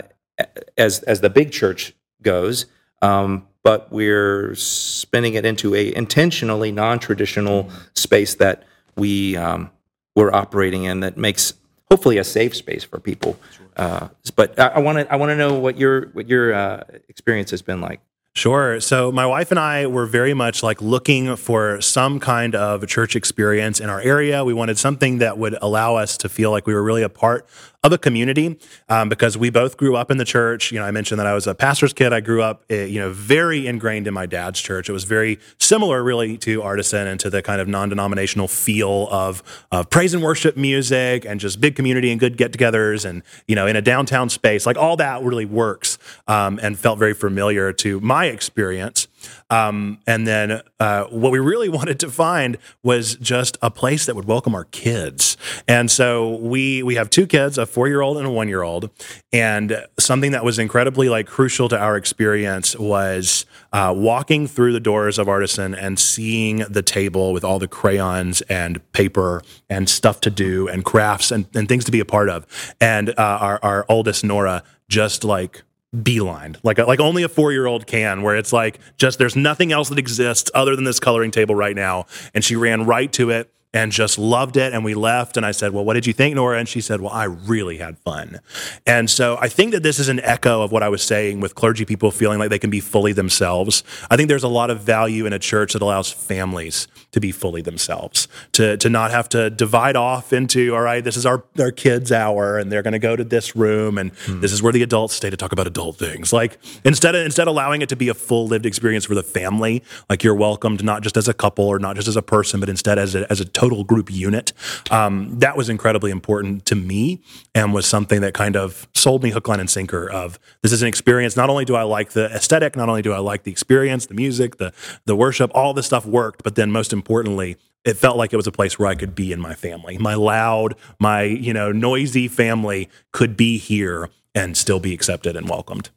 as 0.76 1.02
as 1.04 1.20
the 1.20 1.30
big 1.30 1.52
church 1.52 1.94
goes, 2.22 2.66
um, 3.02 3.46
but 3.62 3.90
we're 3.92 4.54
spinning 4.54 5.34
it 5.34 5.44
into 5.44 5.74
a 5.74 5.94
intentionally 5.94 6.72
non-traditional 6.72 7.70
space 7.94 8.34
that 8.36 8.64
we 8.96 9.36
um, 9.36 9.70
we're 10.14 10.32
operating 10.32 10.84
in 10.84 11.00
that 11.00 11.16
makes 11.16 11.54
hopefully 11.90 12.18
a 12.18 12.24
safe 12.24 12.54
space 12.54 12.84
for 12.84 12.98
people. 12.98 13.38
Uh, 13.76 14.08
but 14.34 14.58
I 14.58 14.80
want 14.80 14.98
to 14.98 15.12
I 15.12 15.16
want 15.16 15.30
to 15.30 15.36
know 15.36 15.58
what 15.58 15.78
your 15.78 16.08
what 16.08 16.28
your 16.28 16.52
uh, 16.52 16.84
experience 17.08 17.50
has 17.52 17.62
been 17.62 17.80
like. 17.80 18.00
Sure. 18.34 18.80
So 18.80 19.10
my 19.10 19.26
wife 19.26 19.50
and 19.50 19.58
I 19.58 19.86
were 19.86 20.06
very 20.06 20.32
much 20.32 20.62
like 20.62 20.80
looking 20.80 21.34
for 21.34 21.80
some 21.80 22.20
kind 22.20 22.54
of 22.54 22.86
church 22.86 23.16
experience 23.16 23.80
in 23.80 23.90
our 23.90 24.00
area. 24.00 24.44
We 24.44 24.54
wanted 24.54 24.78
something 24.78 25.18
that 25.18 25.38
would 25.38 25.56
allow 25.60 25.96
us 25.96 26.16
to 26.18 26.28
feel 26.28 26.52
like 26.52 26.64
we 26.64 26.72
were 26.72 26.82
really 26.82 27.02
a 27.02 27.08
part 27.08 27.48
of 27.84 27.92
a 27.92 27.98
community 27.98 28.58
um, 28.88 29.08
because 29.08 29.38
we 29.38 29.50
both 29.50 29.76
grew 29.76 29.94
up 29.94 30.10
in 30.10 30.16
the 30.16 30.24
church. 30.24 30.72
You 30.72 30.80
know, 30.80 30.84
I 30.84 30.90
mentioned 30.90 31.20
that 31.20 31.26
I 31.26 31.34
was 31.34 31.46
a 31.46 31.54
pastor's 31.54 31.92
kid. 31.92 32.12
I 32.12 32.20
grew 32.20 32.42
up, 32.42 32.64
uh, 32.70 32.74
you 32.74 33.00
know, 33.00 33.10
very 33.10 33.66
ingrained 33.66 34.06
in 34.06 34.14
my 34.14 34.26
dad's 34.26 34.60
church. 34.60 34.88
It 34.88 34.92
was 34.92 35.04
very 35.04 35.38
similar, 35.58 36.02
really, 36.02 36.36
to 36.38 36.62
Artisan 36.62 37.06
and 37.06 37.20
to 37.20 37.30
the 37.30 37.42
kind 37.42 37.60
of 37.60 37.68
non-denominational 37.68 38.48
feel 38.48 39.08
of 39.10 39.42
of 39.72 39.90
praise 39.90 40.14
and 40.14 40.22
worship 40.22 40.56
music 40.56 41.24
and 41.24 41.40
just 41.40 41.60
big 41.60 41.76
community 41.76 42.10
and 42.10 42.20
good 42.20 42.36
get-togethers 42.36 43.04
and 43.04 43.22
you 43.46 43.54
know, 43.54 43.66
in 43.66 43.76
a 43.76 43.82
downtown 43.82 44.28
space. 44.28 44.66
Like 44.66 44.76
all 44.76 44.96
that 44.96 45.22
really 45.22 45.46
works 45.46 45.98
um, 46.26 46.58
and 46.62 46.78
felt 46.78 46.98
very 46.98 47.14
familiar 47.14 47.72
to 47.74 48.00
my 48.00 48.26
experience. 48.26 49.07
Um, 49.50 49.98
and 50.06 50.26
then 50.26 50.60
uh, 50.80 51.04
what 51.04 51.32
we 51.32 51.38
really 51.38 51.68
wanted 51.78 52.00
to 52.00 52.10
find 52.10 52.58
was 52.82 53.16
just 53.16 53.56
a 53.62 53.70
place 53.70 54.06
that 54.06 54.16
would 54.16 54.26
welcome 54.26 54.54
our 54.54 54.64
kids. 54.64 55.36
And 55.66 55.90
so 55.90 56.36
we 56.36 56.82
we 56.82 56.94
have 56.96 57.10
two 57.10 57.26
kids, 57.26 57.58
a 57.58 57.66
four 57.66 57.88
year 57.88 58.00
old 58.00 58.16
and 58.16 58.26
a 58.26 58.30
one 58.30 58.48
year 58.48 58.62
old. 58.62 58.90
And 59.32 59.84
something 59.98 60.32
that 60.32 60.44
was 60.44 60.58
incredibly 60.58 61.08
like 61.08 61.26
crucial 61.26 61.68
to 61.68 61.78
our 61.78 61.96
experience 61.96 62.76
was 62.76 63.46
uh, 63.72 63.92
walking 63.96 64.46
through 64.46 64.72
the 64.72 64.80
doors 64.80 65.18
of 65.18 65.28
Artisan 65.28 65.74
and 65.74 65.98
seeing 65.98 66.58
the 66.58 66.82
table 66.82 67.32
with 67.32 67.44
all 67.44 67.58
the 67.58 67.68
crayons 67.68 68.40
and 68.42 68.80
paper 68.92 69.42
and 69.68 69.88
stuff 69.88 70.20
to 70.22 70.30
do 70.30 70.68
and 70.68 70.84
crafts 70.84 71.30
and, 71.30 71.46
and 71.54 71.68
things 71.68 71.84
to 71.84 71.90
be 71.90 72.00
a 72.00 72.04
part 72.04 72.28
of. 72.28 72.46
And 72.80 73.10
uh, 73.10 73.14
our, 73.18 73.60
our 73.62 73.86
oldest 73.88 74.24
Nora 74.24 74.62
just 74.88 75.24
like 75.24 75.62
beeline. 76.02 76.56
Like 76.62 76.78
like 76.78 77.00
only 77.00 77.22
a 77.22 77.28
four 77.28 77.52
year 77.52 77.66
old 77.66 77.86
can 77.86 78.22
where 78.22 78.36
it's 78.36 78.52
like 78.52 78.78
just 78.98 79.18
there's 79.18 79.36
nothing 79.36 79.72
else 79.72 79.88
that 79.88 79.98
exists 79.98 80.50
other 80.54 80.76
than 80.76 80.84
this 80.84 81.00
coloring 81.00 81.30
table 81.30 81.54
right 81.54 81.76
now. 81.76 82.06
And 82.34 82.44
she 82.44 82.56
ran 82.56 82.84
right 82.84 83.12
to 83.14 83.30
it 83.30 83.50
and 83.72 83.92
just 83.92 84.18
loved 84.18 84.56
it. 84.56 84.72
And 84.72 84.84
we 84.84 84.94
left 84.94 85.36
and 85.36 85.44
i 85.44 85.50
said 85.50 85.72
well 85.72 85.84
what 85.84 85.94
did 85.94 86.06
you 86.06 86.12
think 86.12 86.34
nora? 86.34 86.58
And 86.58 86.68
she 86.68 86.80
said 86.80 87.00
well 87.00 87.12
i 87.12 87.24
really 87.24 87.78
had 87.78 87.98
fun. 87.98 88.40
And 88.86 89.10
so 89.10 89.36
i 89.40 89.48
think 89.48 89.72
that 89.72 89.82
this 89.82 89.98
is 89.98 90.08
an 90.08 90.20
echo 90.20 90.62
of 90.62 90.72
what 90.72 90.82
i 90.82 90.88
was 90.88 91.02
saying 91.02 91.40
with 91.40 91.54
clergy 91.54 91.84
people 91.84 92.10
feeling 92.10 92.38
like 92.38 92.50
they 92.50 92.58
can 92.58 92.70
be 92.70 92.80
fully 92.80 93.12
themselves. 93.12 93.84
I 94.10 94.16
think 94.16 94.28
there's 94.28 94.44
a 94.44 94.48
lot 94.48 94.70
of 94.70 94.80
value 94.80 95.26
in 95.26 95.32
a 95.32 95.38
church 95.38 95.72
that 95.74 95.82
allows 95.82 96.10
families 96.10 96.88
to 97.12 97.20
be 97.20 97.32
fully 97.32 97.62
themselves 97.62 98.28
to, 98.52 98.76
to 98.76 98.88
not 98.88 99.10
have 99.10 99.28
to 99.30 99.50
divide 99.50 99.96
off 99.96 100.32
into 100.32 100.74
all 100.74 100.82
right 100.82 101.02
this 101.04 101.16
is 101.16 101.26
our, 101.26 101.44
our 101.58 101.70
kids 101.70 102.12
hour 102.12 102.58
and 102.58 102.70
they're 102.70 102.82
going 102.82 102.92
to 102.92 102.98
go 102.98 103.16
to 103.16 103.24
this 103.24 103.56
room 103.56 103.98
and 103.98 104.12
hmm. 104.24 104.40
this 104.40 104.52
is 104.52 104.62
where 104.62 104.72
the 104.72 104.82
adults 104.82 105.14
stay 105.14 105.30
to 105.30 105.36
talk 105.36 105.52
about 105.52 105.66
adult 105.66 105.96
things. 105.96 106.32
Like 106.32 106.58
instead 106.84 107.14
of 107.14 107.24
instead 107.24 107.48
of 107.48 107.52
allowing 107.52 107.82
it 107.82 107.88
to 107.90 107.96
be 107.96 108.08
a 108.08 108.14
full 108.14 108.46
lived 108.46 108.66
experience 108.66 109.04
for 109.04 109.14
the 109.14 109.22
family 109.22 109.82
like 110.08 110.22
you're 110.22 110.34
welcomed 110.34 110.82
not 110.84 111.02
just 111.02 111.16
as 111.16 111.28
a 111.28 111.34
couple 111.34 111.66
or 111.66 111.78
not 111.78 111.96
just 111.96 112.08
as 112.08 112.16
a 112.16 112.22
person 112.22 112.60
but 112.60 112.68
instead 112.68 112.98
as 112.98 113.14
a, 113.14 113.30
as 113.30 113.40
a 113.40 113.44
total 113.58 113.82
group 113.82 114.10
unit 114.12 114.52
um, 114.90 115.36
that 115.38 115.56
was 115.56 115.68
incredibly 115.68 116.10
important 116.10 116.64
to 116.64 116.76
me 116.76 117.20
and 117.54 117.74
was 117.74 117.86
something 117.86 118.20
that 118.20 118.34
kind 118.34 118.56
of 118.56 118.86
sold 118.94 119.22
me 119.22 119.30
hook 119.30 119.48
line 119.48 119.58
and 119.58 119.68
sinker 119.68 120.08
of 120.08 120.38
this 120.62 120.72
is 120.72 120.80
an 120.82 120.88
experience 120.88 121.36
not 121.36 121.50
only 121.50 121.64
do 121.64 121.74
i 121.74 121.82
like 121.82 122.10
the 122.10 122.26
aesthetic 122.26 122.76
not 122.76 122.88
only 122.88 123.02
do 123.02 123.12
i 123.12 123.18
like 123.18 123.42
the 123.42 123.50
experience 123.50 124.06
the 124.06 124.14
music 124.14 124.58
the 124.58 124.72
the 125.06 125.16
worship 125.16 125.50
all 125.54 125.74
this 125.74 125.86
stuff 125.86 126.06
worked 126.06 126.44
but 126.44 126.54
then 126.54 126.70
most 126.70 126.92
importantly 126.92 127.56
it 127.84 127.96
felt 127.96 128.16
like 128.16 128.32
it 128.32 128.36
was 128.36 128.46
a 128.46 128.52
place 128.52 128.78
where 128.78 128.88
I 128.88 128.94
could 128.94 129.14
be 129.14 129.32
in 129.32 129.40
my 129.40 129.54
family. 129.54 129.96
My 129.96 130.12
loud, 130.14 130.74
my, 130.98 131.22
you 131.22 131.54
know, 131.54 131.72
noisy 131.72 132.28
family 132.28 132.90
could 133.12 133.36
be 133.36 133.56
here 133.56 134.10
and 134.34 134.56
still 134.56 134.80
be 134.80 134.92
accepted 134.92 135.36
and 135.36 135.48
welcomed. 135.48 135.88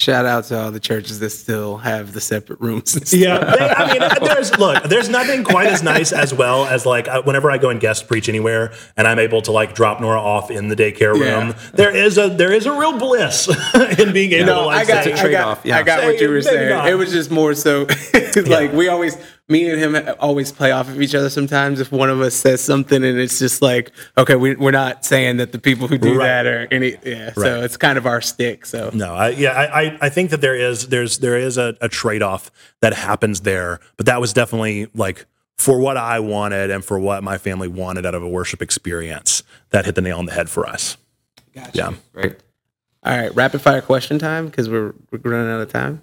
Shout 0.00 0.24
out 0.24 0.44
to 0.44 0.58
all 0.58 0.70
the 0.70 0.80
churches 0.80 1.18
that 1.20 1.28
still 1.28 1.76
have 1.76 2.14
the 2.14 2.22
separate 2.22 2.58
rooms. 2.58 2.96
and 2.96 3.06
stuff. 3.06 3.20
Yeah, 3.20 3.38
they, 3.38 3.68
I 3.68 3.92
mean, 3.92 4.10
there's 4.22 4.56
look, 4.58 4.82
there's 4.84 5.10
nothing 5.10 5.44
quite 5.44 5.66
as 5.66 5.82
nice 5.82 6.10
as 6.10 6.32
well 6.32 6.64
as 6.64 6.86
like 6.86 7.06
whenever 7.26 7.50
I 7.50 7.58
go 7.58 7.68
and 7.68 7.78
guest 7.78 8.08
preach 8.08 8.26
anywhere, 8.30 8.72
and 8.96 9.06
I'm 9.06 9.18
able 9.18 9.42
to 9.42 9.52
like 9.52 9.74
drop 9.74 10.00
Nora 10.00 10.18
off 10.18 10.50
in 10.50 10.68
the 10.68 10.74
daycare 10.74 11.12
room. 11.12 11.48
Yeah. 11.48 11.58
There 11.74 11.94
is 11.94 12.16
a 12.16 12.28
there 12.30 12.50
is 12.50 12.64
a 12.64 12.72
real 12.72 12.98
bliss 12.98 13.46
in 13.98 14.14
being 14.14 14.32
able 14.32 14.46
to 14.46 14.52
No, 14.52 14.66
like 14.68 14.86
I 14.88 14.90
got, 14.90 15.04
say- 15.04 15.10
a 15.10 15.12
I 15.12 15.16
got, 15.16 15.22
trade-off, 15.22 15.60
yeah. 15.64 15.76
I 15.76 15.82
got 15.82 16.04
what 16.04 16.18
you 16.18 16.30
were 16.30 16.40
saying. 16.40 16.70
not. 16.70 16.88
It 16.88 16.94
was 16.94 17.12
just 17.12 17.30
more 17.30 17.52
so 17.54 17.86
like 18.46 18.72
we 18.72 18.88
always, 18.88 19.18
me 19.50 19.68
and 19.68 19.78
him 19.96 20.14
always 20.20 20.52
play 20.52 20.70
off 20.70 20.88
of 20.88 21.02
each 21.02 21.14
other. 21.14 21.28
Sometimes 21.28 21.80
if 21.80 21.90
one 21.92 22.08
of 22.08 22.20
us 22.20 22.34
says 22.34 22.60
something 22.60 23.02
and 23.04 23.18
it's 23.18 23.38
just 23.38 23.60
like, 23.60 23.90
okay, 24.16 24.36
we, 24.36 24.54
we're 24.54 24.70
not 24.70 25.04
saying 25.04 25.38
that 25.38 25.52
the 25.52 25.58
people 25.58 25.88
who 25.88 25.98
do 25.98 26.18
Right. 26.18 26.26
that 26.26 26.46
are 26.46 26.68
any, 26.70 26.96
yeah. 27.04 27.32
So 27.32 27.62
it's 27.62 27.76
kind 27.76 27.98
of 27.98 28.06
our 28.06 28.20
stick. 28.20 28.64
So 28.66 28.90
No, 28.94 29.14
I, 29.14 29.30
yeah, 29.30 29.50
I, 29.52 29.82
I- 29.82 29.98
I 30.02 30.08
think 30.08 30.30
that 30.30 30.40
there 30.40 30.54
is 30.54 30.88
there's 30.88 31.18
there 31.18 31.36
is 31.36 31.58
a, 31.58 31.76
a 31.80 31.88
trade 31.88 32.22
off 32.22 32.50
that 32.80 32.94
happens 32.94 33.40
there, 33.42 33.80
but 33.96 34.06
that 34.06 34.20
was 34.20 34.32
definitely 34.32 34.88
like 34.94 35.26
for 35.58 35.78
what 35.78 35.96
I 35.98 36.20
wanted 36.20 36.70
and 36.70 36.82
for 36.84 36.98
what 36.98 37.22
my 37.22 37.36
family 37.36 37.68
wanted 37.68 38.06
out 38.06 38.14
of 38.14 38.22
a 38.22 38.28
worship 38.28 38.62
experience. 38.62 39.42
That 39.70 39.84
hit 39.84 39.94
the 39.94 40.00
nail 40.00 40.18
on 40.18 40.26
the 40.26 40.32
head 40.32 40.48
for 40.48 40.66
us. 40.66 40.96
Gotcha. 41.54 41.70
Yeah. 41.74 41.92
Right. 42.14 42.40
All 43.02 43.16
right, 43.16 43.34
rapid 43.34 43.60
fire 43.62 43.80
question 43.80 44.18
time 44.18 44.46
because 44.46 44.68
we're, 44.68 44.94
we're 45.10 45.20
running 45.30 45.50
out 45.50 45.60
of 45.60 45.72
time. 45.72 46.02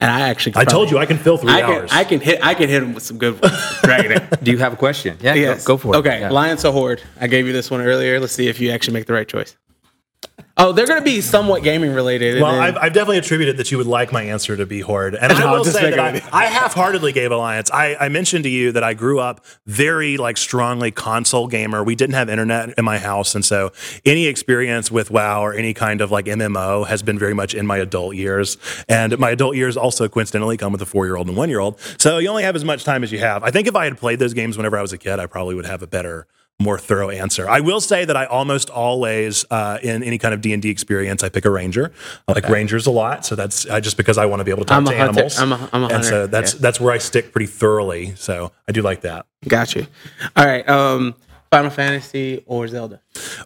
And 0.00 0.10
I 0.10 0.28
actually, 0.30 0.54
I 0.56 0.64
told 0.64 0.90
you 0.90 0.96
I 0.98 1.04
can 1.04 1.18
fill 1.18 1.36
three 1.36 1.50
I 1.52 1.60
can, 1.60 1.70
hours. 1.70 1.90
I 1.92 2.04
can 2.04 2.20
hit, 2.20 2.42
I 2.44 2.54
can 2.54 2.68
hit 2.70 2.82
him 2.82 2.94
with 2.94 3.02
some 3.02 3.18
good 3.18 3.40
ones. 3.40 3.54
Dragging 3.82 4.12
it. 4.12 4.42
Do 4.42 4.50
you 4.50 4.58
have 4.58 4.72
a 4.72 4.76
question? 4.76 5.18
Yeah, 5.20 5.34
go- 5.34 5.40
Yes. 5.40 5.64
go, 5.64 5.76
for 5.76 5.94
it. 5.94 5.98
Okay, 5.98 6.20
Yeah. 6.20 6.30
Alliance 6.30 6.64
or 6.64 6.72
Horde. 6.72 7.02
I 7.20 7.26
gave 7.26 7.46
you 7.46 7.52
this 7.52 7.70
one 7.70 7.82
earlier. 7.82 8.18
Let's 8.18 8.32
see 8.32 8.48
if 8.48 8.60
you 8.60 8.70
actually 8.70 8.94
make 8.94 9.06
the 9.06 9.12
right 9.12 9.28
choice. 9.28 9.56
Oh, 10.62 10.72
they're 10.72 10.86
going 10.86 11.00
to 11.00 11.04
be 11.04 11.22
somewhat 11.22 11.62
gaming 11.62 11.94
related. 11.94 12.42
Well, 12.42 12.60
I've, 12.60 12.76
I've 12.76 12.92
definitely 12.92 13.16
attributed 13.16 13.56
that 13.56 13.70
you 13.70 13.78
would 13.78 13.86
like 13.86 14.12
my 14.12 14.24
answer 14.24 14.58
to 14.58 14.66
be 14.66 14.80
Horde. 14.80 15.14
And 15.14 15.32
I 15.32 15.50
will 15.50 15.64
say 15.64 15.88
that 15.88 15.98
I, 15.98 16.22
I 16.30 16.46
half-heartedly 16.46 17.12
gave 17.12 17.32
Alliance. 17.32 17.70
I, 17.70 17.96
I 17.98 18.10
mentioned 18.10 18.44
to 18.44 18.50
you 18.50 18.70
that 18.72 18.84
I 18.84 18.92
grew 18.92 19.20
up 19.20 19.42
very 19.66 20.18
like 20.18 20.36
strongly 20.36 20.90
console 20.90 21.46
gamer. 21.46 21.82
We 21.82 21.94
didn't 21.94 22.14
have 22.14 22.28
internet 22.28 22.74
in 22.76 22.84
my 22.84 22.98
house. 22.98 23.34
And 23.34 23.42
so 23.42 23.72
any 24.04 24.26
experience 24.26 24.90
with 24.90 25.10
WoW 25.10 25.42
or 25.42 25.54
any 25.54 25.72
kind 25.72 26.02
of 26.02 26.10
like 26.10 26.26
MMO 26.26 26.86
has 26.86 27.02
been 27.02 27.18
very 27.18 27.32
much 27.32 27.54
in 27.54 27.66
my 27.66 27.78
adult 27.78 28.14
years. 28.14 28.58
And 28.86 29.18
my 29.18 29.30
adult 29.30 29.56
years 29.56 29.78
also 29.78 30.08
coincidentally 30.10 30.58
come 30.58 30.72
with 30.72 30.82
a 30.82 30.86
four-year-old 30.86 31.28
and 31.28 31.38
one-year-old. 31.38 31.80
So 31.96 32.18
you 32.18 32.28
only 32.28 32.42
have 32.42 32.54
as 32.54 32.66
much 32.66 32.84
time 32.84 33.02
as 33.02 33.10
you 33.10 33.18
have. 33.20 33.42
I 33.42 33.50
think 33.50 33.66
if 33.66 33.74
I 33.74 33.84
had 33.84 33.96
played 33.96 34.18
those 34.18 34.34
games 34.34 34.58
whenever 34.58 34.76
I 34.76 34.82
was 34.82 34.92
a 34.92 34.98
kid, 34.98 35.18
I 35.20 35.24
probably 35.24 35.54
would 35.54 35.66
have 35.66 35.80
a 35.82 35.86
better 35.86 36.26
more 36.60 36.78
thorough 36.78 37.10
answer. 37.10 37.48
I 37.48 37.60
will 37.60 37.80
say 37.80 38.04
that 38.04 38.16
I 38.16 38.26
almost 38.26 38.70
always, 38.70 39.44
uh, 39.50 39.78
in 39.82 40.02
any 40.02 40.18
kind 40.18 40.34
of 40.34 40.40
D 40.40 40.52
and 40.52 40.62
D 40.62 40.68
experience, 40.68 41.24
I 41.24 41.28
pick 41.30 41.44
a 41.44 41.50
ranger. 41.50 41.90
I 42.28 42.32
like 42.32 42.48
rangers 42.48 42.86
a 42.86 42.90
lot, 42.90 43.24
so 43.24 43.34
that's 43.34 43.66
uh, 43.66 43.80
just 43.80 43.96
because 43.96 44.18
I 44.18 44.26
want 44.26 44.40
to 44.40 44.44
be 44.44 44.50
able 44.50 44.62
to 44.62 44.66
talk 44.66 44.76
I'm 44.76 44.84
to 44.84 44.94
animals. 44.94 45.38
I'm 45.38 45.52
a- 45.52 45.68
I'm 45.72 45.84
a 45.84 45.86
and 45.88 46.04
so 46.04 46.26
that's 46.26 46.54
yeah. 46.54 46.60
that's 46.60 46.78
where 46.80 46.92
I 46.92 46.98
stick 46.98 47.32
pretty 47.32 47.46
thoroughly. 47.46 48.14
So 48.16 48.52
I 48.68 48.72
do 48.72 48.82
like 48.82 49.00
that. 49.00 49.26
got 49.48 49.74
you. 49.74 49.86
All 50.36 50.44
right, 50.44 50.68
um, 50.68 51.14
Final 51.50 51.70
Fantasy 51.70 52.44
or 52.46 52.68
Zelda? 52.68 53.00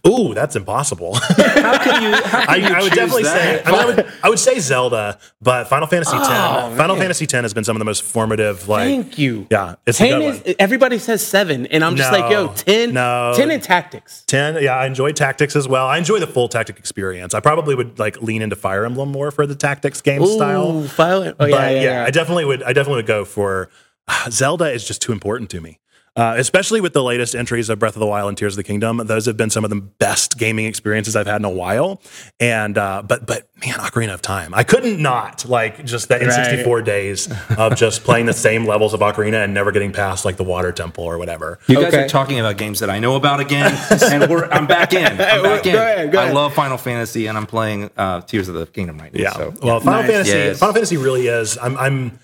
Ooh, 0.06 0.34
that's 0.34 0.56
impossible. 0.56 1.14
How 1.36 1.78
can 1.82 2.02
you? 2.02 2.12
How 2.22 2.44
I, 2.48 2.56
you 2.56 2.66
I 2.66 2.82
would 2.82 2.90
choose 2.92 2.96
definitely 2.98 3.24
say? 3.24 3.62
I, 3.64 3.70
mean, 3.70 3.80
I 3.80 3.86
would 3.86 4.12
I 4.24 4.28
would 4.28 4.38
say 4.38 4.58
Zelda, 4.58 5.18
but 5.40 5.68
Final 5.68 5.86
Fantasy 5.86 6.14
X. 6.14 6.26
Oh, 6.28 6.74
Final 6.76 6.96
man. 6.96 7.04
Fantasy 7.04 7.24
X 7.24 7.32
has 7.32 7.54
been 7.54 7.64
some 7.64 7.74
of 7.76 7.78
the 7.78 7.86
most 7.86 8.02
formative. 8.02 8.68
Like, 8.68 8.88
Thank 8.88 9.18
you. 9.18 9.46
yeah, 9.50 9.76
it's 9.86 9.98
a 10.00 10.04
Ten 10.06 10.20
good 10.20 10.34
is 10.34 10.44
one. 10.44 10.54
everybody 10.58 10.98
says 10.98 11.26
seven, 11.26 11.66
and 11.68 11.82
I'm 11.82 11.96
just 11.96 12.12
like, 12.12 12.30
yo, 12.30 12.48
ten, 12.48 12.92
no. 12.92 13.32
ten 13.36 13.50
in 13.50 13.60
tactics. 13.60 14.22
10 14.26 14.62
yeah 14.62 14.76
i 14.76 14.86
enjoy 14.86 15.12
tactics 15.12 15.56
as 15.56 15.66
well 15.68 15.86
i 15.86 15.96
enjoy 15.98 16.18
the 16.18 16.26
full 16.26 16.48
tactic 16.48 16.78
experience 16.78 17.34
i 17.34 17.40
probably 17.40 17.74
would 17.74 17.98
like 17.98 18.20
lean 18.22 18.42
into 18.42 18.56
fire 18.56 18.84
emblem 18.84 19.10
more 19.10 19.30
for 19.30 19.46
the 19.46 19.54
tactics 19.54 20.00
game 20.00 20.24
style 20.26 20.76
Ooh, 20.78 20.88
file 20.88 21.22
it. 21.22 21.30
Oh 21.34 21.34
but 21.38 21.50
yeah, 21.50 21.70
yeah, 21.70 21.80
yeah, 21.80 21.82
yeah. 21.82 22.04
I 22.04 22.10
definitely 22.10 22.44
would. 22.44 22.62
I 22.62 22.72
definitely 22.72 22.96
would 22.98 23.06
go 23.06 23.24
for 23.24 23.70
Zelda. 24.30 24.70
Is 24.72 24.86
just 24.86 25.00
too 25.02 25.12
important 25.12 25.50
to 25.50 25.60
me. 25.60 25.78
Uh, 26.16 26.34
especially 26.38 26.80
with 26.80 26.92
the 26.92 27.02
latest 27.02 27.34
entries 27.34 27.68
of 27.68 27.78
Breath 27.80 27.96
of 27.96 28.00
the 28.00 28.06
Wild 28.06 28.28
and 28.28 28.38
Tears 28.38 28.52
of 28.54 28.56
the 28.58 28.62
Kingdom, 28.62 28.98
those 29.06 29.26
have 29.26 29.36
been 29.36 29.50
some 29.50 29.64
of 29.64 29.70
the 29.70 29.80
best 29.80 30.38
gaming 30.38 30.66
experiences 30.66 31.16
I've 31.16 31.26
had 31.26 31.40
in 31.40 31.44
a 31.44 31.50
while. 31.50 32.00
And 32.38 32.78
uh, 32.78 33.02
but 33.04 33.26
but 33.26 33.48
man, 33.66 33.74
Ocarina 33.74 34.14
of 34.14 34.22
Time, 34.22 34.54
I 34.54 34.62
couldn't 34.62 35.02
not 35.02 35.44
like 35.48 35.84
just 35.84 36.06
the 36.08 36.14
N64 36.16 36.84
days 36.84 37.28
of 37.58 37.74
just 37.74 38.04
playing 38.04 38.26
the 38.26 38.32
same 38.32 38.64
levels 38.64 38.94
of 38.94 39.00
Ocarina 39.00 39.42
and 39.42 39.52
never 39.54 39.72
getting 39.72 39.90
past 39.92 40.24
like 40.24 40.36
the 40.36 40.44
Water 40.44 40.70
Temple 40.70 41.02
or 41.02 41.18
whatever. 41.18 41.58
You 41.66 41.76
guys 41.76 41.86
Okay. 41.94 42.04
are 42.04 42.08
talking 42.08 42.38
about 42.38 42.58
games 42.58 42.78
that 42.78 42.90
I 42.90 43.00
know 43.00 43.16
about 43.16 43.40
again, 43.40 43.76
and 44.12 44.30
we're, 44.30 44.44
I'm 44.50 44.68
back 44.68 44.92
in. 44.92 45.04
I'm 45.04 45.16
back 45.42 45.64
Go 45.64 45.70
in. 45.70 45.76
ahead, 45.76 46.12
go 46.12 46.20
I 46.20 46.30
love 46.30 46.54
Final 46.54 46.78
Fantasy, 46.78 47.26
and 47.26 47.36
I'm 47.36 47.46
playing 47.46 47.90
uh, 47.96 48.20
Tears 48.20 48.46
of 48.48 48.54
the 48.54 48.66
Kingdom 48.66 48.98
right 48.98 49.12
now. 49.12 49.20
Yeah. 49.20 49.32
So, 49.32 49.54
well, 49.62 49.80
Final 49.80 50.02
Nice. 50.02 50.10
Fantasy, 50.12 50.30
Yes. 50.30 50.58
Final 50.60 50.74
Fantasy 50.74 50.96
really 50.96 51.26
is. 51.26 51.58
I'm, 51.60 51.76
I'm, 51.76 52.18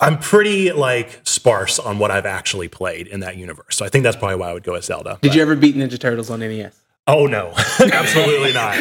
I'm 0.00 0.18
pretty 0.18 0.72
like 0.72 1.20
sparse 1.24 1.78
on 1.78 1.98
what 1.98 2.10
I've 2.10 2.26
actually 2.26 2.68
played 2.68 3.06
in 3.06 3.20
that 3.20 3.36
universe. 3.36 3.76
So 3.76 3.84
I 3.84 3.88
think 3.88 4.02
that's 4.02 4.16
probably 4.16 4.36
why 4.36 4.50
I 4.50 4.52
would 4.52 4.64
go 4.64 4.72
with 4.72 4.84
Zelda. 4.84 5.18
Did 5.22 5.34
you 5.34 5.42
ever 5.42 5.54
beat 5.54 5.76
Ninja 5.76 5.98
Turtles 5.98 6.30
on 6.30 6.40
NES? 6.40 6.80
Oh 7.06 7.26
no, 7.26 7.52
absolutely 7.80 8.54
not. 8.54 8.78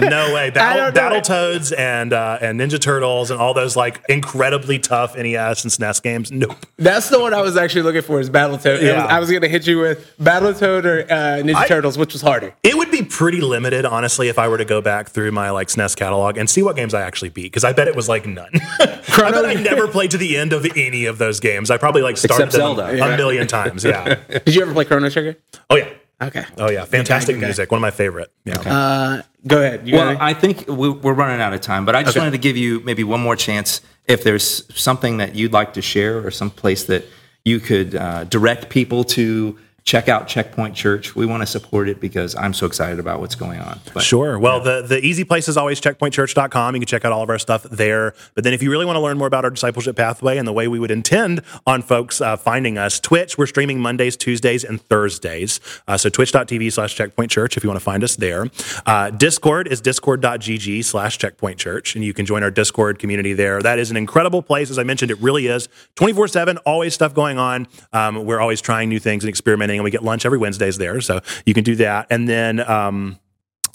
No 0.00 0.32
way. 0.32 0.50
Battle, 0.50 0.92
don't. 0.92 1.24
Battletoads 1.24 1.76
and 1.76 2.12
uh, 2.12 2.38
and 2.40 2.60
Ninja 2.60 2.80
Turtles 2.80 3.32
and 3.32 3.40
all 3.40 3.54
those 3.54 3.74
like 3.74 4.00
incredibly 4.08 4.78
tough 4.78 5.16
NES 5.16 5.64
and 5.64 5.72
SNES 5.72 6.00
games. 6.00 6.30
Nope. 6.30 6.54
That's 6.76 7.08
the 7.08 7.18
one 7.18 7.34
I 7.34 7.40
was 7.42 7.56
actually 7.56 7.82
looking 7.82 8.02
for. 8.02 8.20
Is 8.20 8.30
Battletoad? 8.30 8.66
It 8.66 8.72
was- 8.74 8.82
Yeah. 8.82 9.04
I 9.06 9.18
was 9.18 9.30
going 9.30 9.42
to 9.42 9.48
hit 9.48 9.66
you 9.66 9.80
with 9.80 10.14
Battle 10.20 10.52
Battletoad 10.52 10.84
or 10.84 11.00
uh, 11.12 11.42
Ninja 11.42 11.56
I- 11.56 11.66
Turtles, 11.66 11.98
which 11.98 12.12
was 12.12 12.22
harder. 12.22 12.54
It 12.62 12.76
would 12.78 12.92
be 12.92 13.02
pretty 13.02 13.40
limited, 13.40 13.84
honestly, 13.84 14.28
if 14.28 14.38
I 14.38 14.46
were 14.46 14.58
to 14.58 14.64
go 14.64 14.80
back 14.80 15.08
through 15.08 15.32
my 15.32 15.50
like 15.50 15.66
SNES 15.66 15.96
catalog 15.96 16.36
and 16.36 16.48
see 16.48 16.62
what 16.62 16.76
games 16.76 16.94
I 16.94 17.02
actually 17.02 17.30
beat. 17.30 17.46
Because 17.46 17.64
I 17.64 17.72
bet 17.72 17.88
it 17.88 17.96
was 17.96 18.08
like 18.08 18.26
none. 18.26 18.50
I 18.78 19.30
bet 19.32 19.44
I 19.44 19.54
never 19.54 19.88
played 19.88 20.12
to 20.12 20.18
the 20.18 20.36
end 20.36 20.52
of 20.52 20.64
any 20.76 21.06
of 21.06 21.18
those 21.18 21.40
games. 21.40 21.72
I 21.72 21.78
probably 21.78 22.02
like 22.02 22.16
started 22.16 22.44
Except 22.44 22.52
them 22.52 22.76
Zelda. 22.76 23.14
a 23.14 23.16
million 23.16 23.48
times. 23.48 23.82
Yeah. 23.82 24.14
Did 24.44 24.54
you 24.54 24.62
ever 24.62 24.72
play 24.72 24.84
Chrono 24.84 25.10
Trigger? 25.10 25.36
Oh 25.68 25.74
yeah. 25.74 25.88
Okay. 26.20 26.44
Oh 26.56 26.70
yeah. 26.70 26.84
Fantastic 26.86 27.36
Okay. 27.36 27.44
music. 27.44 27.70
One 27.70 27.78
of 27.78 27.82
my 27.82 27.90
favorite. 27.90 28.32
Yeah. 28.44 28.58
Uh, 28.60 29.22
go 29.46 29.58
ahead. 29.60 29.86
You 29.86 29.96
well, 29.96 30.14
got 30.14 30.22
I 30.22 30.32
think 30.34 30.66
we- 30.66 30.88
we're 30.90 31.12
running 31.12 31.40
out 31.42 31.52
of 31.52 31.60
time, 31.60 31.84
but 31.84 31.94
I 31.94 32.02
just 32.02 32.16
wanted 32.16 32.30
to 32.30 32.38
give 32.38 32.56
you 32.56 32.80
maybe 32.80 33.04
one 33.04 33.20
more 33.20 33.36
chance. 33.36 33.82
If 34.06 34.24
there's 34.24 34.64
something 34.80 35.18
that 35.18 35.34
you'd 35.34 35.52
like 35.52 35.74
to 35.74 35.82
share, 35.82 36.24
or 36.24 36.30
some 36.30 36.48
place 36.50 36.84
that 36.84 37.04
you 37.44 37.60
could 37.60 37.94
uh, 37.94 38.24
direct 38.24 38.70
people 38.70 39.04
to 39.04 39.58
check 39.86 40.08
out 40.08 40.26
Checkpoint 40.26 40.74
Church, 40.74 41.14
we 41.14 41.24
want 41.26 41.42
to 41.42 41.46
support 41.46 41.88
it 41.88 42.00
because 42.00 42.34
I'm 42.34 42.52
so 42.52 42.66
excited 42.66 42.98
about 42.98 43.20
what's 43.20 43.36
going 43.36 43.60
on. 43.60 43.78
But 43.94 44.02
Sure. 44.02 44.36
Well, 44.36 44.60
the, 44.60 44.82
the 44.82 44.98
easy 44.98 45.22
place 45.22 45.46
is 45.48 45.56
always 45.56 45.80
checkpointchurch.com. 45.80 46.74
You 46.74 46.80
can 46.80 46.88
check 46.88 47.04
out 47.04 47.12
all 47.12 47.22
of 47.22 47.30
our 47.30 47.38
stuff 47.38 47.62
there. 47.62 48.12
But 48.34 48.42
then 48.42 48.52
if 48.52 48.64
you 48.64 48.70
really 48.70 48.84
want 48.84 48.96
to 48.96 49.00
learn 49.00 49.16
more 49.16 49.28
about 49.28 49.44
our 49.44 49.50
discipleship 49.50 49.94
pathway 49.94 50.38
and 50.38 50.46
the 50.46 50.52
way 50.52 50.66
we 50.66 50.80
would 50.80 50.90
intend 50.90 51.40
on 51.68 51.82
folks 51.82 52.20
uh, 52.20 52.36
finding 52.36 52.76
us, 52.76 52.98
Twitch, 52.98 53.38
we're 53.38 53.46
streaming 53.46 53.78
Mondays, 53.78 54.16
Tuesdays, 54.16 54.64
and 54.64 54.82
Thursdays. 54.82 55.60
Uh, 55.86 55.96
so 55.96 56.08
twitch.tv 56.08 56.72
slash 56.72 56.96
checkpointchurch 56.96 57.56
if 57.56 57.62
you 57.62 57.70
want 57.70 57.78
to 57.78 57.84
find 57.84 58.02
us 58.02 58.16
there. 58.16 58.50
Uh, 58.86 59.10
Discord 59.10 59.68
is 59.68 59.80
discord.gg 59.80 60.84
slash 60.84 61.16
checkpointchurch. 61.16 61.94
And 61.94 62.04
you 62.04 62.12
can 62.12 62.26
join 62.26 62.42
our 62.42 62.50
Discord 62.50 62.98
community 62.98 63.34
there. 63.34 63.62
That 63.62 63.78
is 63.78 63.92
an 63.92 63.96
incredible 63.96 64.42
place. 64.42 64.68
As 64.68 64.80
I 64.80 64.82
mentioned, 64.82 65.12
it 65.12 65.20
really 65.20 65.46
is 65.46 65.68
24 65.94 66.26
7, 66.26 66.58
always 66.58 66.92
stuff 66.92 67.14
going 67.14 67.38
on. 67.38 67.68
Um, 67.92 68.24
we're 68.24 68.40
always 68.40 68.60
trying 68.60 68.88
new 68.88 68.98
things 68.98 69.22
and 69.22 69.28
experimenting. 69.28 69.75
And 69.76 69.84
we 69.84 69.90
get 69.90 70.02
lunch 70.02 70.26
every 70.26 70.38
Wednesdays 70.38 70.78
there. 70.78 71.00
So 71.00 71.20
you 71.44 71.54
can 71.54 71.64
do 71.64 71.76
that. 71.76 72.06
And 72.10 72.28
then, 72.28 72.60
um, 72.60 73.18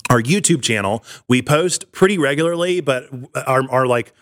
our 0.09 0.21
YouTube 0.21 0.61
channel, 0.61 1.05
we 1.29 1.41
post 1.41 1.91
pretty 1.93 2.17
regularly, 2.17 2.81
but 2.81 3.07
our, 3.47 3.63
our 3.71 3.87
like 3.87 4.13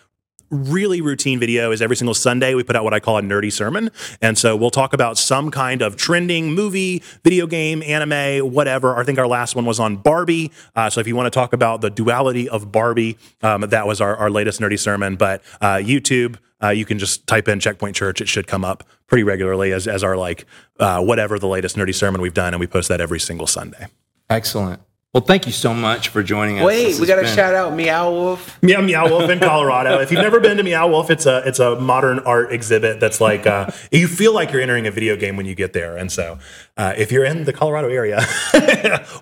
really 0.50 1.00
routine 1.00 1.38
video 1.38 1.70
is 1.70 1.80
every 1.80 1.96
single 1.96 2.14
Sunday 2.14 2.54
we 2.54 2.62
put 2.62 2.76
out 2.76 2.84
what 2.84 2.94
I 2.94 3.00
call 3.00 3.18
a 3.18 3.22
nerdy 3.22 3.52
sermon. 3.52 3.90
And 4.20 4.36
so 4.36 4.56
we'll 4.56 4.70
talk 4.70 4.92
about 4.92 5.16
some 5.16 5.50
kind 5.50 5.82
of 5.82 5.96
trending 5.96 6.52
movie, 6.52 7.02
video 7.24 7.46
game, 7.46 7.82
anime, 7.82 8.52
whatever. 8.52 8.96
I 8.96 9.04
think 9.04 9.18
our 9.18 9.28
last 9.28 9.54
one 9.54 9.64
was 9.64 9.80
on 9.80 9.96
Barbie. 9.96 10.50
Uh, 10.74 10.90
so 10.90 11.00
if 11.00 11.06
you 11.06 11.16
want 11.16 11.26
to 11.26 11.30
talk 11.30 11.52
about 11.52 11.80
the 11.80 11.90
duality 11.90 12.48
of 12.48 12.72
Barbie, 12.72 13.16
um, 13.42 13.62
that 13.62 13.86
was 13.86 14.00
our, 14.00 14.16
our 14.16 14.30
latest 14.30 14.60
nerdy 14.60 14.78
sermon. 14.78 15.16
But 15.16 15.42
uh, 15.60 15.76
YouTube, 15.76 16.36
uh, 16.62 16.68
you 16.68 16.84
can 16.84 16.98
just 16.98 17.26
type 17.26 17.48
in 17.48 17.60
Checkpoint 17.60 17.96
Church. 17.96 18.20
It 18.20 18.28
should 18.28 18.46
come 18.46 18.64
up 18.64 18.84
pretty 19.06 19.22
regularly 19.24 19.72
as, 19.72 19.88
as 19.88 20.04
our 20.04 20.16
like 20.16 20.46
uh, 20.78 21.02
whatever 21.02 21.38
the 21.38 21.48
latest 21.48 21.76
nerdy 21.76 21.94
sermon 21.94 22.20
we've 22.20 22.34
done. 22.34 22.54
And 22.54 22.60
we 22.60 22.66
post 22.66 22.88
that 22.88 23.00
every 23.00 23.20
single 23.20 23.46
Sunday. 23.46 23.86
excellent. 24.28 24.80
Well, 25.12 25.24
thank 25.24 25.44
you 25.44 25.50
so 25.50 25.74
much 25.74 26.06
for 26.10 26.22
joining 26.22 26.60
us. 26.60 26.64
Wait, 26.64 26.84
This 26.84 27.00
we 27.00 27.06
got 27.08 27.16
to 27.16 27.22
been- 27.22 27.34
shout 27.34 27.52
out 27.52 27.74
Meow 27.74 28.12
Wolf. 28.12 28.56
Yeah, 28.62 28.80
Meow 28.80 29.08
Wolf 29.08 29.28
in 29.28 29.40
Colorado. 29.40 29.98
if 29.98 30.12
you've 30.12 30.20
never 30.22 30.38
been 30.38 30.56
to 30.58 30.62
Meow 30.62 30.86
Wolf, 30.86 31.10
it's 31.10 31.26
a 31.26 31.38
it's 31.44 31.58
a 31.58 31.74
modern 31.80 32.20
art 32.20 32.52
exhibit 32.52 33.00
that's 33.00 33.20
like 33.20 33.44
uh, 33.44 33.72
you 33.90 34.06
feel 34.06 34.32
like 34.32 34.52
you're 34.52 34.62
entering 34.62 34.86
a 34.86 34.92
video 34.92 35.16
game 35.16 35.36
when 35.36 35.46
you 35.46 35.56
get 35.56 35.72
there. 35.72 35.96
And 35.96 36.12
so, 36.12 36.38
uh, 36.76 36.94
if 36.96 37.10
you're 37.10 37.24
in 37.24 37.42
the 37.42 37.52
Colorado 37.52 37.88
area, 37.88 38.18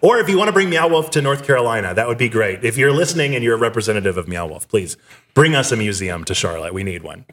or 0.02 0.18
if 0.18 0.28
you 0.28 0.36
want 0.36 0.48
to 0.48 0.52
bring 0.52 0.68
Meow 0.68 0.88
Wolf 0.88 1.08
to 1.12 1.22
North 1.22 1.46
Carolina, 1.46 1.94
that 1.94 2.06
would 2.06 2.18
be 2.18 2.28
great. 2.28 2.62
If 2.66 2.76
you're 2.76 2.92
listening 2.92 3.34
and 3.34 3.42
you're 3.42 3.54
a 3.56 3.58
representative 3.58 4.18
of 4.18 4.28
Meow 4.28 4.46
Wolf, 4.46 4.68
please 4.68 4.98
bring 5.32 5.54
us 5.54 5.72
a 5.72 5.76
museum 5.76 6.22
to 6.24 6.34
Charlotte. 6.34 6.74
We 6.74 6.82
need 6.84 7.02
one. 7.02 7.24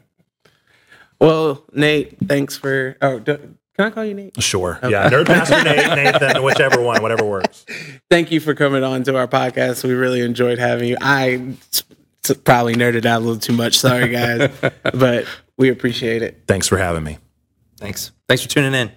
Well, 1.20 1.62
Nate, 1.74 2.16
thanks 2.26 2.56
for. 2.56 2.96
Oh, 3.02 3.18
do, 3.18 3.55
can 3.76 3.84
I 3.86 3.90
call 3.90 4.04
you 4.04 4.14
Nate? 4.14 4.42
Sure. 4.42 4.78
Yeah, 4.82 5.10
Nerd 5.10 5.26
Pastor 5.26 5.62
Nate, 5.62 5.76
Nathan, 5.76 6.42
whichever 6.42 6.80
one, 6.80 7.02
whatever 7.02 7.24
works. 7.24 7.66
Thank 8.10 8.30
you 8.30 8.40
for 8.40 8.54
coming 8.54 8.82
on 8.82 9.02
to 9.04 9.16
our 9.16 9.28
podcast. 9.28 9.84
We 9.84 9.92
really 9.92 10.22
enjoyed 10.22 10.58
having 10.58 10.88
you. 10.88 10.96
I 11.00 11.54
probably 12.44 12.74
nerded 12.74 13.04
out 13.04 13.18
a 13.18 13.24
little 13.24 13.38
too 13.38 13.52
much. 13.52 13.78
Sorry, 13.78 14.08
guys, 14.08 14.50
but 14.94 15.26
we 15.58 15.68
appreciate 15.68 16.22
it. 16.22 16.44
Thanks 16.46 16.66
for 16.66 16.78
having 16.78 17.04
me. 17.04 17.18
Thanks. 17.78 18.12
Thanks 18.28 18.42
for 18.42 18.48
tuning 18.48 18.74
in. 18.74 18.90